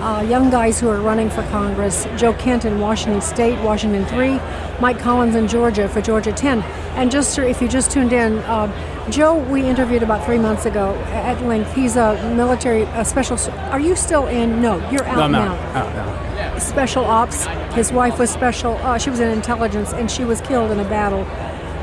uh, 0.00 0.22
young 0.26 0.48
guys 0.48 0.80
who 0.80 0.88
are 0.88 1.00
running 1.00 1.28
for 1.28 1.42
Congress 1.44 2.06
Joe 2.16 2.32
Kent 2.34 2.64
in 2.64 2.80
Washington 2.80 3.20
State, 3.20 3.62
Washington 3.62 4.04
3, 4.06 4.40
Mike 4.80 4.98
Collins 4.98 5.34
in 5.34 5.46
Georgia 5.46 5.88
for 5.88 6.00
Georgia 6.00 6.32
10. 6.32 6.62
And 6.96 7.10
just 7.10 7.34
to, 7.36 7.46
if 7.46 7.60
you 7.60 7.68
just 7.68 7.90
tuned 7.90 8.12
in, 8.12 8.38
uh, 8.38 8.66
Joe, 9.10 9.36
we 9.36 9.64
interviewed 9.64 10.02
about 10.02 10.24
three 10.24 10.38
months 10.38 10.66
ago 10.66 10.94
at 11.06 11.42
length. 11.42 11.74
He's 11.74 11.96
a 11.96 12.14
military 12.34 12.82
a 12.82 13.04
special. 13.04 13.38
Are 13.70 13.80
you 13.80 13.96
still 13.96 14.26
in? 14.26 14.60
No, 14.60 14.76
you're 14.90 15.04
out 15.04 15.30
no, 15.30 15.44
now. 15.44 15.54
Out, 15.74 16.54
no. 16.54 16.58
Special 16.58 17.04
ops. 17.04 17.46
His 17.74 17.92
wife 17.92 18.18
was 18.18 18.30
special. 18.30 18.74
Uh, 18.78 18.98
she 18.98 19.10
was 19.10 19.20
in 19.20 19.30
intelligence, 19.30 19.92
and 19.92 20.10
she 20.10 20.24
was 20.24 20.40
killed 20.40 20.70
in 20.70 20.80
a 20.80 20.84
battle 20.84 21.24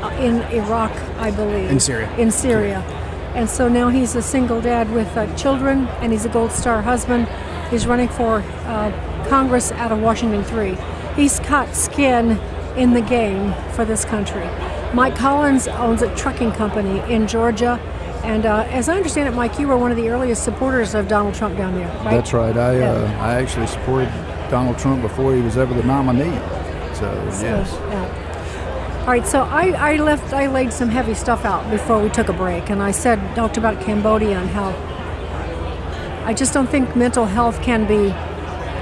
uh, 0.04 0.10
in 0.20 0.42
Iraq, 0.52 0.92
I 1.18 1.30
believe. 1.30 1.70
In 1.70 1.80
Syria. 1.80 2.10
In 2.16 2.30
Syria. 2.30 2.80
And 3.34 3.48
so 3.48 3.68
now 3.68 3.88
he's 3.88 4.14
a 4.14 4.22
single 4.22 4.60
dad 4.60 4.90
with 4.90 5.14
uh, 5.16 5.32
children, 5.36 5.86
and 6.00 6.12
he's 6.12 6.24
a 6.24 6.28
Gold 6.28 6.52
Star 6.52 6.82
husband 6.82 7.28
He's 7.70 7.86
running 7.86 8.08
for 8.08 8.40
uh, 8.64 9.26
Congress 9.28 9.72
out 9.72 9.92
of 9.92 10.00
Washington 10.00 10.42
3. 10.42 10.76
He's 11.14 11.38
cut 11.40 11.74
skin 11.74 12.38
in 12.76 12.94
the 12.94 13.02
game 13.02 13.52
for 13.72 13.84
this 13.84 14.06
country. 14.06 14.48
Mike 14.94 15.16
Collins 15.16 15.68
owns 15.68 16.02
a 16.02 16.14
trucking 16.16 16.52
company 16.52 17.00
in 17.12 17.26
Georgia. 17.26 17.80
And 18.24 18.46
uh, 18.46 18.66
as 18.68 18.88
I 18.88 18.96
understand 18.96 19.28
it, 19.28 19.36
Mike, 19.36 19.58
you 19.58 19.68
were 19.68 19.78
one 19.78 19.90
of 19.90 19.96
the 19.96 20.08
earliest 20.08 20.44
supporters 20.44 20.94
of 20.94 21.08
Donald 21.08 21.34
Trump 21.34 21.56
down 21.56 21.74
there, 21.74 21.88
right? 22.04 22.10
That's 22.10 22.32
right. 22.32 22.56
I, 22.56 22.78
yeah. 22.78 22.90
uh, 22.90 23.24
I 23.24 23.34
actually 23.34 23.66
supported 23.66 24.08
Donald 24.50 24.78
Trump 24.78 25.02
before 25.02 25.34
he 25.34 25.40
was 25.40 25.56
ever 25.56 25.72
the 25.74 25.82
nominee. 25.82 26.36
So, 26.94 27.30
so 27.30 27.44
yes. 27.44 27.72
Yeah. 27.72 28.24
All 29.02 29.14
right, 29.14 29.26
so 29.26 29.44
I, 29.44 29.70
I 29.70 29.96
left, 29.96 30.34
I 30.34 30.48
laid 30.48 30.72
some 30.72 30.90
heavy 30.90 31.14
stuff 31.14 31.44
out 31.44 31.70
before 31.70 32.02
we 32.02 32.10
took 32.10 32.28
a 32.28 32.34
break, 32.34 32.68
and 32.68 32.82
I 32.82 32.90
said, 32.90 33.18
talked 33.34 33.56
about 33.56 33.80
Cambodia 33.80 34.38
and 34.38 34.50
how 34.50 34.68
I 36.26 36.34
just 36.34 36.52
don't 36.52 36.68
think 36.68 36.94
mental 36.94 37.24
health 37.24 37.62
can 37.62 37.86
be 37.86 38.10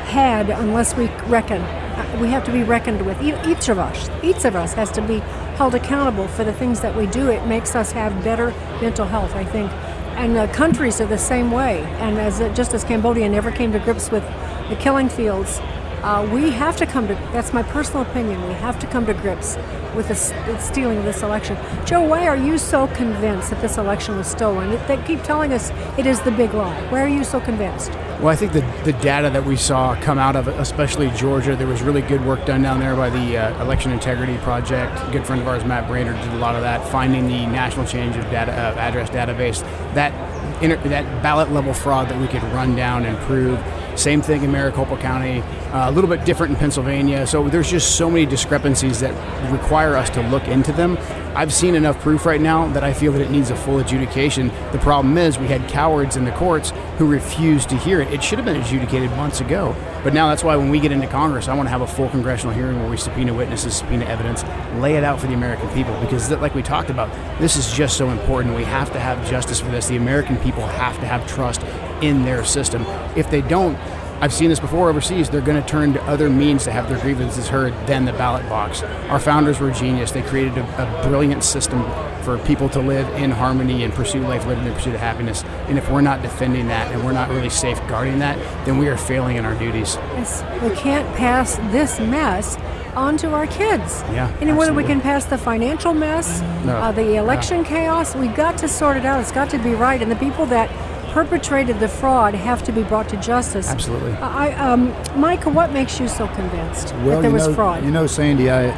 had 0.08 0.50
unless 0.50 0.96
we 0.96 1.06
reckon. 1.28 1.62
Uh, 1.62 2.18
we 2.20 2.26
have 2.28 2.42
to 2.44 2.50
be 2.50 2.64
reckoned 2.64 3.06
with. 3.06 3.22
Each 3.22 3.68
of 3.68 3.78
us, 3.78 4.10
each 4.24 4.44
of 4.44 4.56
us 4.56 4.72
has 4.72 4.90
to 4.92 5.00
be 5.00 5.22
held 5.56 5.74
accountable 5.74 6.28
for 6.28 6.44
the 6.44 6.52
things 6.52 6.80
that 6.80 6.94
we 6.94 7.06
do. 7.06 7.28
It 7.28 7.46
makes 7.46 7.74
us 7.74 7.92
have 7.92 8.22
better 8.22 8.50
mental 8.80 9.06
health, 9.06 9.34
I 9.34 9.44
think. 9.44 9.72
And 10.16 10.36
uh, 10.36 10.46
countries 10.52 11.00
are 11.00 11.06
the 11.06 11.18
same 11.18 11.50
way. 11.50 11.82
And 12.00 12.18
as 12.18 12.40
uh, 12.40 12.52
just 12.54 12.74
as 12.74 12.84
Cambodia 12.84 13.28
never 13.28 13.50
came 13.50 13.72
to 13.72 13.78
grips 13.78 14.10
with 14.10 14.22
the 14.68 14.76
killing 14.76 15.08
fields, 15.08 15.60
uh, 16.02 16.28
we 16.32 16.50
have 16.50 16.76
to 16.76 16.86
come 16.86 17.08
to. 17.08 17.14
That's 17.32 17.52
my 17.52 17.62
personal 17.62 18.02
opinion. 18.02 18.46
We 18.46 18.54
have 18.54 18.78
to 18.80 18.86
come 18.86 19.06
to 19.06 19.14
grips 19.14 19.56
with 19.94 20.08
the, 20.08 20.58
stealing 20.58 20.98
of 20.98 21.04
this 21.04 21.22
election. 21.22 21.56
Joe, 21.86 22.02
why 22.02 22.28
are 22.28 22.36
you 22.36 22.58
so 22.58 22.86
convinced 22.88 23.50
that 23.50 23.60
this 23.62 23.78
election 23.78 24.16
was 24.16 24.26
stolen? 24.26 24.70
They 24.86 25.02
keep 25.04 25.22
telling 25.22 25.52
us 25.52 25.72
it 25.98 26.06
is 26.06 26.20
the 26.20 26.30
big 26.30 26.52
lie. 26.52 26.80
Why 26.90 27.00
are 27.02 27.08
you 27.08 27.24
so 27.24 27.40
convinced? 27.40 27.90
Well, 28.18 28.28
I 28.28 28.36
think 28.36 28.52
the, 28.52 28.62
the 28.84 28.94
data 28.94 29.28
that 29.28 29.44
we 29.44 29.56
saw 29.56 29.94
come 30.00 30.18
out 30.18 30.36
of 30.36 30.48
especially 30.48 31.10
Georgia, 31.10 31.54
there 31.54 31.66
was 31.66 31.82
really 31.82 32.00
good 32.00 32.24
work 32.24 32.46
done 32.46 32.62
down 32.62 32.80
there 32.80 32.96
by 32.96 33.10
the 33.10 33.36
uh, 33.36 33.62
Election 33.62 33.92
Integrity 33.92 34.38
Project. 34.38 34.98
A 35.06 35.10
good 35.12 35.26
friend 35.26 35.42
of 35.42 35.46
ours, 35.46 35.66
Matt 35.66 35.86
Braynard, 35.86 36.18
did 36.22 36.32
a 36.32 36.38
lot 36.38 36.54
of 36.54 36.62
that, 36.62 36.82
finding 36.88 37.28
the 37.28 37.46
national 37.46 37.86
change 37.86 38.16
of 38.16 38.24
data 38.30 38.52
uh, 38.52 38.74
address 38.78 39.10
database. 39.10 39.60
That 39.92 40.14
inter- 40.62 40.76
that 40.88 41.22
ballot 41.22 41.52
level 41.52 41.74
fraud 41.74 42.08
that 42.08 42.18
we 42.18 42.26
could 42.26 42.42
run 42.54 42.74
down 42.74 43.04
and 43.04 43.18
prove. 43.26 43.60
Same 43.96 44.22
thing 44.22 44.42
in 44.42 44.50
Maricopa 44.50 44.96
County, 44.96 45.40
uh, 45.72 45.90
a 45.90 45.92
little 45.92 46.08
bit 46.08 46.24
different 46.24 46.52
in 46.54 46.58
Pennsylvania. 46.58 47.26
So 47.26 47.48
there's 47.48 47.70
just 47.70 47.96
so 47.96 48.10
many 48.10 48.24
discrepancies 48.24 49.00
that 49.00 49.12
require 49.52 49.94
us 49.94 50.08
to 50.10 50.22
look 50.28 50.48
into 50.48 50.72
them. 50.72 50.96
I've 51.36 51.52
seen 51.52 51.74
enough 51.74 52.00
proof 52.00 52.24
right 52.24 52.40
now 52.40 52.66
that 52.68 52.82
I 52.82 52.94
feel 52.94 53.12
that 53.12 53.20
it 53.20 53.30
needs 53.30 53.50
a 53.50 53.56
full 53.56 53.78
adjudication. 53.78 54.48
The 54.72 54.78
problem 54.78 55.18
is 55.18 55.38
we 55.38 55.48
had 55.48 55.68
cowards 55.68 56.16
in 56.16 56.24
the 56.24 56.30
courts 56.32 56.72
who 56.96 57.06
refused 57.06 57.68
to 57.68 57.76
hear 57.76 58.00
it. 58.00 58.10
It 58.10 58.24
should 58.24 58.38
have 58.38 58.46
been 58.46 58.56
adjudicated 58.56 59.10
months 59.10 59.42
ago. 59.42 59.76
But 60.02 60.14
now 60.14 60.30
that's 60.30 60.42
why 60.42 60.56
when 60.56 60.70
we 60.70 60.80
get 60.80 60.92
into 60.92 61.06
Congress, 61.06 61.48
I 61.48 61.54
want 61.54 61.66
to 61.66 61.70
have 61.70 61.82
a 61.82 61.86
full 61.86 62.08
congressional 62.08 62.54
hearing 62.54 62.80
where 62.80 62.88
we 62.88 62.96
subpoena 62.96 63.34
witnesses, 63.34 63.76
subpoena 63.76 64.06
evidence, 64.06 64.44
lay 64.76 64.96
it 64.96 65.04
out 65.04 65.20
for 65.20 65.26
the 65.26 65.34
American 65.34 65.68
people. 65.74 65.94
Because, 66.00 66.30
like 66.30 66.54
we 66.54 66.62
talked 66.62 66.88
about, 66.88 67.12
this 67.38 67.56
is 67.56 67.70
just 67.70 67.98
so 67.98 68.08
important. 68.08 68.56
We 68.56 68.64
have 68.64 68.90
to 68.92 68.98
have 68.98 69.28
justice 69.28 69.60
for 69.60 69.70
this. 69.70 69.88
The 69.88 69.96
American 69.96 70.38
people 70.38 70.66
have 70.66 70.98
to 71.00 71.06
have 71.06 71.26
trust 71.26 71.62
in 72.00 72.24
their 72.24 72.46
system. 72.46 72.86
If 73.14 73.30
they 73.30 73.42
don't, 73.42 73.76
I've 74.20 74.32
seen 74.32 74.48
this 74.48 74.60
before 74.60 74.88
overseas. 74.88 75.28
They're 75.28 75.42
going 75.42 75.62
to 75.62 75.68
turn 75.68 75.92
to 75.92 76.02
other 76.04 76.30
means 76.30 76.64
to 76.64 76.72
have 76.72 76.88
their 76.88 76.98
grievances 77.00 77.48
heard 77.48 77.74
than 77.86 78.06
the 78.06 78.12
ballot 78.12 78.48
box. 78.48 78.82
Our 79.10 79.20
founders 79.20 79.60
were 79.60 79.70
genius. 79.70 80.10
They 80.10 80.22
created 80.22 80.56
a, 80.56 81.02
a 81.02 81.08
brilliant 81.08 81.44
system 81.44 81.82
for 82.22 82.38
people 82.38 82.68
to 82.70 82.80
live 82.80 83.06
in 83.20 83.30
harmony 83.30 83.84
and 83.84 83.92
pursue 83.92 84.20
life, 84.20 84.46
live 84.46 84.58
in 84.58 84.64
the 84.64 84.72
pursuit 84.72 84.94
of 84.94 85.00
happiness. 85.00 85.44
And 85.68 85.76
if 85.76 85.90
we're 85.90 86.00
not 86.00 86.22
defending 86.22 86.68
that 86.68 86.90
and 86.92 87.04
we're 87.04 87.12
not 87.12 87.28
really 87.28 87.50
safeguarding 87.50 88.18
that, 88.20 88.38
then 88.64 88.78
we 88.78 88.88
are 88.88 88.96
failing 88.96 89.36
in 89.36 89.44
our 89.44 89.54
duties. 89.54 89.96
Yes, 89.96 90.42
we 90.62 90.74
can't 90.74 91.06
pass 91.16 91.56
this 91.70 92.00
mess 92.00 92.56
onto 92.96 93.28
our 93.28 93.46
kids. 93.46 94.02
Yeah. 94.10 94.34
And 94.40 94.56
whether 94.56 94.72
we 94.72 94.82
can 94.82 95.00
pass 95.00 95.26
the 95.26 95.38
financial 95.38 95.92
mess, 95.92 96.40
no, 96.64 96.76
uh, 96.76 96.92
the 96.92 97.16
election 97.16 97.58
no. 97.58 97.68
chaos, 97.68 98.16
we've 98.16 98.34
got 98.34 98.56
to 98.58 98.68
sort 98.68 98.96
it 98.96 99.04
out. 99.04 99.20
It's 99.20 99.30
got 99.30 99.50
to 99.50 99.58
be 99.58 99.74
right. 99.74 100.00
And 100.00 100.10
the 100.10 100.16
people 100.16 100.46
that 100.46 100.70
perpetrated 101.16 101.80
the 101.80 101.88
fraud 101.88 102.34
have 102.34 102.62
to 102.62 102.70
be 102.70 102.82
brought 102.82 103.08
to 103.08 103.16
justice. 103.16 103.70
Absolutely. 103.70 104.12
I, 104.12 104.52
um, 104.56 104.94
Micah, 105.18 105.48
what 105.48 105.72
makes 105.72 105.98
you 105.98 106.08
so 106.08 106.28
convinced 106.28 106.92
well, 106.96 107.06
that 107.06 107.22
there 107.22 107.30
was 107.30 107.48
know, 107.48 107.54
fraud? 107.54 107.82
You 107.82 107.90
know, 107.90 108.06
Sandy, 108.06 108.50
I 108.50 108.70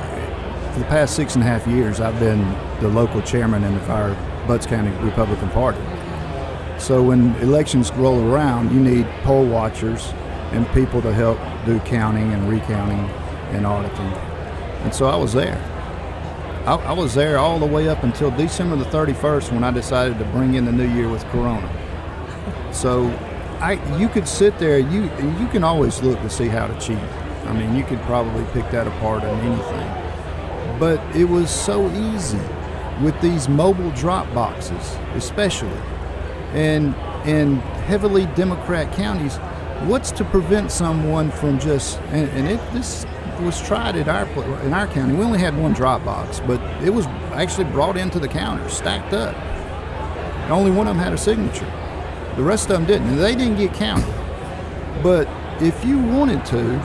for 0.72 0.78
the 0.78 0.84
past 0.84 1.16
six 1.16 1.34
and 1.34 1.42
a 1.42 1.46
half 1.48 1.66
years, 1.66 1.98
I've 1.98 2.20
been 2.20 2.42
the 2.78 2.86
local 2.86 3.22
chairman 3.22 3.64
in 3.64 3.74
our 3.90 4.14
Butts 4.46 4.66
County 4.66 4.92
Republican 5.04 5.50
Party. 5.50 5.80
So 6.78 7.02
when 7.02 7.34
elections 7.40 7.90
roll 7.94 8.32
around, 8.32 8.70
you 8.70 8.78
need 8.78 9.08
poll 9.24 9.44
watchers 9.44 10.12
and 10.52 10.64
people 10.68 11.02
to 11.02 11.12
help 11.12 11.40
do 11.66 11.80
counting 11.80 12.32
and 12.34 12.48
recounting 12.48 13.00
and 13.50 13.66
auditing. 13.66 14.12
And 14.84 14.94
so 14.94 15.06
I 15.06 15.16
was 15.16 15.32
there. 15.32 15.60
I, 16.68 16.76
I 16.76 16.92
was 16.92 17.14
there 17.14 17.38
all 17.38 17.58
the 17.58 17.66
way 17.66 17.88
up 17.88 18.04
until 18.04 18.30
December 18.30 18.76
the 18.76 18.84
31st 18.84 19.50
when 19.50 19.64
I 19.64 19.72
decided 19.72 20.20
to 20.20 20.24
bring 20.26 20.54
in 20.54 20.66
the 20.66 20.72
new 20.72 20.88
year 20.88 21.08
with 21.08 21.24
Corona. 21.32 21.68
So 22.72 23.06
I, 23.60 23.72
you 23.98 24.08
could 24.08 24.28
sit 24.28 24.58
there. 24.58 24.78
You 24.78 25.04
you 25.40 25.48
can 25.48 25.64
always 25.64 26.02
look 26.02 26.20
to 26.20 26.30
see 26.30 26.48
how 26.48 26.66
to 26.66 26.80
cheat. 26.80 26.98
I 27.46 27.52
mean, 27.52 27.74
you 27.74 27.84
could 27.84 28.00
probably 28.02 28.44
pick 28.52 28.70
that 28.70 28.86
apart 28.86 29.24
on 29.24 29.40
anything. 29.40 30.78
But 30.78 31.00
it 31.16 31.24
was 31.24 31.50
so 31.50 31.90
easy 31.90 32.40
with 33.02 33.20
these 33.20 33.48
mobile 33.48 33.90
drop 33.92 34.32
boxes, 34.34 34.96
especially, 35.14 35.80
and 36.52 36.94
in 37.26 37.56
heavily 37.86 38.26
Democrat 38.36 38.92
counties. 38.94 39.36
What's 39.86 40.10
to 40.12 40.24
prevent 40.24 40.72
someone 40.72 41.30
from 41.30 41.58
just 41.58 42.00
and, 42.10 42.28
and 42.30 42.48
it 42.48 42.60
this 42.72 43.06
was 43.40 43.60
tried 43.62 43.96
at 43.96 44.08
our 44.08 44.26
in 44.64 44.72
our 44.72 44.86
county. 44.88 45.14
We 45.14 45.24
only 45.24 45.38
had 45.38 45.56
one 45.56 45.72
drop 45.72 46.04
box, 46.04 46.40
but 46.40 46.60
it 46.82 46.90
was 46.90 47.06
actually 47.32 47.64
brought 47.64 47.96
into 47.96 48.18
the 48.18 48.28
counter, 48.28 48.68
stacked 48.68 49.12
up. 49.14 49.36
Only 50.50 50.70
one 50.70 50.88
of 50.88 50.96
them 50.96 51.04
had 51.04 51.12
a 51.12 51.18
signature. 51.18 51.70
The 52.38 52.44
rest 52.44 52.70
of 52.70 52.76
them 52.76 52.84
didn't, 52.84 53.08
and 53.08 53.18
they 53.18 53.34
didn't 53.34 53.56
get 53.56 53.74
counted. 53.74 54.14
But 55.02 55.26
if 55.60 55.84
you 55.84 55.98
wanted 55.98 56.46
to, 56.46 56.78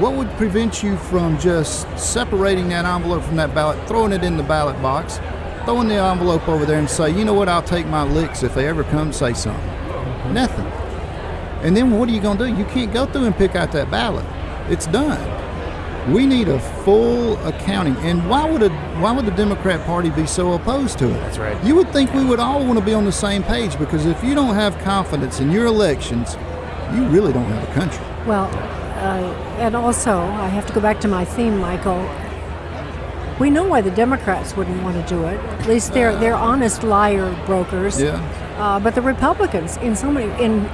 what 0.00 0.14
would 0.14 0.28
prevent 0.30 0.82
you 0.82 0.96
from 0.96 1.38
just 1.38 1.86
separating 1.96 2.68
that 2.70 2.84
envelope 2.84 3.22
from 3.22 3.36
that 3.36 3.54
ballot, 3.54 3.78
throwing 3.86 4.10
it 4.10 4.24
in 4.24 4.36
the 4.36 4.42
ballot 4.42 4.74
box, 4.82 5.20
throwing 5.66 5.86
the 5.86 5.94
envelope 5.94 6.48
over 6.48 6.66
there, 6.66 6.80
and 6.80 6.90
say, 6.90 7.16
you 7.16 7.24
know 7.24 7.32
what, 7.32 7.48
I'll 7.48 7.62
take 7.62 7.86
my 7.86 8.02
licks 8.02 8.42
if 8.42 8.56
they 8.56 8.66
ever 8.66 8.82
come 8.82 9.12
say 9.12 9.34
something? 9.34 9.64
Nothing. 10.34 10.66
And 11.62 11.76
then 11.76 11.92
what 11.96 12.08
are 12.08 12.12
you 12.12 12.20
going 12.20 12.38
to 12.38 12.46
do? 12.48 12.52
You 12.52 12.64
can't 12.64 12.92
go 12.92 13.06
through 13.06 13.26
and 13.26 13.36
pick 13.36 13.54
out 13.54 13.70
that 13.70 13.88
ballot. 13.88 14.26
It's 14.68 14.86
done. 14.88 16.12
We 16.12 16.26
need 16.26 16.48
a 16.48 16.58
full 16.58 17.36
accounting. 17.46 17.94
And 17.98 18.28
why 18.28 18.50
would 18.50 18.64
a 18.64 18.70
why 19.02 19.10
would 19.10 19.26
the 19.26 19.32
Democrat 19.32 19.84
Party 19.84 20.10
be 20.10 20.26
so 20.26 20.52
opposed 20.52 20.96
to 21.00 21.10
it? 21.10 21.14
That's 21.14 21.38
right. 21.38 21.64
You 21.64 21.74
would 21.74 21.92
think 21.92 22.14
we 22.14 22.24
would 22.24 22.38
all 22.38 22.64
want 22.64 22.78
to 22.78 22.84
be 22.84 22.94
on 22.94 23.04
the 23.04 23.12
same 23.12 23.42
page 23.42 23.76
because 23.76 24.06
if 24.06 24.22
you 24.22 24.32
don't 24.32 24.54
have 24.54 24.78
confidence 24.78 25.40
in 25.40 25.50
your 25.50 25.66
elections, 25.66 26.36
you 26.94 27.04
really 27.06 27.32
don't 27.32 27.46
have 27.46 27.68
a 27.68 27.72
country. 27.72 28.04
Well, 28.26 28.44
uh, 28.44 29.58
and 29.58 29.74
also 29.74 30.20
I 30.20 30.46
have 30.46 30.66
to 30.66 30.72
go 30.72 30.80
back 30.80 31.00
to 31.00 31.08
my 31.08 31.24
theme, 31.24 31.58
Michael. 31.58 32.08
We 33.40 33.50
know 33.50 33.64
why 33.64 33.80
the 33.80 33.90
Democrats 33.90 34.56
wouldn't 34.56 34.80
want 34.84 35.04
to 35.04 35.14
do 35.14 35.24
it. 35.24 35.36
At 35.40 35.66
least 35.66 35.94
they're 35.94 36.14
they're 36.16 36.36
honest 36.36 36.84
liar 36.84 37.36
brokers. 37.44 38.00
Yeah. 38.00 38.20
Uh, 38.58 38.78
but 38.78 38.94
the 38.94 39.02
Republicans 39.02 39.78
in 39.78 39.96
so 39.96 40.12
many 40.12 40.30
in 40.40 40.70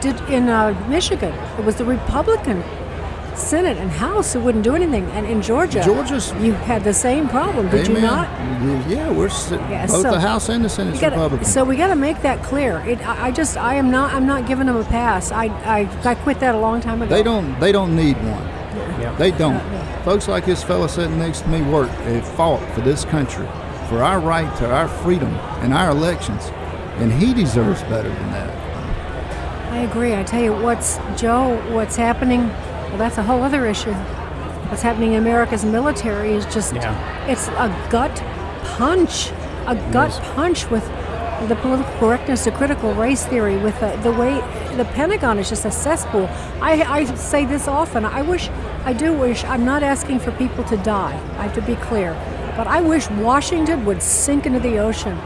did 0.00 0.18
in 0.30 0.48
uh, 0.48 0.72
Michigan, 0.88 1.34
it 1.58 1.64
was 1.66 1.76
the 1.76 1.84
Republican 1.84 2.62
Senate 3.38 3.76
and 3.78 3.90
House 3.90 4.32
who 4.32 4.40
wouldn't 4.40 4.64
do 4.64 4.74
anything. 4.74 5.04
And 5.10 5.26
in 5.26 5.40
Georgia, 5.40 5.82
Georgia's 5.82 6.32
you 6.34 6.52
had 6.52 6.84
the 6.84 6.92
same 6.92 7.28
problem, 7.28 7.68
did 7.68 7.88
Amen. 7.88 7.96
you 7.96 8.02
not? 8.02 8.88
Yeah, 8.88 9.10
we're 9.10 9.28
yeah, 9.28 9.86
both 9.86 10.02
so 10.02 10.10
the 10.10 10.20
House 10.20 10.48
and 10.48 10.64
the 10.64 10.68
Senate 10.68 11.00
Republican. 11.00 11.46
So 11.46 11.64
we 11.64 11.76
got 11.76 11.88
to 11.88 11.96
make 11.96 12.22
that 12.22 12.42
clear. 12.42 12.78
It, 12.80 13.06
I, 13.06 13.26
I, 13.26 13.30
just, 13.30 13.56
I 13.56 13.74
am 13.74 13.90
not, 13.90 14.12
I'm 14.12 14.26
not 14.26 14.46
giving 14.46 14.66
them 14.66 14.76
a 14.76 14.84
pass. 14.84 15.30
I, 15.30 15.46
I, 15.46 15.88
I 16.04 16.14
quit 16.16 16.40
that 16.40 16.54
a 16.54 16.58
long 16.58 16.80
time 16.80 17.02
ago. 17.02 17.14
They 17.14 17.22
don't, 17.22 17.58
they 17.60 17.72
don't 17.72 17.94
need 17.94 18.16
one. 18.16 18.44
Yeah. 19.00 19.14
They 19.16 19.30
don't. 19.30 19.54
Uh, 19.54 20.02
Folks 20.02 20.28
like 20.28 20.46
this 20.46 20.62
fellow 20.62 20.86
sitting 20.86 21.18
next 21.18 21.42
to 21.42 21.48
me 21.48 21.60
work, 21.62 21.90
they 22.04 22.20
fought 22.20 22.60
for 22.74 22.80
this 22.80 23.04
country, 23.04 23.46
for 23.88 24.02
our 24.02 24.20
right 24.20 24.54
to 24.58 24.70
our 24.70 24.88
freedom 24.88 25.34
and 25.62 25.74
our 25.74 25.90
elections, 25.90 26.46
and 26.96 27.12
he 27.12 27.34
deserves 27.34 27.82
better 27.82 28.08
than 28.08 28.30
that. 28.32 28.68
I 29.72 29.80
agree. 29.80 30.14
I 30.14 30.22
tell 30.22 30.42
you, 30.42 30.52
what's 30.52 30.98
Joe? 31.16 31.60
What's 31.74 31.94
happening? 31.94 32.50
Well, 32.88 32.98
that's 32.98 33.18
a 33.18 33.22
whole 33.22 33.42
other 33.42 33.66
issue. 33.66 33.92
What's 33.92 34.82
happening 34.82 35.12
in 35.12 35.18
America's 35.18 35.64
military 35.64 36.32
is 36.32 36.44
just, 36.46 36.74
yeah. 36.74 37.26
it's 37.26 37.48
a 37.48 37.68
gut 37.90 38.14
punch, 38.64 39.30
a 39.66 39.74
gut 39.92 40.12
punch 40.34 40.70
with 40.70 40.84
the 41.48 41.56
political 41.56 41.92
correctness 41.98 42.44
to 42.44 42.50
critical 42.50 42.92
race 42.94 43.24
theory, 43.26 43.56
with 43.58 43.78
the, 43.80 43.94
the 44.02 44.12
way 44.12 44.34
the 44.76 44.84
Pentagon 44.94 45.38
is 45.38 45.48
just 45.48 45.64
a 45.64 45.70
cesspool. 45.70 46.28
I, 46.60 46.82
I 46.82 47.04
say 47.14 47.44
this 47.44 47.68
often. 47.68 48.04
I 48.04 48.22
wish, 48.22 48.48
I 48.84 48.92
do 48.92 49.12
wish, 49.12 49.44
I'm 49.44 49.64
not 49.64 49.82
asking 49.82 50.20
for 50.20 50.32
people 50.32 50.64
to 50.64 50.76
die, 50.78 51.14
I 51.38 51.44
have 51.44 51.54
to 51.54 51.62
be 51.62 51.76
clear, 51.76 52.12
but 52.56 52.66
I 52.66 52.80
wish 52.80 53.08
Washington 53.10 53.84
would 53.84 54.02
sink 54.02 54.46
into 54.46 54.60
the 54.60 54.78
ocean. 54.78 55.16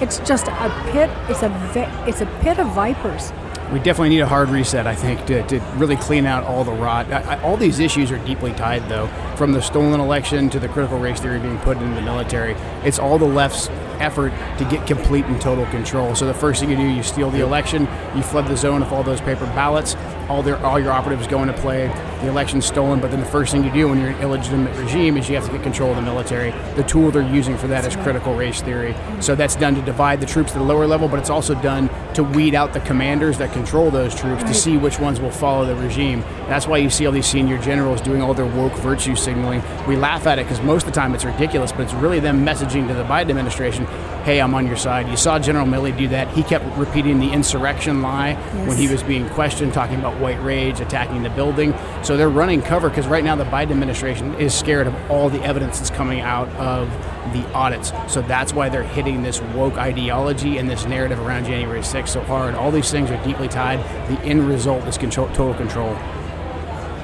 It's 0.00 0.18
just 0.20 0.48
a 0.48 0.90
pit, 0.90 1.08
it's 1.28 1.42
a, 1.42 2.04
it's 2.06 2.20
a 2.20 2.26
pit 2.42 2.58
of 2.58 2.68
vipers 2.74 3.32
we 3.72 3.78
definitely 3.78 4.10
need 4.10 4.20
a 4.20 4.26
hard 4.26 4.50
reset, 4.50 4.86
I 4.86 4.94
think, 4.94 5.24
to, 5.26 5.42
to 5.46 5.58
really 5.76 5.96
clean 5.96 6.26
out 6.26 6.44
all 6.44 6.62
the 6.62 6.72
rot. 6.72 7.10
I, 7.10 7.22
I, 7.22 7.42
all 7.42 7.56
these 7.56 7.78
issues 7.78 8.10
are 8.12 8.18
deeply 8.18 8.52
tied, 8.52 8.86
though, 8.88 9.06
from 9.36 9.52
the 9.52 9.62
stolen 9.62 9.98
election 9.98 10.50
to 10.50 10.60
the 10.60 10.68
critical 10.68 10.98
race 10.98 11.20
theory 11.20 11.40
being 11.40 11.58
put 11.60 11.78
into 11.78 11.94
the 11.94 12.02
military. 12.02 12.52
It's 12.84 12.98
all 12.98 13.18
the 13.18 13.24
left's 13.24 13.68
effort 13.98 14.32
to 14.58 14.64
get 14.64 14.86
complete 14.86 15.24
and 15.26 15.40
total 15.40 15.64
control. 15.66 16.14
So 16.14 16.26
the 16.26 16.34
first 16.34 16.60
thing 16.60 16.70
you 16.70 16.76
do, 16.76 16.82
you 16.82 17.02
steal 17.02 17.30
the 17.30 17.40
election, 17.40 17.88
you 18.14 18.22
flood 18.22 18.46
the 18.46 18.56
zone 18.56 18.80
with 18.80 18.92
all 18.92 19.02
those 19.02 19.20
paper 19.20 19.46
ballots, 19.46 19.96
all 20.28 20.42
their 20.42 20.56
all 20.58 20.78
your 20.78 20.92
operatives 20.92 21.26
go 21.26 21.42
into 21.42 21.54
play, 21.54 21.86
the 22.20 22.28
election's 22.28 22.66
stolen. 22.66 23.00
But 23.00 23.10
then 23.10 23.20
the 23.20 23.26
first 23.26 23.52
thing 23.52 23.64
you 23.64 23.72
do 23.72 23.88
when 23.88 24.00
you're 24.00 24.10
an 24.10 24.20
illegitimate 24.20 24.76
regime 24.76 25.16
is 25.16 25.28
you 25.28 25.36
have 25.36 25.46
to 25.46 25.52
get 25.52 25.62
control 25.62 25.90
of 25.90 25.96
the 25.96 26.02
military. 26.02 26.50
The 26.74 26.82
tool 26.82 27.10
they're 27.10 27.22
using 27.22 27.56
for 27.56 27.68
that 27.68 27.86
is 27.86 27.96
critical 27.96 28.34
race 28.34 28.60
theory. 28.60 28.94
So 29.20 29.34
that's 29.34 29.56
done 29.56 29.74
to 29.76 29.82
divide 29.82 30.20
the 30.20 30.26
troops 30.26 30.52
to 30.52 30.58
the 30.58 30.64
lower 30.64 30.86
level, 30.86 31.08
but 31.08 31.18
it's 31.18 31.30
also 31.30 31.54
done 31.54 31.88
to 32.14 32.24
weed 32.24 32.54
out 32.54 32.72
the 32.72 32.80
commanders 32.80 33.38
that 33.38 33.52
control 33.52 33.90
those 33.90 34.14
troops 34.14 34.42
to 34.44 34.54
see 34.54 34.76
which 34.76 34.98
ones 34.98 35.20
will 35.20 35.30
follow 35.30 35.64
the 35.64 35.76
regime. 35.76 36.20
That's 36.48 36.66
why 36.66 36.78
you 36.78 36.90
see 36.90 37.06
all 37.06 37.12
these 37.12 37.26
senior 37.26 37.58
generals 37.58 38.00
doing 38.00 38.22
all 38.22 38.34
their 38.34 38.46
woke 38.46 38.74
virtue 38.74 39.16
signaling. 39.16 39.62
We 39.86 39.96
laugh 39.96 40.26
at 40.26 40.38
it 40.38 40.44
because 40.44 40.60
most 40.62 40.86
of 40.86 40.92
the 40.92 41.00
time 41.00 41.14
it's 41.14 41.24
ridiculous, 41.24 41.72
but 41.72 41.82
it's 41.82 41.94
really 41.94 42.20
them 42.20 42.44
messaging 42.44 42.88
to 42.88 42.94
the 42.94 43.04
Biden 43.04 43.30
administration 43.30 43.86
hey, 44.22 44.40
I'm 44.40 44.54
on 44.54 44.66
your 44.66 44.76
side. 44.76 45.08
You 45.08 45.16
saw 45.16 45.38
General 45.38 45.66
Milley 45.66 45.96
do 45.96 46.08
that. 46.08 46.28
He 46.28 46.42
kept 46.42 46.64
repeating 46.76 47.18
the 47.18 47.30
insurrection 47.32 48.02
lie 48.02 48.30
yes. 48.30 48.68
when 48.68 48.76
he 48.76 48.88
was 48.88 49.02
being 49.02 49.28
questioned, 49.30 49.72
talking 49.72 49.98
about 49.98 50.18
white 50.20 50.40
rage, 50.42 50.80
attacking 50.80 51.22
the 51.22 51.30
building. 51.30 51.74
So 52.02 52.16
they're 52.16 52.28
running 52.28 52.62
cover 52.62 52.88
because 52.88 53.06
right 53.06 53.24
now 53.24 53.34
the 53.34 53.44
Biden 53.44 53.72
administration 53.72 54.34
is 54.34 54.54
scared 54.54 54.86
of 54.86 55.10
all 55.10 55.28
the 55.28 55.42
evidence 55.42 55.78
that's 55.78 55.90
coming 55.90 56.20
out 56.20 56.48
of 56.50 56.88
the 57.32 57.46
audits. 57.52 57.92
So 58.08 58.22
that's 58.22 58.52
why 58.52 58.68
they're 58.68 58.82
hitting 58.82 59.22
this 59.22 59.40
woke 59.40 59.74
ideology 59.74 60.58
and 60.58 60.68
this 60.68 60.84
narrative 60.86 61.20
around 61.20 61.44
January 61.44 61.80
6th 61.80 62.08
so 62.08 62.20
hard. 62.22 62.54
All 62.54 62.70
these 62.70 62.90
things 62.90 63.10
are 63.10 63.24
deeply 63.24 63.48
tied. 63.48 63.78
The 64.08 64.20
end 64.22 64.48
result 64.48 64.86
is 64.86 64.98
control, 64.98 65.28
total 65.28 65.54
control. 65.54 65.96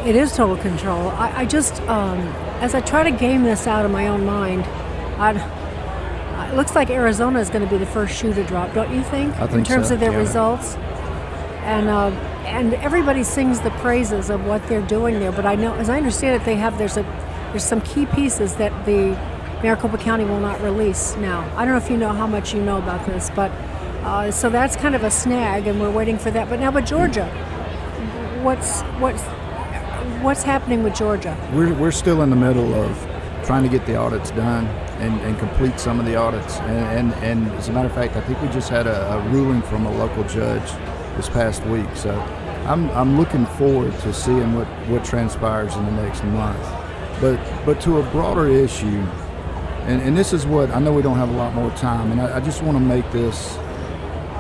It 0.05 0.17
is 0.17 0.35
total 0.35 0.57
control. 0.57 1.09
I, 1.11 1.41
I 1.41 1.45
just, 1.45 1.81
um, 1.83 2.19
as 2.61 2.75
I 2.75 2.81
try 2.81 3.09
to 3.09 3.17
game 3.17 3.43
this 3.45 3.67
out 3.67 3.85
of 3.85 3.91
my 3.91 4.09
own 4.09 4.25
mind, 4.25 4.65
I'd, 5.21 5.37
it 6.51 6.57
looks 6.57 6.75
like 6.75 6.91
Arizona 6.91 7.41
is 7.41 7.51
going 7.51 7.65
to 7.65 7.71
be 7.71 7.79
the 7.79 7.91
first 7.91 8.17
shoe 8.17 8.33
to 8.33 8.45
drop, 8.45 8.73
don't 8.75 8.93
you 8.95 9.03
think? 9.03 9.35
I 9.37 9.47
think 9.47 9.59
in 9.59 9.65
terms 9.65 9.89
so, 9.89 9.95
of 9.95 10.01
their 10.01 10.13
yeah. 10.13 10.19
results. 10.19 10.77
And 11.65 11.89
uh, 11.89 12.11
and 12.47 12.73
everybody 12.75 13.23
sings 13.23 13.61
the 13.61 13.71
praises 13.73 14.31
of 14.31 14.47
what 14.47 14.67
they're 14.69 14.87
doing 14.87 15.19
there. 15.21 15.33
But 15.33 15.45
I 15.45 15.55
know, 15.55 15.75
as 15.75 15.91
I 15.91 15.99
understand 15.99 16.41
it, 16.41 16.45
they 16.47 16.57
have 16.57 16.79
there's 16.79 16.97
a 16.97 17.03
there's 17.51 17.65
some 17.65 17.83
key 17.83 18.07
pieces 18.07 18.57
that 18.57 18.73
the 18.87 19.13
Maricopa 19.63 19.99
County 19.99 20.25
will 20.25 20.41
not 20.41 20.61
release 20.61 21.17
now. 21.17 21.41
I 21.57 21.65
don't 21.65 21.75
know 21.75 21.85
if 21.85 21.91
you 21.91 21.97
know 21.97 22.13
how 22.13 22.27
much 22.27 22.55
you 22.55 22.63
know 22.63 22.79
about 22.79 23.05
this, 23.07 23.31
but 23.35 23.51
uh, 24.05 24.31
so 24.31 24.49
that's 24.49 24.77
kind 24.77 24.95
of 24.95 25.03
a 25.03 25.11
snag, 25.11 25.67
and 25.67 25.81
we're 25.81 25.91
waiting 25.91 26.17
for 26.17 26.31
that. 26.31 26.49
But 26.49 26.61
now, 26.61 26.71
but 26.71 26.87
Georgia, 26.87 27.27
what's 28.43 28.83
what's 29.01 29.23
what's 30.23 30.45
happening 30.45 30.85
with 30.85 30.95
Georgia? 30.95 31.37
We're 31.53 31.75
we're 31.75 31.91
still 31.91 32.23
in 32.23 32.31
the 32.31 32.37
middle 32.37 32.73
of 32.75 32.97
trying 33.45 33.63
to 33.63 33.69
get 33.69 33.85
the 33.87 33.97
audits 33.97 34.31
done 34.33 34.67
and, 35.01 35.19
and 35.23 35.39
complete 35.39 35.81
some 35.81 35.99
of 35.99 36.05
the 36.05 36.15
audits. 36.15 36.59
And, 36.59 37.13
and, 37.13 37.25
and, 37.25 37.53
as 37.53 37.69
a 37.69 37.73
matter 37.73 37.89
of 37.89 37.95
fact, 37.95 38.15
I 38.15 38.21
think 38.21 38.43
we 38.43 38.49
just 38.49 38.69
had 38.69 38.87
a, 38.87 39.13
a, 39.15 39.29
ruling 39.31 39.63
from 39.63 39.87
a 39.87 39.91
local 39.97 40.23
judge 40.25 40.71
this 41.17 41.31
past 41.31 41.65
week. 41.65 41.89
So 41.95 42.13
I'm, 42.67 42.91
I'm 42.91 43.17
looking 43.17 43.47
forward 43.47 43.99
to 44.01 44.13
seeing 44.13 44.55
what, 44.55 44.67
what 44.89 45.03
transpires 45.03 45.75
in 45.77 45.85
the 45.87 45.93
next 45.93 46.23
month. 46.25 46.63
But, 47.23 47.41
but 47.65 47.81
to 47.83 48.01
a 48.01 48.11
broader 48.11 48.49
issue, 48.49 49.03
and, 49.89 50.03
and 50.03 50.17
this 50.17 50.33
is 50.33 50.47
what 50.47 50.71
I 50.71 50.79
know 50.79 50.93
we 50.93 51.03
don't 51.03 51.17
have 51.17 51.31
a 51.31 51.37
lot 51.37 51.55
more 51.55 51.71
time, 51.73 52.13
and 52.13 52.21
I, 52.21 52.37
I 52.37 52.41
just 52.41 52.63
want 52.63 52.77
to 52.77 52.85
make 52.85 53.11
this 53.11 53.57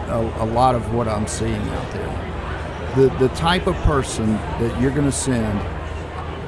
a, 0.08 0.34
a 0.38 0.46
lot 0.46 0.74
of 0.74 0.94
what 0.94 1.08
I'm 1.08 1.26
seeing 1.26 1.54
out 1.54 1.92
there. 1.92 2.94
The, 2.96 3.08
the 3.18 3.34
type 3.34 3.66
of 3.66 3.74
person 3.76 4.32
that 4.34 4.80
you're 4.80 4.90
going 4.90 5.04
to 5.04 5.12
send 5.12 5.58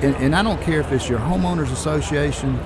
and, 0.02 0.16
and, 0.16 0.34
I 0.34 0.42
don't 0.42 0.60
care 0.62 0.80
if 0.80 0.90
it's 0.92 1.10
your 1.10 1.18
homeowners 1.18 1.70
association, 1.70 2.58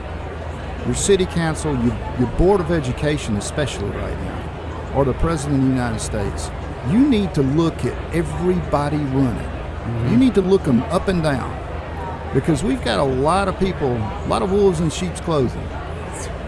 your 0.86 0.94
city 0.94 1.26
council, 1.26 1.74
your, 1.84 1.98
your 2.16 2.28
board 2.38 2.60
of 2.60 2.70
education, 2.70 3.36
especially 3.36 3.88
right 3.88 4.16
now, 4.20 4.92
or 4.94 5.04
the 5.04 5.14
president 5.14 5.62
of 5.62 5.64
the 5.64 5.74
United 5.74 5.98
States. 5.98 6.48
You 6.90 7.00
need 7.00 7.34
to 7.34 7.42
look 7.42 7.84
at 7.84 8.14
everybody 8.14 8.98
running. 8.98 9.48
Mm-hmm. 9.48 10.10
You 10.10 10.16
need 10.16 10.34
to 10.36 10.42
look 10.42 10.62
them 10.62 10.82
up 10.84 11.08
and 11.08 11.24
down 11.24 11.50
because 12.32 12.62
we've 12.62 12.84
got 12.84 13.00
a 13.00 13.04
lot 13.04 13.48
of 13.48 13.58
people, 13.58 13.96
a 13.96 14.26
lot 14.28 14.42
of 14.42 14.52
wolves 14.52 14.78
in 14.78 14.88
sheep's 14.88 15.20
clothing. 15.20 15.68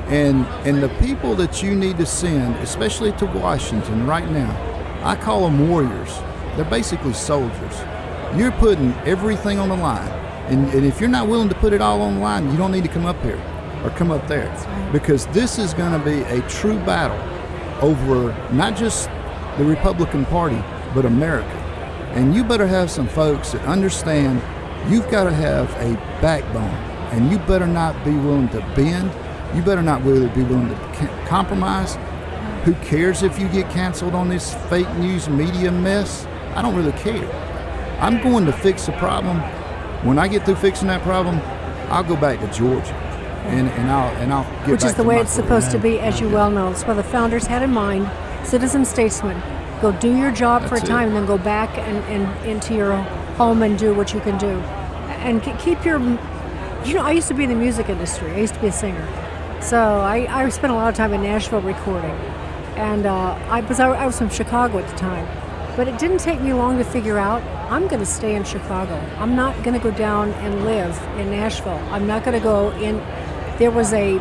And 0.09 0.46
and 0.66 0.82
the 0.82 0.88
people 1.00 1.34
that 1.36 1.62
you 1.62 1.74
need 1.74 1.98
to 1.98 2.07
send, 2.07 2.57
especially 2.57 3.12
to 3.12 3.26
Washington 3.26 4.07
right 4.07 4.30
now, 4.30 4.50
I 5.04 5.16
call 5.16 5.44
them 5.44 5.68
warriors. 5.68 6.18
They're 6.57 6.64
basically 6.64 7.12
soldiers. 7.12 7.74
You're 8.36 8.52
putting 8.52 8.92
everything 9.04 9.59
on 9.59 9.68
the 9.68 9.76
line. 9.76 10.09
And, 10.48 10.68
and 10.74 10.86
if 10.86 11.00
you're 11.00 11.11
not 11.11 11.28
willing 11.28 11.48
to 11.48 11.54
put 11.57 11.72
it 11.72 11.80
all 11.80 12.00
on 12.02 12.16
the 12.16 12.20
line, 12.20 12.50
you 12.50 12.57
don't 12.57 12.70
need 12.72 12.84
to 12.84 12.90
come 12.90 13.07
up 13.07 13.20
here. 13.22 13.40
or 13.84 13.90
come 13.90 14.11
up 14.11 14.26
there 14.26 14.50
because 14.92 15.26
this 15.28 15.59
is 15.59 15.74
going 15.74 15.92
to 15.92 16.04
be 16.04 16.22
a 16.22 16.40
true 16.48 16.78
battle 16.80 17.18
over 17.82 18.32
not 18.52 18.76
just 18.76 19.09
the 19.59 19.64
Republican 19.64 20.24
Party, 20.26 20.62
but 20.94 21.04
America. 21.04 21.48
And 22.14 22.34
you 22.34 22.44
better 22.44 22.66
have 22.66 22.90
some 22.90 23.09
folks 23.09 23.52
that 23.52 23.62
understand 23.62 24.42
you've 24.90 25.09
got 25.11 25.24
to 25.24 25.32
have 25.32 25.70
a 25.74 25.94
backbone 26.20 26.74
and 27.12 27.30
you 27.30 27.38
better 27.40 27.66
not 27.66 28.02
be 28.04 28.12
willing 28.12 28.48
to 28.50 28.61
bend. 28.74 29.11
You 29.57 29.62
better 29.62 29.82
not 29.82 30.04
really 30.04 30.28
be 30.28 30.42
willing 30.42 30.68
to 30.68 31.24
compromise. 31.26 31.96
Who 32.64 32.74
cares 32.74 33.22
if 33.22 33.38
you 33.38 33.48
get 33.48 33.70
canceled 33.70 34.14
on 34.14 34.28
this 34.28 34.54
fake 34.68 34.90
news 34.96 35.28
media 35.28 35.72
mess? 35.72 36.26
I 36.54 36.62
don't 36.62 36.76
really 36.76 36.92
care. 36.92 37.26
I'm 38.00 38.22
going 38.22 38.44
to 38.44 38.52
fix 38.52 38.84
the 38.84 38.92
problem. 38.92 39.38
When 40.04 40.18
I 40.18 40.28
get 40.28 40.44
through 40.44 40.57
fixing 40.57 40.88
that 40.88 41.02
problem, 41.02 41.40
I'll 41.90 42.04
go 42.04 42.16
back 42.16 42.38
to 42.40 42.52
Georgia. 42.52 42.92
And, 43.46 43.68
and 43.68 43.90
I'll 43.90 44.14
and 44.16 44.32
I'll 44.32 44.44
get 44.66 44.70
which 44.72 44.84
is 44.84 44.94
the 44.94 45.04
way 45.04 45.20
it's 45.20 45.30
supposed 45.30 45.70
to 45.70 45.78
be, 45.78 46.00
as 46.00 46.20
you 46.20 46.28
well 46.28 46.50
know. 46.50 46.70
It's 46.72 46.82
what 46.82 46.94
the 46.94 47.04
founders 47.04 47.46
had 47.46 47.62
in 47.62 47.70
mind. 47.70 48.11
Citizen 48.44 48.84
statesman, 48.84 49.40
go 49.80 49.92
do 49.92 50.14
your 50.16 50.32
job 50.32 50.62
That's 50.62 50.80
for 50.80 50.84
a 50.84 50.86
time, 50.86 51.09
and 51.09 51.16
then 51.16 51.26
go 51.26 51.38
back 51.38 51.78
and, 51.78 51.98
and 52.07 52.46
into 52.46 52.74
your 52.74 52.96
home 53.36 53.62
and 53.62 53.78
do 53.78 53.94
what 53.94 54.12
you 54.12 54.20
can 54.20 54.36
do, 54.36 54.59
and 55.22 55.40
keep 55.61 55.84
your. 55.84 56.00
You 56.84 56.94
know, 56.94 57.04
I 57.04 57.12
used 57.12 57.28
to 57.28 57.34
be 57.34 57.44
in 57.44 57.50
the 57.50 57.57
music 57.57 57.88
industry. 57.88 58.32
I 58.32 58.40
used 58.40 58.54
to 58.54 58.61
be 58.61 58.66
a 58.66 58.72
singer, 58.72 59.07
so 59.61 59.78
I, 59.78 60.26
I 60.28 60.48
spent 60.48 60.72
a 60.72 60.76
lot 60.76 60.88
of 60.88 60.94
time 60.94 61.12
in 61.12 61.22
Nashville 61.22 61.61
recording, 61.61 62.11
and 62.76 63.07
uh, 63.07 63.38
I 63.48 63.61
was 63.62 63.80
I 63.80 64.07
was 64.07 64.18
from 64.18 64.30
Chicago 64.30 64.78
at 64.78 64.88
the 64.88 64.96
time, 64.96 65.26
but 65.76 65.88
it 65.88 65.98
didn't 65.98 66.18
take 66.18 66.40
me 66.40 66.52
long 66.52 66.78
to 66.78 66.84
figure 66.84 67.18
out 67.18 67.42
I'm 67.70 67.88
going 67.88 68.00
to 68.00 68.07
stay 68.07 68.34
in 68.34 68.44
Chicago. 68.44 68.94
I'm 69.18 69.34
not 69.34 69.61
going 69.64 69.78
to 69.78 69.82
go 69.82 69.96
down 69.96 70.30
and 70.34 70.64
live 70.64 70.96
in 71.18 71.30
Nashville. 71.30 71.82
I'm 71.90 72.07
not 72.07 72.24
going 72.24 72.38
to 72.38 72.42
go 72.42 72.70
in 72.72 73.00
there 73.59 73.70
was 73.70 73.92
a 73.92 74.18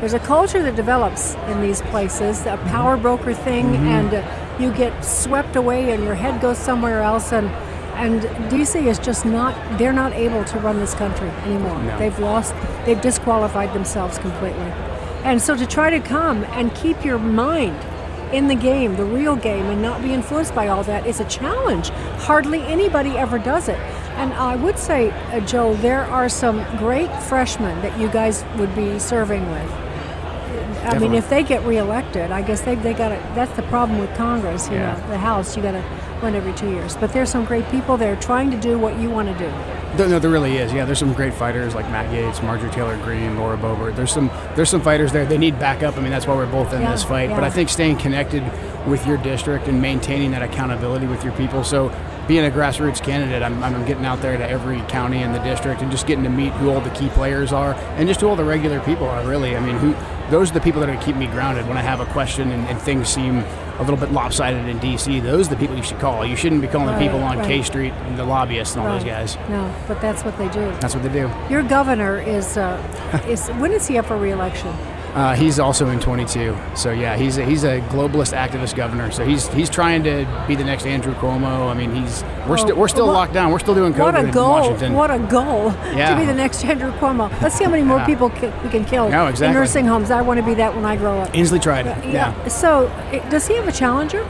there's 0.00 0.14
a 0.14 0.18
culture 0.18 0.62
that 0.62 0.76
develops 0.76 1.34
in 1.48 1.60
these 1.60 1.82
places, 1.82 2.46
a 2.46 2.56
power 2.68 2.96
broker 2.96 3.34
thing, 3.34 3.66
mm-hmm. 3.66 3.86
and 3.86 4.14
uh, 4.14 4.56
you 4.58 4.72
get 4.72 5.04
swept 5.04 5.56
away 5.56 5.92
and 5.92 6.04
your 6.04 6.14
head 6.14 6.40
goes 6.40 6.56
somewhere 6.56 7.02
else. 7.02 7.32
And 7.32 7.48
and 8.00 8.22
DC 8.50 8.86
is 8.86 8.98
just 8.98 9.24
not 9.24 9.54
they're 9.78 9.92
not 9.92 10.12
able 10.14 10.44
to 10.44 10.58
run 10.58 10.78
this 10.78 10.94
country 10.94 11.28
anymore. 11.44 11.80
No. 11.82 11.98
They've 11.98 12.18
lost, 12.18 12.54
they've 12.86 13.00
disqualified 13.00 13.72
themselves 13.74 14.18
completely. 14.18 14.72
And 15.24 15.40
so 15.40 15.54
to 15.56 15.66
try 15.66 15.90
to 15.90 16.00
come 16.00 16.44
and 16.44 16.74
keep 16.74 17.04
your 17.04 17.18
mind 17.18 17.78
in 18.32 18.46
the 18.48 18.54
game, 18.54 18.96
the 18.96 19.04
real 19.04 19.36
game, 19.36 19.66
and 19.66 19.82
not 19.82 20.02
be 20.02 20.12
influenced 20.14 20.54
by 20.54 20.68
all 20.68 20.82
that 20.84 21.06
is 21.06 21.20
a 21.20 21.24
challenge. 21.24 21.90
Hardly 22.20 22.62
anybody 22.62 23.18
ever 23.18 23.38
does 23.38 23.68
it. 23.68 23.78
And 24.16 24.32
I 24.34 24.56
would 24.56 24.78
say, 24.78 25.10
uh, 25.10 25.40
Joe, 25.40 25.74
there 25.74 26.04
are 26.04 26.28
some 26.28 26.64
great 26.78 27.10
freshmen 27.24 27.80
that 27.82 27.98
you 27.98 28.08
guys 28.08 28.44
would 28.56 28.74
be 28.74 28.98
serving 28.98 29.50
with. 29.50 29.70
I 29.70 30.94
Definitely. 30.94 31.08
mean, 31.08 31.18
if 31.18 31.28
they 31.28 31.42
get 31.42 31.62
reelected, 31.64 32.30
I 32.30 32.40
guess 32.42 32.62
they 32.62 32.74
they 32.76 32.94
got 32.94 33.10
to. 33.10 33.16
That's 33.34 33.52
the 33.56 33.62
problem 33.64 33.98
with 33.98 34.14
Congress, 34.16 34.68
you 34.68 34.76
Yeah. 34.76 34.94
know, 34.96 35.08
the 35.10 35.18
House. 35.18 35.56
You 35.56 35.62
got 35.62 35.72
to 35.72 35.82
run 36.22 36.34
every 36.34 36.52
two 36.54 36.70
years. 36.70 36.96
But 36.96 37.12
there's 37.12 37.30
some 37.30 37.44
great 37.44 37.68
people 37.70 37.96
there 37.96 38.16
trying 38.16 38.50
to 38.50 38.56
do 38.56 38.78
what 38.78 38.98
you 38.98 39.10
want 39.10 39.28
to 39.28 39.34
do. 39.34 39.50
There- 39.96 40.08
No, 40.08 40.18
there 40.18 40.30
really 40.30 40.56
is. 40.56 40.72
Yeah, 40.72 40.84
there's 40.84 40.98
some 40.98 41.12
great 41.12 41.34
fighters 41.34 41.74
like 41.74 41.88
Matt 41.90 42.10
Gaetz, 42.10 42.42
Marjorie 42.42 42.70
Taylor 42.70 42.96
Greene, 42.98 43.36
Laura 43.38 43.56
Boebert. 43.56 43.96
There's 43.96 44.12
some 44.12 44.30
there's 44.54 44.70
some 44.70 44.80
fighters 44.80 45.12
there. 45.12 45.26
They 45.26 45.38
need 45.38 45.58
backup. 45.58 45.96
I 45.96 46.00
mean, 46.00 46.10
that's 46.10 46.26
why 46.26 46.34
we're 46.36 46.46
both 46.46 46.72
in 46.72 46.82
Yeah, 46.82 46.92
this 46.92 47.04
fight. 47.04 47.30
But. 47.30 47.44
I 47.44 47.50
think 47.50 47.68
staying 47.68 47.96
connected 47.98 48.42
with 48.86 49.06
your 49.06 49.16
district 49.18 49.66
and 49.68 49.82
maintaining 49.82 50.30
that 50.30 50.42
accountability 50.42 51.06
with 51.06 51.22
your 51.24 51.32
people. 51.34 51.62
So 51.64 51.92
being 52.26 52.46
a 52.46 52.50
grassroots 52.50 53.02
candidate, 53.02 53.42
I'm, 53.42 53.62
I'm 53.62 53.84
getting 53.84 54.06
out 54.06 54.22
there 54.22 54.38
to 54.38 54.48
every 54.48 54.80
county 54.82 55.20
in 55.22 55.32
the 55.32 55.38
district 55.40 55.82
and 55.82 55.90
just 55.90 56.06
getting 56.06 56.24
to 56.24 56.30
meet 56.30 56.52
who 56.54 56.70
all 56.70 56.80
the 56.80 56.90
key 56.90 57.08
players 57.10 57.52
are 57.52 57.74
and 57.96 58.08
just 58.08 58.20
who 58.20 58.28
all 58.28 58.36
the 58.36 58.44
regular 58.44 58.78
people 58.80 59.06
are. 59.08 59.22
Really, 59.26 59.56
I 59.56 59.60
mean, 59.60 59.76
who 59.78 59.94
those 60.30 60.50
are 60.50 60.54
the 60.54 60.60
people 60.60 60.80
that 60.80 60.88
are 60.88 60.92
going 60.92 61.00
to 61.00 61.04
keep 61.04 61.16
me 61.16 61.26
grounded 61.26 61.66
when 61.66 61.76
I 61.76 61.82
have 61.82 61.98
a 62.00 62.06
question 62.06 62.52
and, 62.52 62.66
and 62.68 62.80
things 62.80 63.08
seem 63.08 63.42
a 63.80 63.82
little 63.82 63.96
bit 63.96 64.12
lopsided 64.12 64.68
in 64.68 64.78
DC. 64.78 65.22
Those 65.22 65.46
are 65.46 65.50
the 65.50 65.56
people 65.56 65.74
you 65.74 65.82
should 65.82 65.98
call. 65.98 66.24
You 66.24 66.36
shouldn't 66.36 66.60
be 66.60 66.68
calling 66.68 66.88
Right, 66.88 67.00
people 67.00 67.22
on 67.22 67.42
K 67.44 67.62
Street 67.62 67.92
and 67.92 68.18
the 68.18 68.24
lobbyists 68.24 68.76
and 68.76 68.84
all 68.84 68.92
those 68.92 69.04
guys. 69.04 69.36
No, 69.48 69.74
but 69.88 70.00
that's 70.02 70.22
what 70.22 70.36
they 70.36 70.48
do. 70.48 70.70
That's 70.80 70.94
what 70.94 71.02
they 71.02 71.12
do. 71.12 71.30
Your 71.48 71.62
governor 71.62 72.20
is 72.20 72.58
uh, 72.58 72.76
is 73.26 73.48
when 73.52 73.72
is 73.72 73.86
he 73.86 73.96
up 73.96 74.06
for 74.06 74.18
reelection? 74.18 74.74
Uh, 75.14 75.34
he's 75.34 75.58
also 75.58 75.88
in 75.88 75.98
22. 75.98 76.56
So 76.76 76.92
yeah, 76.92 77.16
he's 77.16 77.36
a, 77.36 77.44
he's 77.44 77.64
a 77.64 77.80
globalist 77.88 78.32
activist 78.36 78.76
governor. 78.76 79.10
So 79.10 79.24
he's 79.24 79.48
he's 79.48 79.68
trying 79.68 80.04
to 80.04 80.24
be 80.46 80.54
the 80.54 80.62
next 80.62 80.86
Andrew 80.86 81.14
Cuomo. 81.14 81.68
I 81.68 81.74
mean, 81.74 81.92
he's 81.94 82.22
we're 82.46 82.56
still 82.58 82.76
we're 82.76 82.86
still 82.86 83.06
what- 83.08 83.14
locked 83.14 83.32
down. 83.32 83.50
We're 83.50 83.58
still 83.58 83.74
doing 83.74 83.92
COVID 83.92 83.98
What 83.98 84.14
a 84.14 84.20
in 84.20 84.30
goal! 84.30 84.50
Washington. 84.50 84.92
What 84.94 85.10
a 85.10 85.18
goal 85.18 85.72
Yeah. 85.96 86.10
to 86.14 86.20
be 86.20 86.26
the 86.26 86.34
next 86.34 86.64
Andrew 86.64 86.92
Cuomo. 86.92 87.28
Let's 87.42 87.56
see 87.56 87.64
how 87.64 87.70
many 87.70 87.82
more 87.82 87.98
Yeah. 87.98 88.06
people 88.06 88.30
ki- 88.30 88.52
we 88.62 88.70
can 88.70 88.84
kill 88.84 89.08
No, 89.08 89.26
in 89.26 89.34
nursing 89.52 89.84
homes. 89.86 90.12
I 90.12 90.22
want 90.22 90.38
to 90.38 90.46
be 90.46 90.54
that 90.54 90.76
when 90.76 90.84
I 90.84 90.94
grow 90.96 91.18
up. 91.20 91.32
Inslee 91.32 91.60
tried 91.60 91.86
it. 91.88 91.96
Yeah. 92.06 92.32
So, 92.46 92.88
does 93.30 93.48
he 93.48 93.56
have 93.56 93.66
a 93.66 93.72
challenger? 93.72 94.24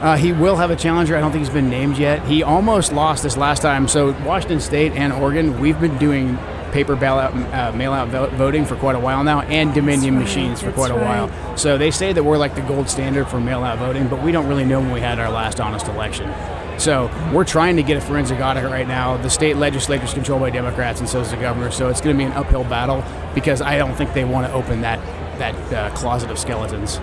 Uh, 0.00 0.16
he 0.16 0.32
will 0.32 0.56
have 0.56 0.70
a 0.70 0.76
challenger. 0.76 1.16
I 1.16 1.20
don't 1.20 1.30
think 1.32 1.44
he's 1.44 1.52
been 1.52 1.70
named 1.70 1.96
yet. 1.98 2.24
He 2.24 2.42
almost 2.42 2.92
lost 2.92 3.22
this 3.22 3.36
last 3.36 3.62
time. 3.62 3.88
So 3.88 4.14
Washington 4.24 4.60
State 4.60 4.92
and 4.92 5.12
Oregon, 5.12 5.60
we've 5.60 5.80
been 5.80 5.96
doing 5.98 6.38
paper 6.68 6.96
ballot, 6.96 7.34
uh, 7.54 7.72
mail-out 7.72 8.08
voting 8.32 8.64
for 8.64 8.76
quite 8.76 8.96
a 8.96 9.00
while 9.00 9.24
now, 9.24 9.40
and 9.42 9.74
Dominion 9.74 10.14
right, 10.14 10.22
machines 10.22 10.60
for 10.60 10.72
quite 10.72 10.90
a 10.90 10.94
right. 10.94 11.28
while. 11.28 11.56
So 11.56 11.78
they 11.78 11.90
say 11.90 12.12
that 12.12 12.22
we're 12.22 12.38
like 12.38 12.54
the 12.54 12.62
gold 12.62 12.88
standard 12.88 13.28
for 13.28 13.40
mail-out 13.40 13.78
voting, 13.78 14.08
but 14.08 14.22
we 14.22 14.32
don't 14.32 14.48
really 14.48 14.64
know 14.64 14.80
when 14.80 14.92
we 14.92 15.00
had 15.00 15.18
our 15.18 15.30
last 15.30 15.60
honest 15.60 15.88
election. 15.88 16.32
So 16.78 17.10
we're 17.32 17.44
trying 17.44 17.76
to 17.76 17.82
get 17.82 17.96
a 17.96 18.00
forensic 18.00 18.38
audit 18.38 18.64
right 18.64 18.86
now. 18.86 19.16
The 19.16 19.30
state 19.30 19.56
legislature 19.56 20.04
is 20.04 20.14
controlled 20.14 20.42
by 20.42 20.50
Democrats, 20.50 21.00
and 21.00 21.08
so 21.08 21.20
is 21.20 21.30
the 21.30 21.36
governor. 21.36 21.72
So 21.72 21.88
it's 21.88 22.00
going 22.00 22.16
to 22.16 22.18
be 22.18 22.24
an 22.24 22.32
uphill 22.32 22.64
battle 22.64 23.04
because 23.34 23.60
I 23.60 23.78
don't 23.78 23.94
think 23.96 24.12
they 24.14 24.24
want 24.24 24.46
to 24.46 24.52
open 24.52 24.80
that 24.82 25.00
that 25.38 25.72
uh, 25.72 25.94
closet 25.94 26.30
of 26.30 26.38
skeletons. 26.38 26.98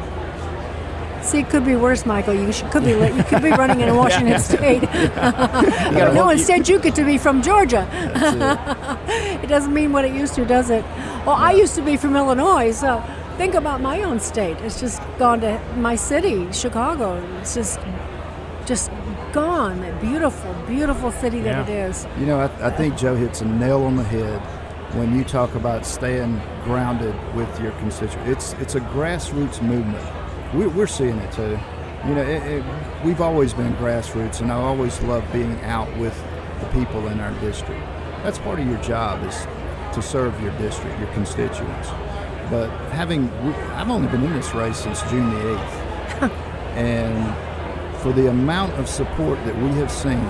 See, 1.25 1.39
it 1.39 1.49
could 1.49 1.65
be 1.65 1.75
worse, 1.75 2.05
Michael. 2.05 2.35
You 2.35 2.51
should, 2.53 2.69
could 2.71 2.83
be 2.83 2.91
you 2.91 3.23
could 3.23 3.41
be 3.41 3.49
running 3.49 3.81
in 3.81 3.95
Washington 4.03 4.27
Yeah. 4.27 4.37
State. 4.37 4.81
gotta 5.15 5.91
no, 6.13 6.23
hope- 6.25 6.33
instead 6.33 6.67
you 6.69 6.79
get 6.79 6.93
to 6.95 7.03
be 7.03 7.17
from 7.17 7.41
Georgia. 7.41 7.87
it 9.43 9.47
doesn't 9.47 9.73
mean 9.73 9.91
what 9.91 10.05
it 10.05 10.13
used 10.13 10.35
to, 10.35 10.45
does 10.45 10.69
it? 10.69 10.83
Well, 11.25 11.31
I 11.35 11.51
used 11.51 11.75
to 11.75 11.81
be 11.81 11.97
from 11.97 12.15
Illinois, 12.15 12.71
so 12.71 13.03
think 13.37 13.55
about 13.55 13.81
my 13.81 14.03
own 14.03 14.19
state. 14.19 14.57
It's 14.61 14.79
just 14.79 15.01
gone 15.17 15.41
to 15.41 15.59
my 15.77 15.95
city, 15.95 16.51
Chicago. 16.51 17.15
It's 17.39 17.55
just 17.55 17.79
just 18.65 18.91
gone. 19.33 19.81
That 19.81 19.99
beautiful, 20.01 20.53
beautiful 20.67 21.11
city 21.11 21.41
that 21.41 21.67
it 21.67 21.73
is. 21.73 22.07
You 22.19 22.25
know, 22.27 22.39
I, 22.39 22.67
I 22.67 22.69
think 22.69 22.97
Joe 22.97 23.15
hits 23.15 23.41
a 23.41 23.45
nail 23.45 23.83
on 23.83 23.95
the 23.95 24.03
head 24.03 24.39
when 24.95 25.17
you 25.17 25.23
talk 25.23 25.55
about 25.55 25.85
staying 25.85 26.39
grounded 26.63 27.15
with 27.35 27.59
your 27.59 27.71
constituents. 27.73 28.29
It's 28.29 28.61
it's 28.61 28.75
a 28.75 28.81
grassroots 28.81 29.61
movement. 29.61 30.05
We, 30.53 30.67
we're 30.67 30.87
seeing 30.87 31.17
it 31.17 31.31
too. 31.31 31.59
You 32.05 32.13
know, 32.13 32.21
it, 32.21 32.43
it, 32.43 32.65
we've 33.03 33.21
always 33.21 33.53
been 33.53 33.73
grassroots, 33.77 34.41
and 34.41 34.51
I 34.51 34.55
always 34.55 35.01
love 35.01 35.23
being 35.33 35.59
out 35.61 35.95
with 35.97 36.15
the 36.59 36.67
people 36.67 37.07
in 37.07 37.19
our 37.19 37.31
district. 37.41 37.81
That's 38.23 38.37
part 38.37 38.59
of 38.59 38.67
your 38.67 38.81
job 38.81 39.25
is 39.25 39.47
to 39.93 40.01
serve 40.01 40.39
your 40.41 40.51
district, 40.59 40.99
your 40.99 41.11
constituents. 41.13 41.89
But 42.49 42.69
having, 42.91 43.29
I've 43.73 43.89
only 43.89 44.07
been 44.07 44.23
in 44.23 44.33
this 44.33 44.53
race 44.53 44.77
since 44.77 45.01
June 45.09 45.29
the 45.31 45.39
8th, 45.39 46.31
and 46.75 48.01
for 48.01 48.13
the 48.13 48.29
amount 48.29 48.73
of 48.73 48.87
support 48.87 49.43
that 49.45 49.55
we 49.55 49.69
have 49.79 49.91
seen 49.91 50.25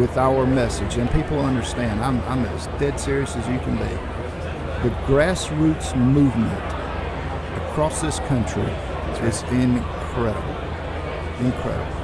with 0.00 0.16
our 0.16 0.46
message, 0.46 0.96
and 0.96 1.10
people 1.10 1.40
understand, 1.40 2.00
I'm, 2.00 2.20
I'm 2.22 2.44
as 2.46 2.66
dead 2.78 3.00
serious 3.00 3.34
as 3.34 3.48
you 3.48 3.58
can 3.60 3.76
be. 3.76 4.88
The 4.88 4.94
grassroots 5.06 5.96
movement 5.96 6.52
across 7.56 8.00
this 8.00 8.20
country 8.20 8.70
is 9.24 9.42
incredible. 9.44 10.56
Incredible. 11.40 11.98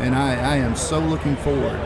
And 0.00 0.14
I, 0.14 0.34
I 0.34 0.56
am 0.56 0.74
so 0.76 0.98
looking 0.98 1.36
forward 1.36 1.78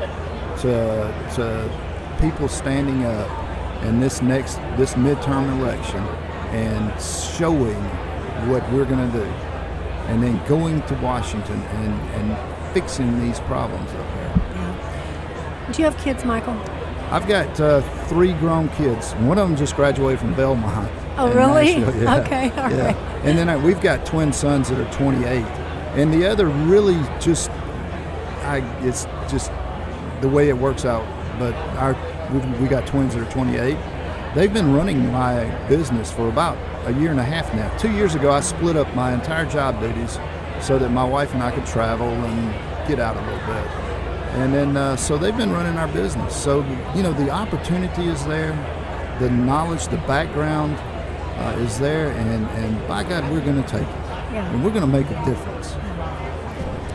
to, 0.60 1.32
to 1.36 2.18
people 2.20 2.48
standing 2.48 3.04
up 3.04 3.84
in 3.84 4.00
this 4.00 4.22
next 4.22 4.56
this 4.76 4.94
midterm 4.94 5.60
election 5.60 6.02
and 6.50 7.00
showing 7.00 7.80
what 8.50 8.68
we're 8.72 8.84
going 8.84 9.10
to 9.12 9.18
do 9.18 9.24
and 10.08 10.22
then 10.22 10.44
going 10.46 10.82
to 10.82 10.94
Washington 10.96 11.60
and, 11.60 12.10
and 12.10 12.72
fixing 12.72 13.20
these 13.20 13.40
problems 13.40 13.90
up 13.90 14.14
there. 14.14 15.72
Do 15.72 15.82
you 15.82 15.84
have 15.84 15.98
kids, 15.98 16.24
Michael? 16.24 16.54
I've 17.10 17.28
got 17.28 17.60
uh, 17.60 17.82
three 18.06 18.32
grown 18.34 18.68
kids. 18.70 19.12
One 19.12 19.38
of 19.38 19.48
them 19.48 19.56
just 19.56 19.76
graduated 19.76 20.20
from 20.20 20.34
Belmont. 20.34 20.90
Oh, 21.18 21.32
really? 21.32 21.76
Nashville. 21.80 22.02
Yeah. 22.02 22.20
Okay, 22.24 22.50
all 22.50 22.70
yeah. 22.70 22.86
right. 22.86 23.07
And 23.24 23.36
then 23.36 23.48
I, 23.48 23.56
we've 23.56 23.80
got 23.80 24.06
twin 24.06 24.32
sons 24.32 24.68
that 24.68 24.78
are 24.78 24.92
28, 24.92 25.44
and 25.96 26.12
the 26.12 26.26
other 26.26 26.46
really 26.46 27.00
just, 27.20 27.50
I 28.42 28.58
it's 28.82 29.04
just 29.30 29.50
the 30.20 30.28
way 30.28 30.48
it 30.48 30.56
works 30.56 30.84
out. 30.84 31.06
But 31.38 31.54
our 31.78 31.96
we've, 32.32 32.60
we 32.60 32.68
got 32.68 32.86
twins 32.86 33.14
that 33.14 33.26
are 33.26 33.30
28. 33.30 33.76
They've 34.34 34.52
been 34.52 34.72
running 34.74 35.10
my 35.12 35.46
business 35.68 36.12
for 36.12 36.28
about 36.28 36.58
a 36.86 36.92
year 36.92 37.10
and 37.10 37.20
a 37.20 37.24
half 37.24 37.52
now. 37.54 37.76
Two 37.78 37.90
years 37.92 38.14
ago, 38.14 38.30
I 38.30 38.40
split 38.40 38.76
up 38.76 38.92
my 38.94 39.12
entire 39.12 39.46
job 39.46 39.80
duties 39.80 40.18
so 40.60 40.78
that 40.78 40.90
my 40.90 41.04
wife 41.04 41.32
and 41.34 41.42
I 41.42 41.50
could 41.50 41.66
travel 41.66 42.08
and 42.08 42.88
get 42.88 43.00
out 43.00 43.16
a 43.16 43.20
little 43.20 43.46
bit. 43.46 43.66
And 44.38 44.54
then, 44.54 44.76
uh, 44.76 44.96
so 44.96 45.16
they've 45.18 45.36
been 45.36 45.52
running 45.52 45.76
our 45.78 45.88
business. 45.88 46.36
So, 46.36 46.62
you 46.94 47.02
know, 47.02 47.12
the 47.12 47.30
opportunity 47.30 48.06
is 48.08 48.24
there. 48.26 48.52
the 49.18 49.30
knowledge, 49.30 49.88
the 49.88 49.96
background 50.06 50.76
uh, 51.38 51.56
is 51.58 51.78
there, 51.78 52.10
and, 52.10 52.46
and 52.46 52.88
by 52.88 53.04
God, 53.04 53.30
we're 53.30 53.40
going 53.40 53.62
to 53.62 53.68
take 53.68 53.82
it. 53.82 54.08
Yeah. 54.32 54.50
And 54.50 54.64
we're 54.64 54.70
going 54.70 54.82
to 54.82 54.86
make 54.86 55.06
a 55.06 55.24
difference. 55.24 55.72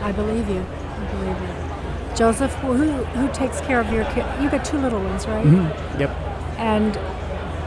I 0.00 0.12
believe 0.12 0.48
you. 0.48 0.64
I 0.64 1.12
believe 1.12 1.40
you. 1.40 2.16
Joseph, 2.16 2.52
who 2.56 2.74
who 2.74 3.32
takes 3.32 3.60
care 3.62 3.80
of 3.80 3.92
your 3.92 4.04
kid? 4.12 4.24
You 4.40 4.48
got 4.48 4.64
two 4.64 4.78
little 4.78 5.02
ones, 5.02 5.26
right? 5.26 5.44
Mm-hmm. 5.44 6.00
Yep. 6.00 6.10
And 6.58 6.96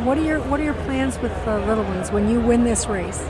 what 0.06 0.18
are 0.18 0.24
your 0.24 0.40
what 0.42 0.60
are 0.60 0.64
your 0.64 0.74
plans 0.86 1.18
with 1.20 1.34
the 1.44 1.60
little 1.66 1.84
ones 1.84 2.12
when 2.12 2.30
you 2.30 2.40
win 2.40 2.64
this 2.64 2.88
race? 2.88 3.28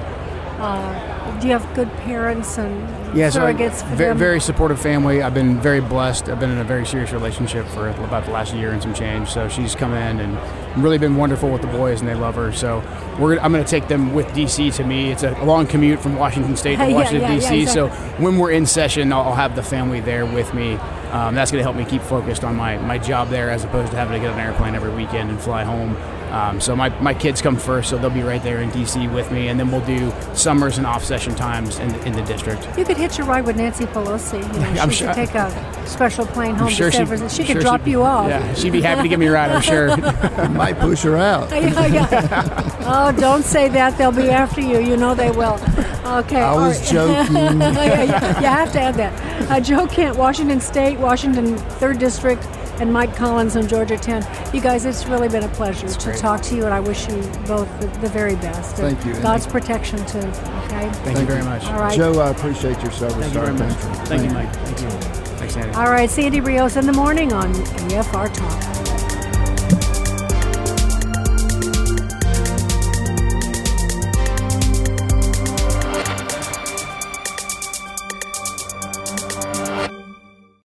Uh, 0.60 1.40
do 1.40 1.48
you 1.48 1.54
have 1.54 1.76
good 1.76 1.92
parents 1.98 2.58
and 2.58 2.80
yeah, 3.16 3.30
surrogates 3.30 3.80
so 3.82 3.96
very, 3.96 4.16
very 4.16 4.40
supportive 4.40 4.82
family. 4.82 5.22
I've 5.22 5.34
been 5.34 5.60
very 5.62 5.82
blessed. 5.82 6.30
I've 6.30 6.40
been 6.40 6.50
in 6.50 6.58
a 6.58 6.64
very 6.64 6.86
serious 6.86 7.12
relationship 7.12 7.66
for 7.68 7.90
about 7.90 8.26
the 8.26 8.32
last 8.32 8.54
year 8.54 8.72
and 8.72 8.82
some 8.82 8.94
change. 8.94 9.30
So 9.30 9.48
she's 9.48 9.76
come 9.76 9.94
in 9.94 10.20
and 10.20 10.84
really 10.84 10.98
been 10.98 11.16
wonderful 11.16 11.50
with 11.50 11.62
the 11.62 11.68
boys, 11.68 12.00
and 12.00 12.10
they 12.10 12.16
love 12.16 12.36
her. 12.36 12.52
So 12.52 12.84
we're 13.20 13.40
I'm 13.40 13.52
going 13.52 13.64
to 13.64 13.70
take 13.70 13.88
them 13.88 14.14
with 14.14 14.28
DC 14.28 14.74
to 14.76 14.84
me. 14.84 15.12
It's 15.12 15.24
a 15.24 15.32
long 15.44 15.68
commute 15.68 16.00
from 16.00 16.16
Washington 16.16 16.56
State 16.56 16.76
to 16.80 16.92
Washington 16.92 17.22
yeah, 17.22 17.38
DC. 17.38 17.42
yeah, 17.42 17.54
exactly. 17.54 17.66
So 17.68 17.88
when 18.24 18.38
we're 18.38 18.52
in 18.52 18.66
session, 18.66 19.14
I'll 19.14 19.22
I'll 19.22 19.36
have 19.36 19.56
the 19.56 19.64
family 19.64 20.00
there 20.00 20.26
with 20.26 20.54
me. 20.54 20.78
Um, 21.12 21.36
that's 21.36 21.52
going 21.52 21.60
to 21.60 21.64
help 21.64 21.78
me 21.78 21.86
keep 21.86 22.02
focused 22.02 22.44
on 22.44 22.56
my, 22.56 22.78
my 22.80 22.98
job 22.98 23.30
there 23.30 23.50
as 23.50 23.64
opposed 23.64 23.92
to 23.92 23.98
having 23.98 24.14
to 24.14 24.20
get 24.20 24.34
on 24.34 24.40
an 24.40 24.46
airplane 24.46 24.76
every 24.76 24.94
weekend 24.94 25.30
and 25.30 25.40
fly 25.40 25.64
home. 25.64 25.96
Um, 26.32 26.60
so 26.60 26.76
my, 26.76 26.90
my 27.00 27.14
kids 27.14 27.42
come 27.42 27.56
first, 27.58 27.90
so 27.90 27.98
they'll 27.98 28.10
be 28.10 28.22
right 28.24 28.42
there 28.44 28.60
in 28.62 28.70
DC 28.72 29.12
with 29.14 29.32
me, 29.32 29.48
and 29.48 29.60
then 29.60 29.72
we'll 29.72 29.86
do 29.86 30.12
summers 30.34 30.78
and 30.78 30.86
off 30.86 31.04
session 31.04 31.34
times 31.36 31.80
in, 31.80 31.94
in 32.06 32.14
the 32.14 32.22
district. 32.24 32.68
You 32.78 32.86
could 32.86 32.98
hitch 32.98 33.20
a 33.20 33.24
ride 33.24 33.46
with 33.46 33.56
Nancy 33.58 33.86
Pelosi. 33.86 34.42
You 34.54 34.60
know, 34.60 34.82
I'm 34.82 34.90
she 34.90 34.98
sure- 34.98 35.14
could 35.14 35.28
take 35.28 35.36
a 35.36 35.88
special 35.88 36.26
plane 36.26 36.56
home 36.56 36.68
I'm 36.68 36.74
sure 36.74 36.90
to 36.92 36.96
San 36.98 37.06
she, 37.06 37.08
Francisco. 37.08 37.44
She 37.44 37.48
sure 37.48 37.56
could 37.56 37.62
drop 37.62 37.82
she'd- 37.82 37.92
you 37.92 38.04
off. 38.04 38.30
Yeah, 38.30 38.54
she'd 38.56 38.72
be 38.74 38.82
happy 38.82 39.04
to 39.04 39.08
give 39.08 39.20
me 39.20 39.28
a 39.28 39.32
ride. 39.32 39.52
I'm 39.52 39.62
sure. 39.62 39.96
Might 40.50 40.80
push 40.80 41.02
her 41.04 41.18
out. 41.18 41.50
yeah, 41.52 41.88
yeah. 41.88 42.84
Oh, 42.86 43.12
don't 43.18 43.44
say 43.44 43.70
that. 43.70 43.98
They'll 43.98 44.12
be 44.12 44.30
after 44.30 44.62
you. 44.62 44.80
You 44.80 44.98
know 44.98 45.16
they 45.16 45.32
will. 45.32 45.60
Okay. 46.06 46.42
I 46.42 46.54
was 46.56 46.80
right. 46.80 46.90
joking. 46.92 47.36
yeah, 47.62 48.04
yeah, 48.04 48.40
you 48.40 48.46
have 48.46 48.72
to 48.74 48.80
add 48.82 48.96
that. 48.96 49.52
Uh, 49.52 49.60
Joe 49.60 49.88
Kent, 49.88 50.18
Washington 50.18 50.60
State, 50.62 51.00
Washington 51.00 51.56
3rd 51.56 52.00
District, 52.00 52.44
and 52.80 52.92
Mike 52.92 53.16
Collins 53.16 53.56
on 53.56 53.68
Georgia 53.68 53.98
10. 53.98 54.54
You 54.54 54.62
guys, 54.62 54.86
it's 54.86 55.06
really 55.06 55.28
been 55.30 55.44
a 55.44 55.50
pleasure 55.50 55.88
to 55.88 56.14
talk 56.14 56.42
to 56.44 56.56
you, 56.56 56.66
and 56.66 56.74
I 56.74 56.80
wish 56.80 57.08
you 57.08 57.16
both 57.48 57.68
the, 57.80 57.88
the 58.02 58.10
very 58.10 58.36
best. 58.36 58.80
And 58.80 58.96
Thank 58.96 59.06
you, 59.06 59.12
Andy. 59.12 59.24
God's 59.24 59.48
protection, 59.48 59.98
too. 60.06 60.20
Okay? 60.20 60.90
Thank, 61.04 61.20
you 61.20 61.26
very 61.26 61.44
much. 61.44 61.66
All 61.66 61.80
right. 61.80 61.96
Joe, 61.96 62.20
I 62.20 62.30
appreciate 62.30 62.82
your 62.82 62.92
service 62.92 63.18
Thank 63.18 63.34
you 63.34 63.40
our 63.40 63.46
very 63.52 63.70
much. 63.70 63.80
country. 63.80 64.06
Thank 64.06 64.24
you, 64.24 64.32
Mike. 64.32 64.54
Thank 64.54 64.82
you. 64.82 64.90
Thanks, 65.38 65.58
Andy. 65.58 65.76
All 65.76 65.90
right, 65.90 66.10
Sandy 66.10 66.42
Rios 66.42 66.76
in 66.78 66.86
the 66.86 66.94
morning 66.94 67.34
on 67.34 67.54
AFR 67.54 68.34
Talk. 68.34 68.47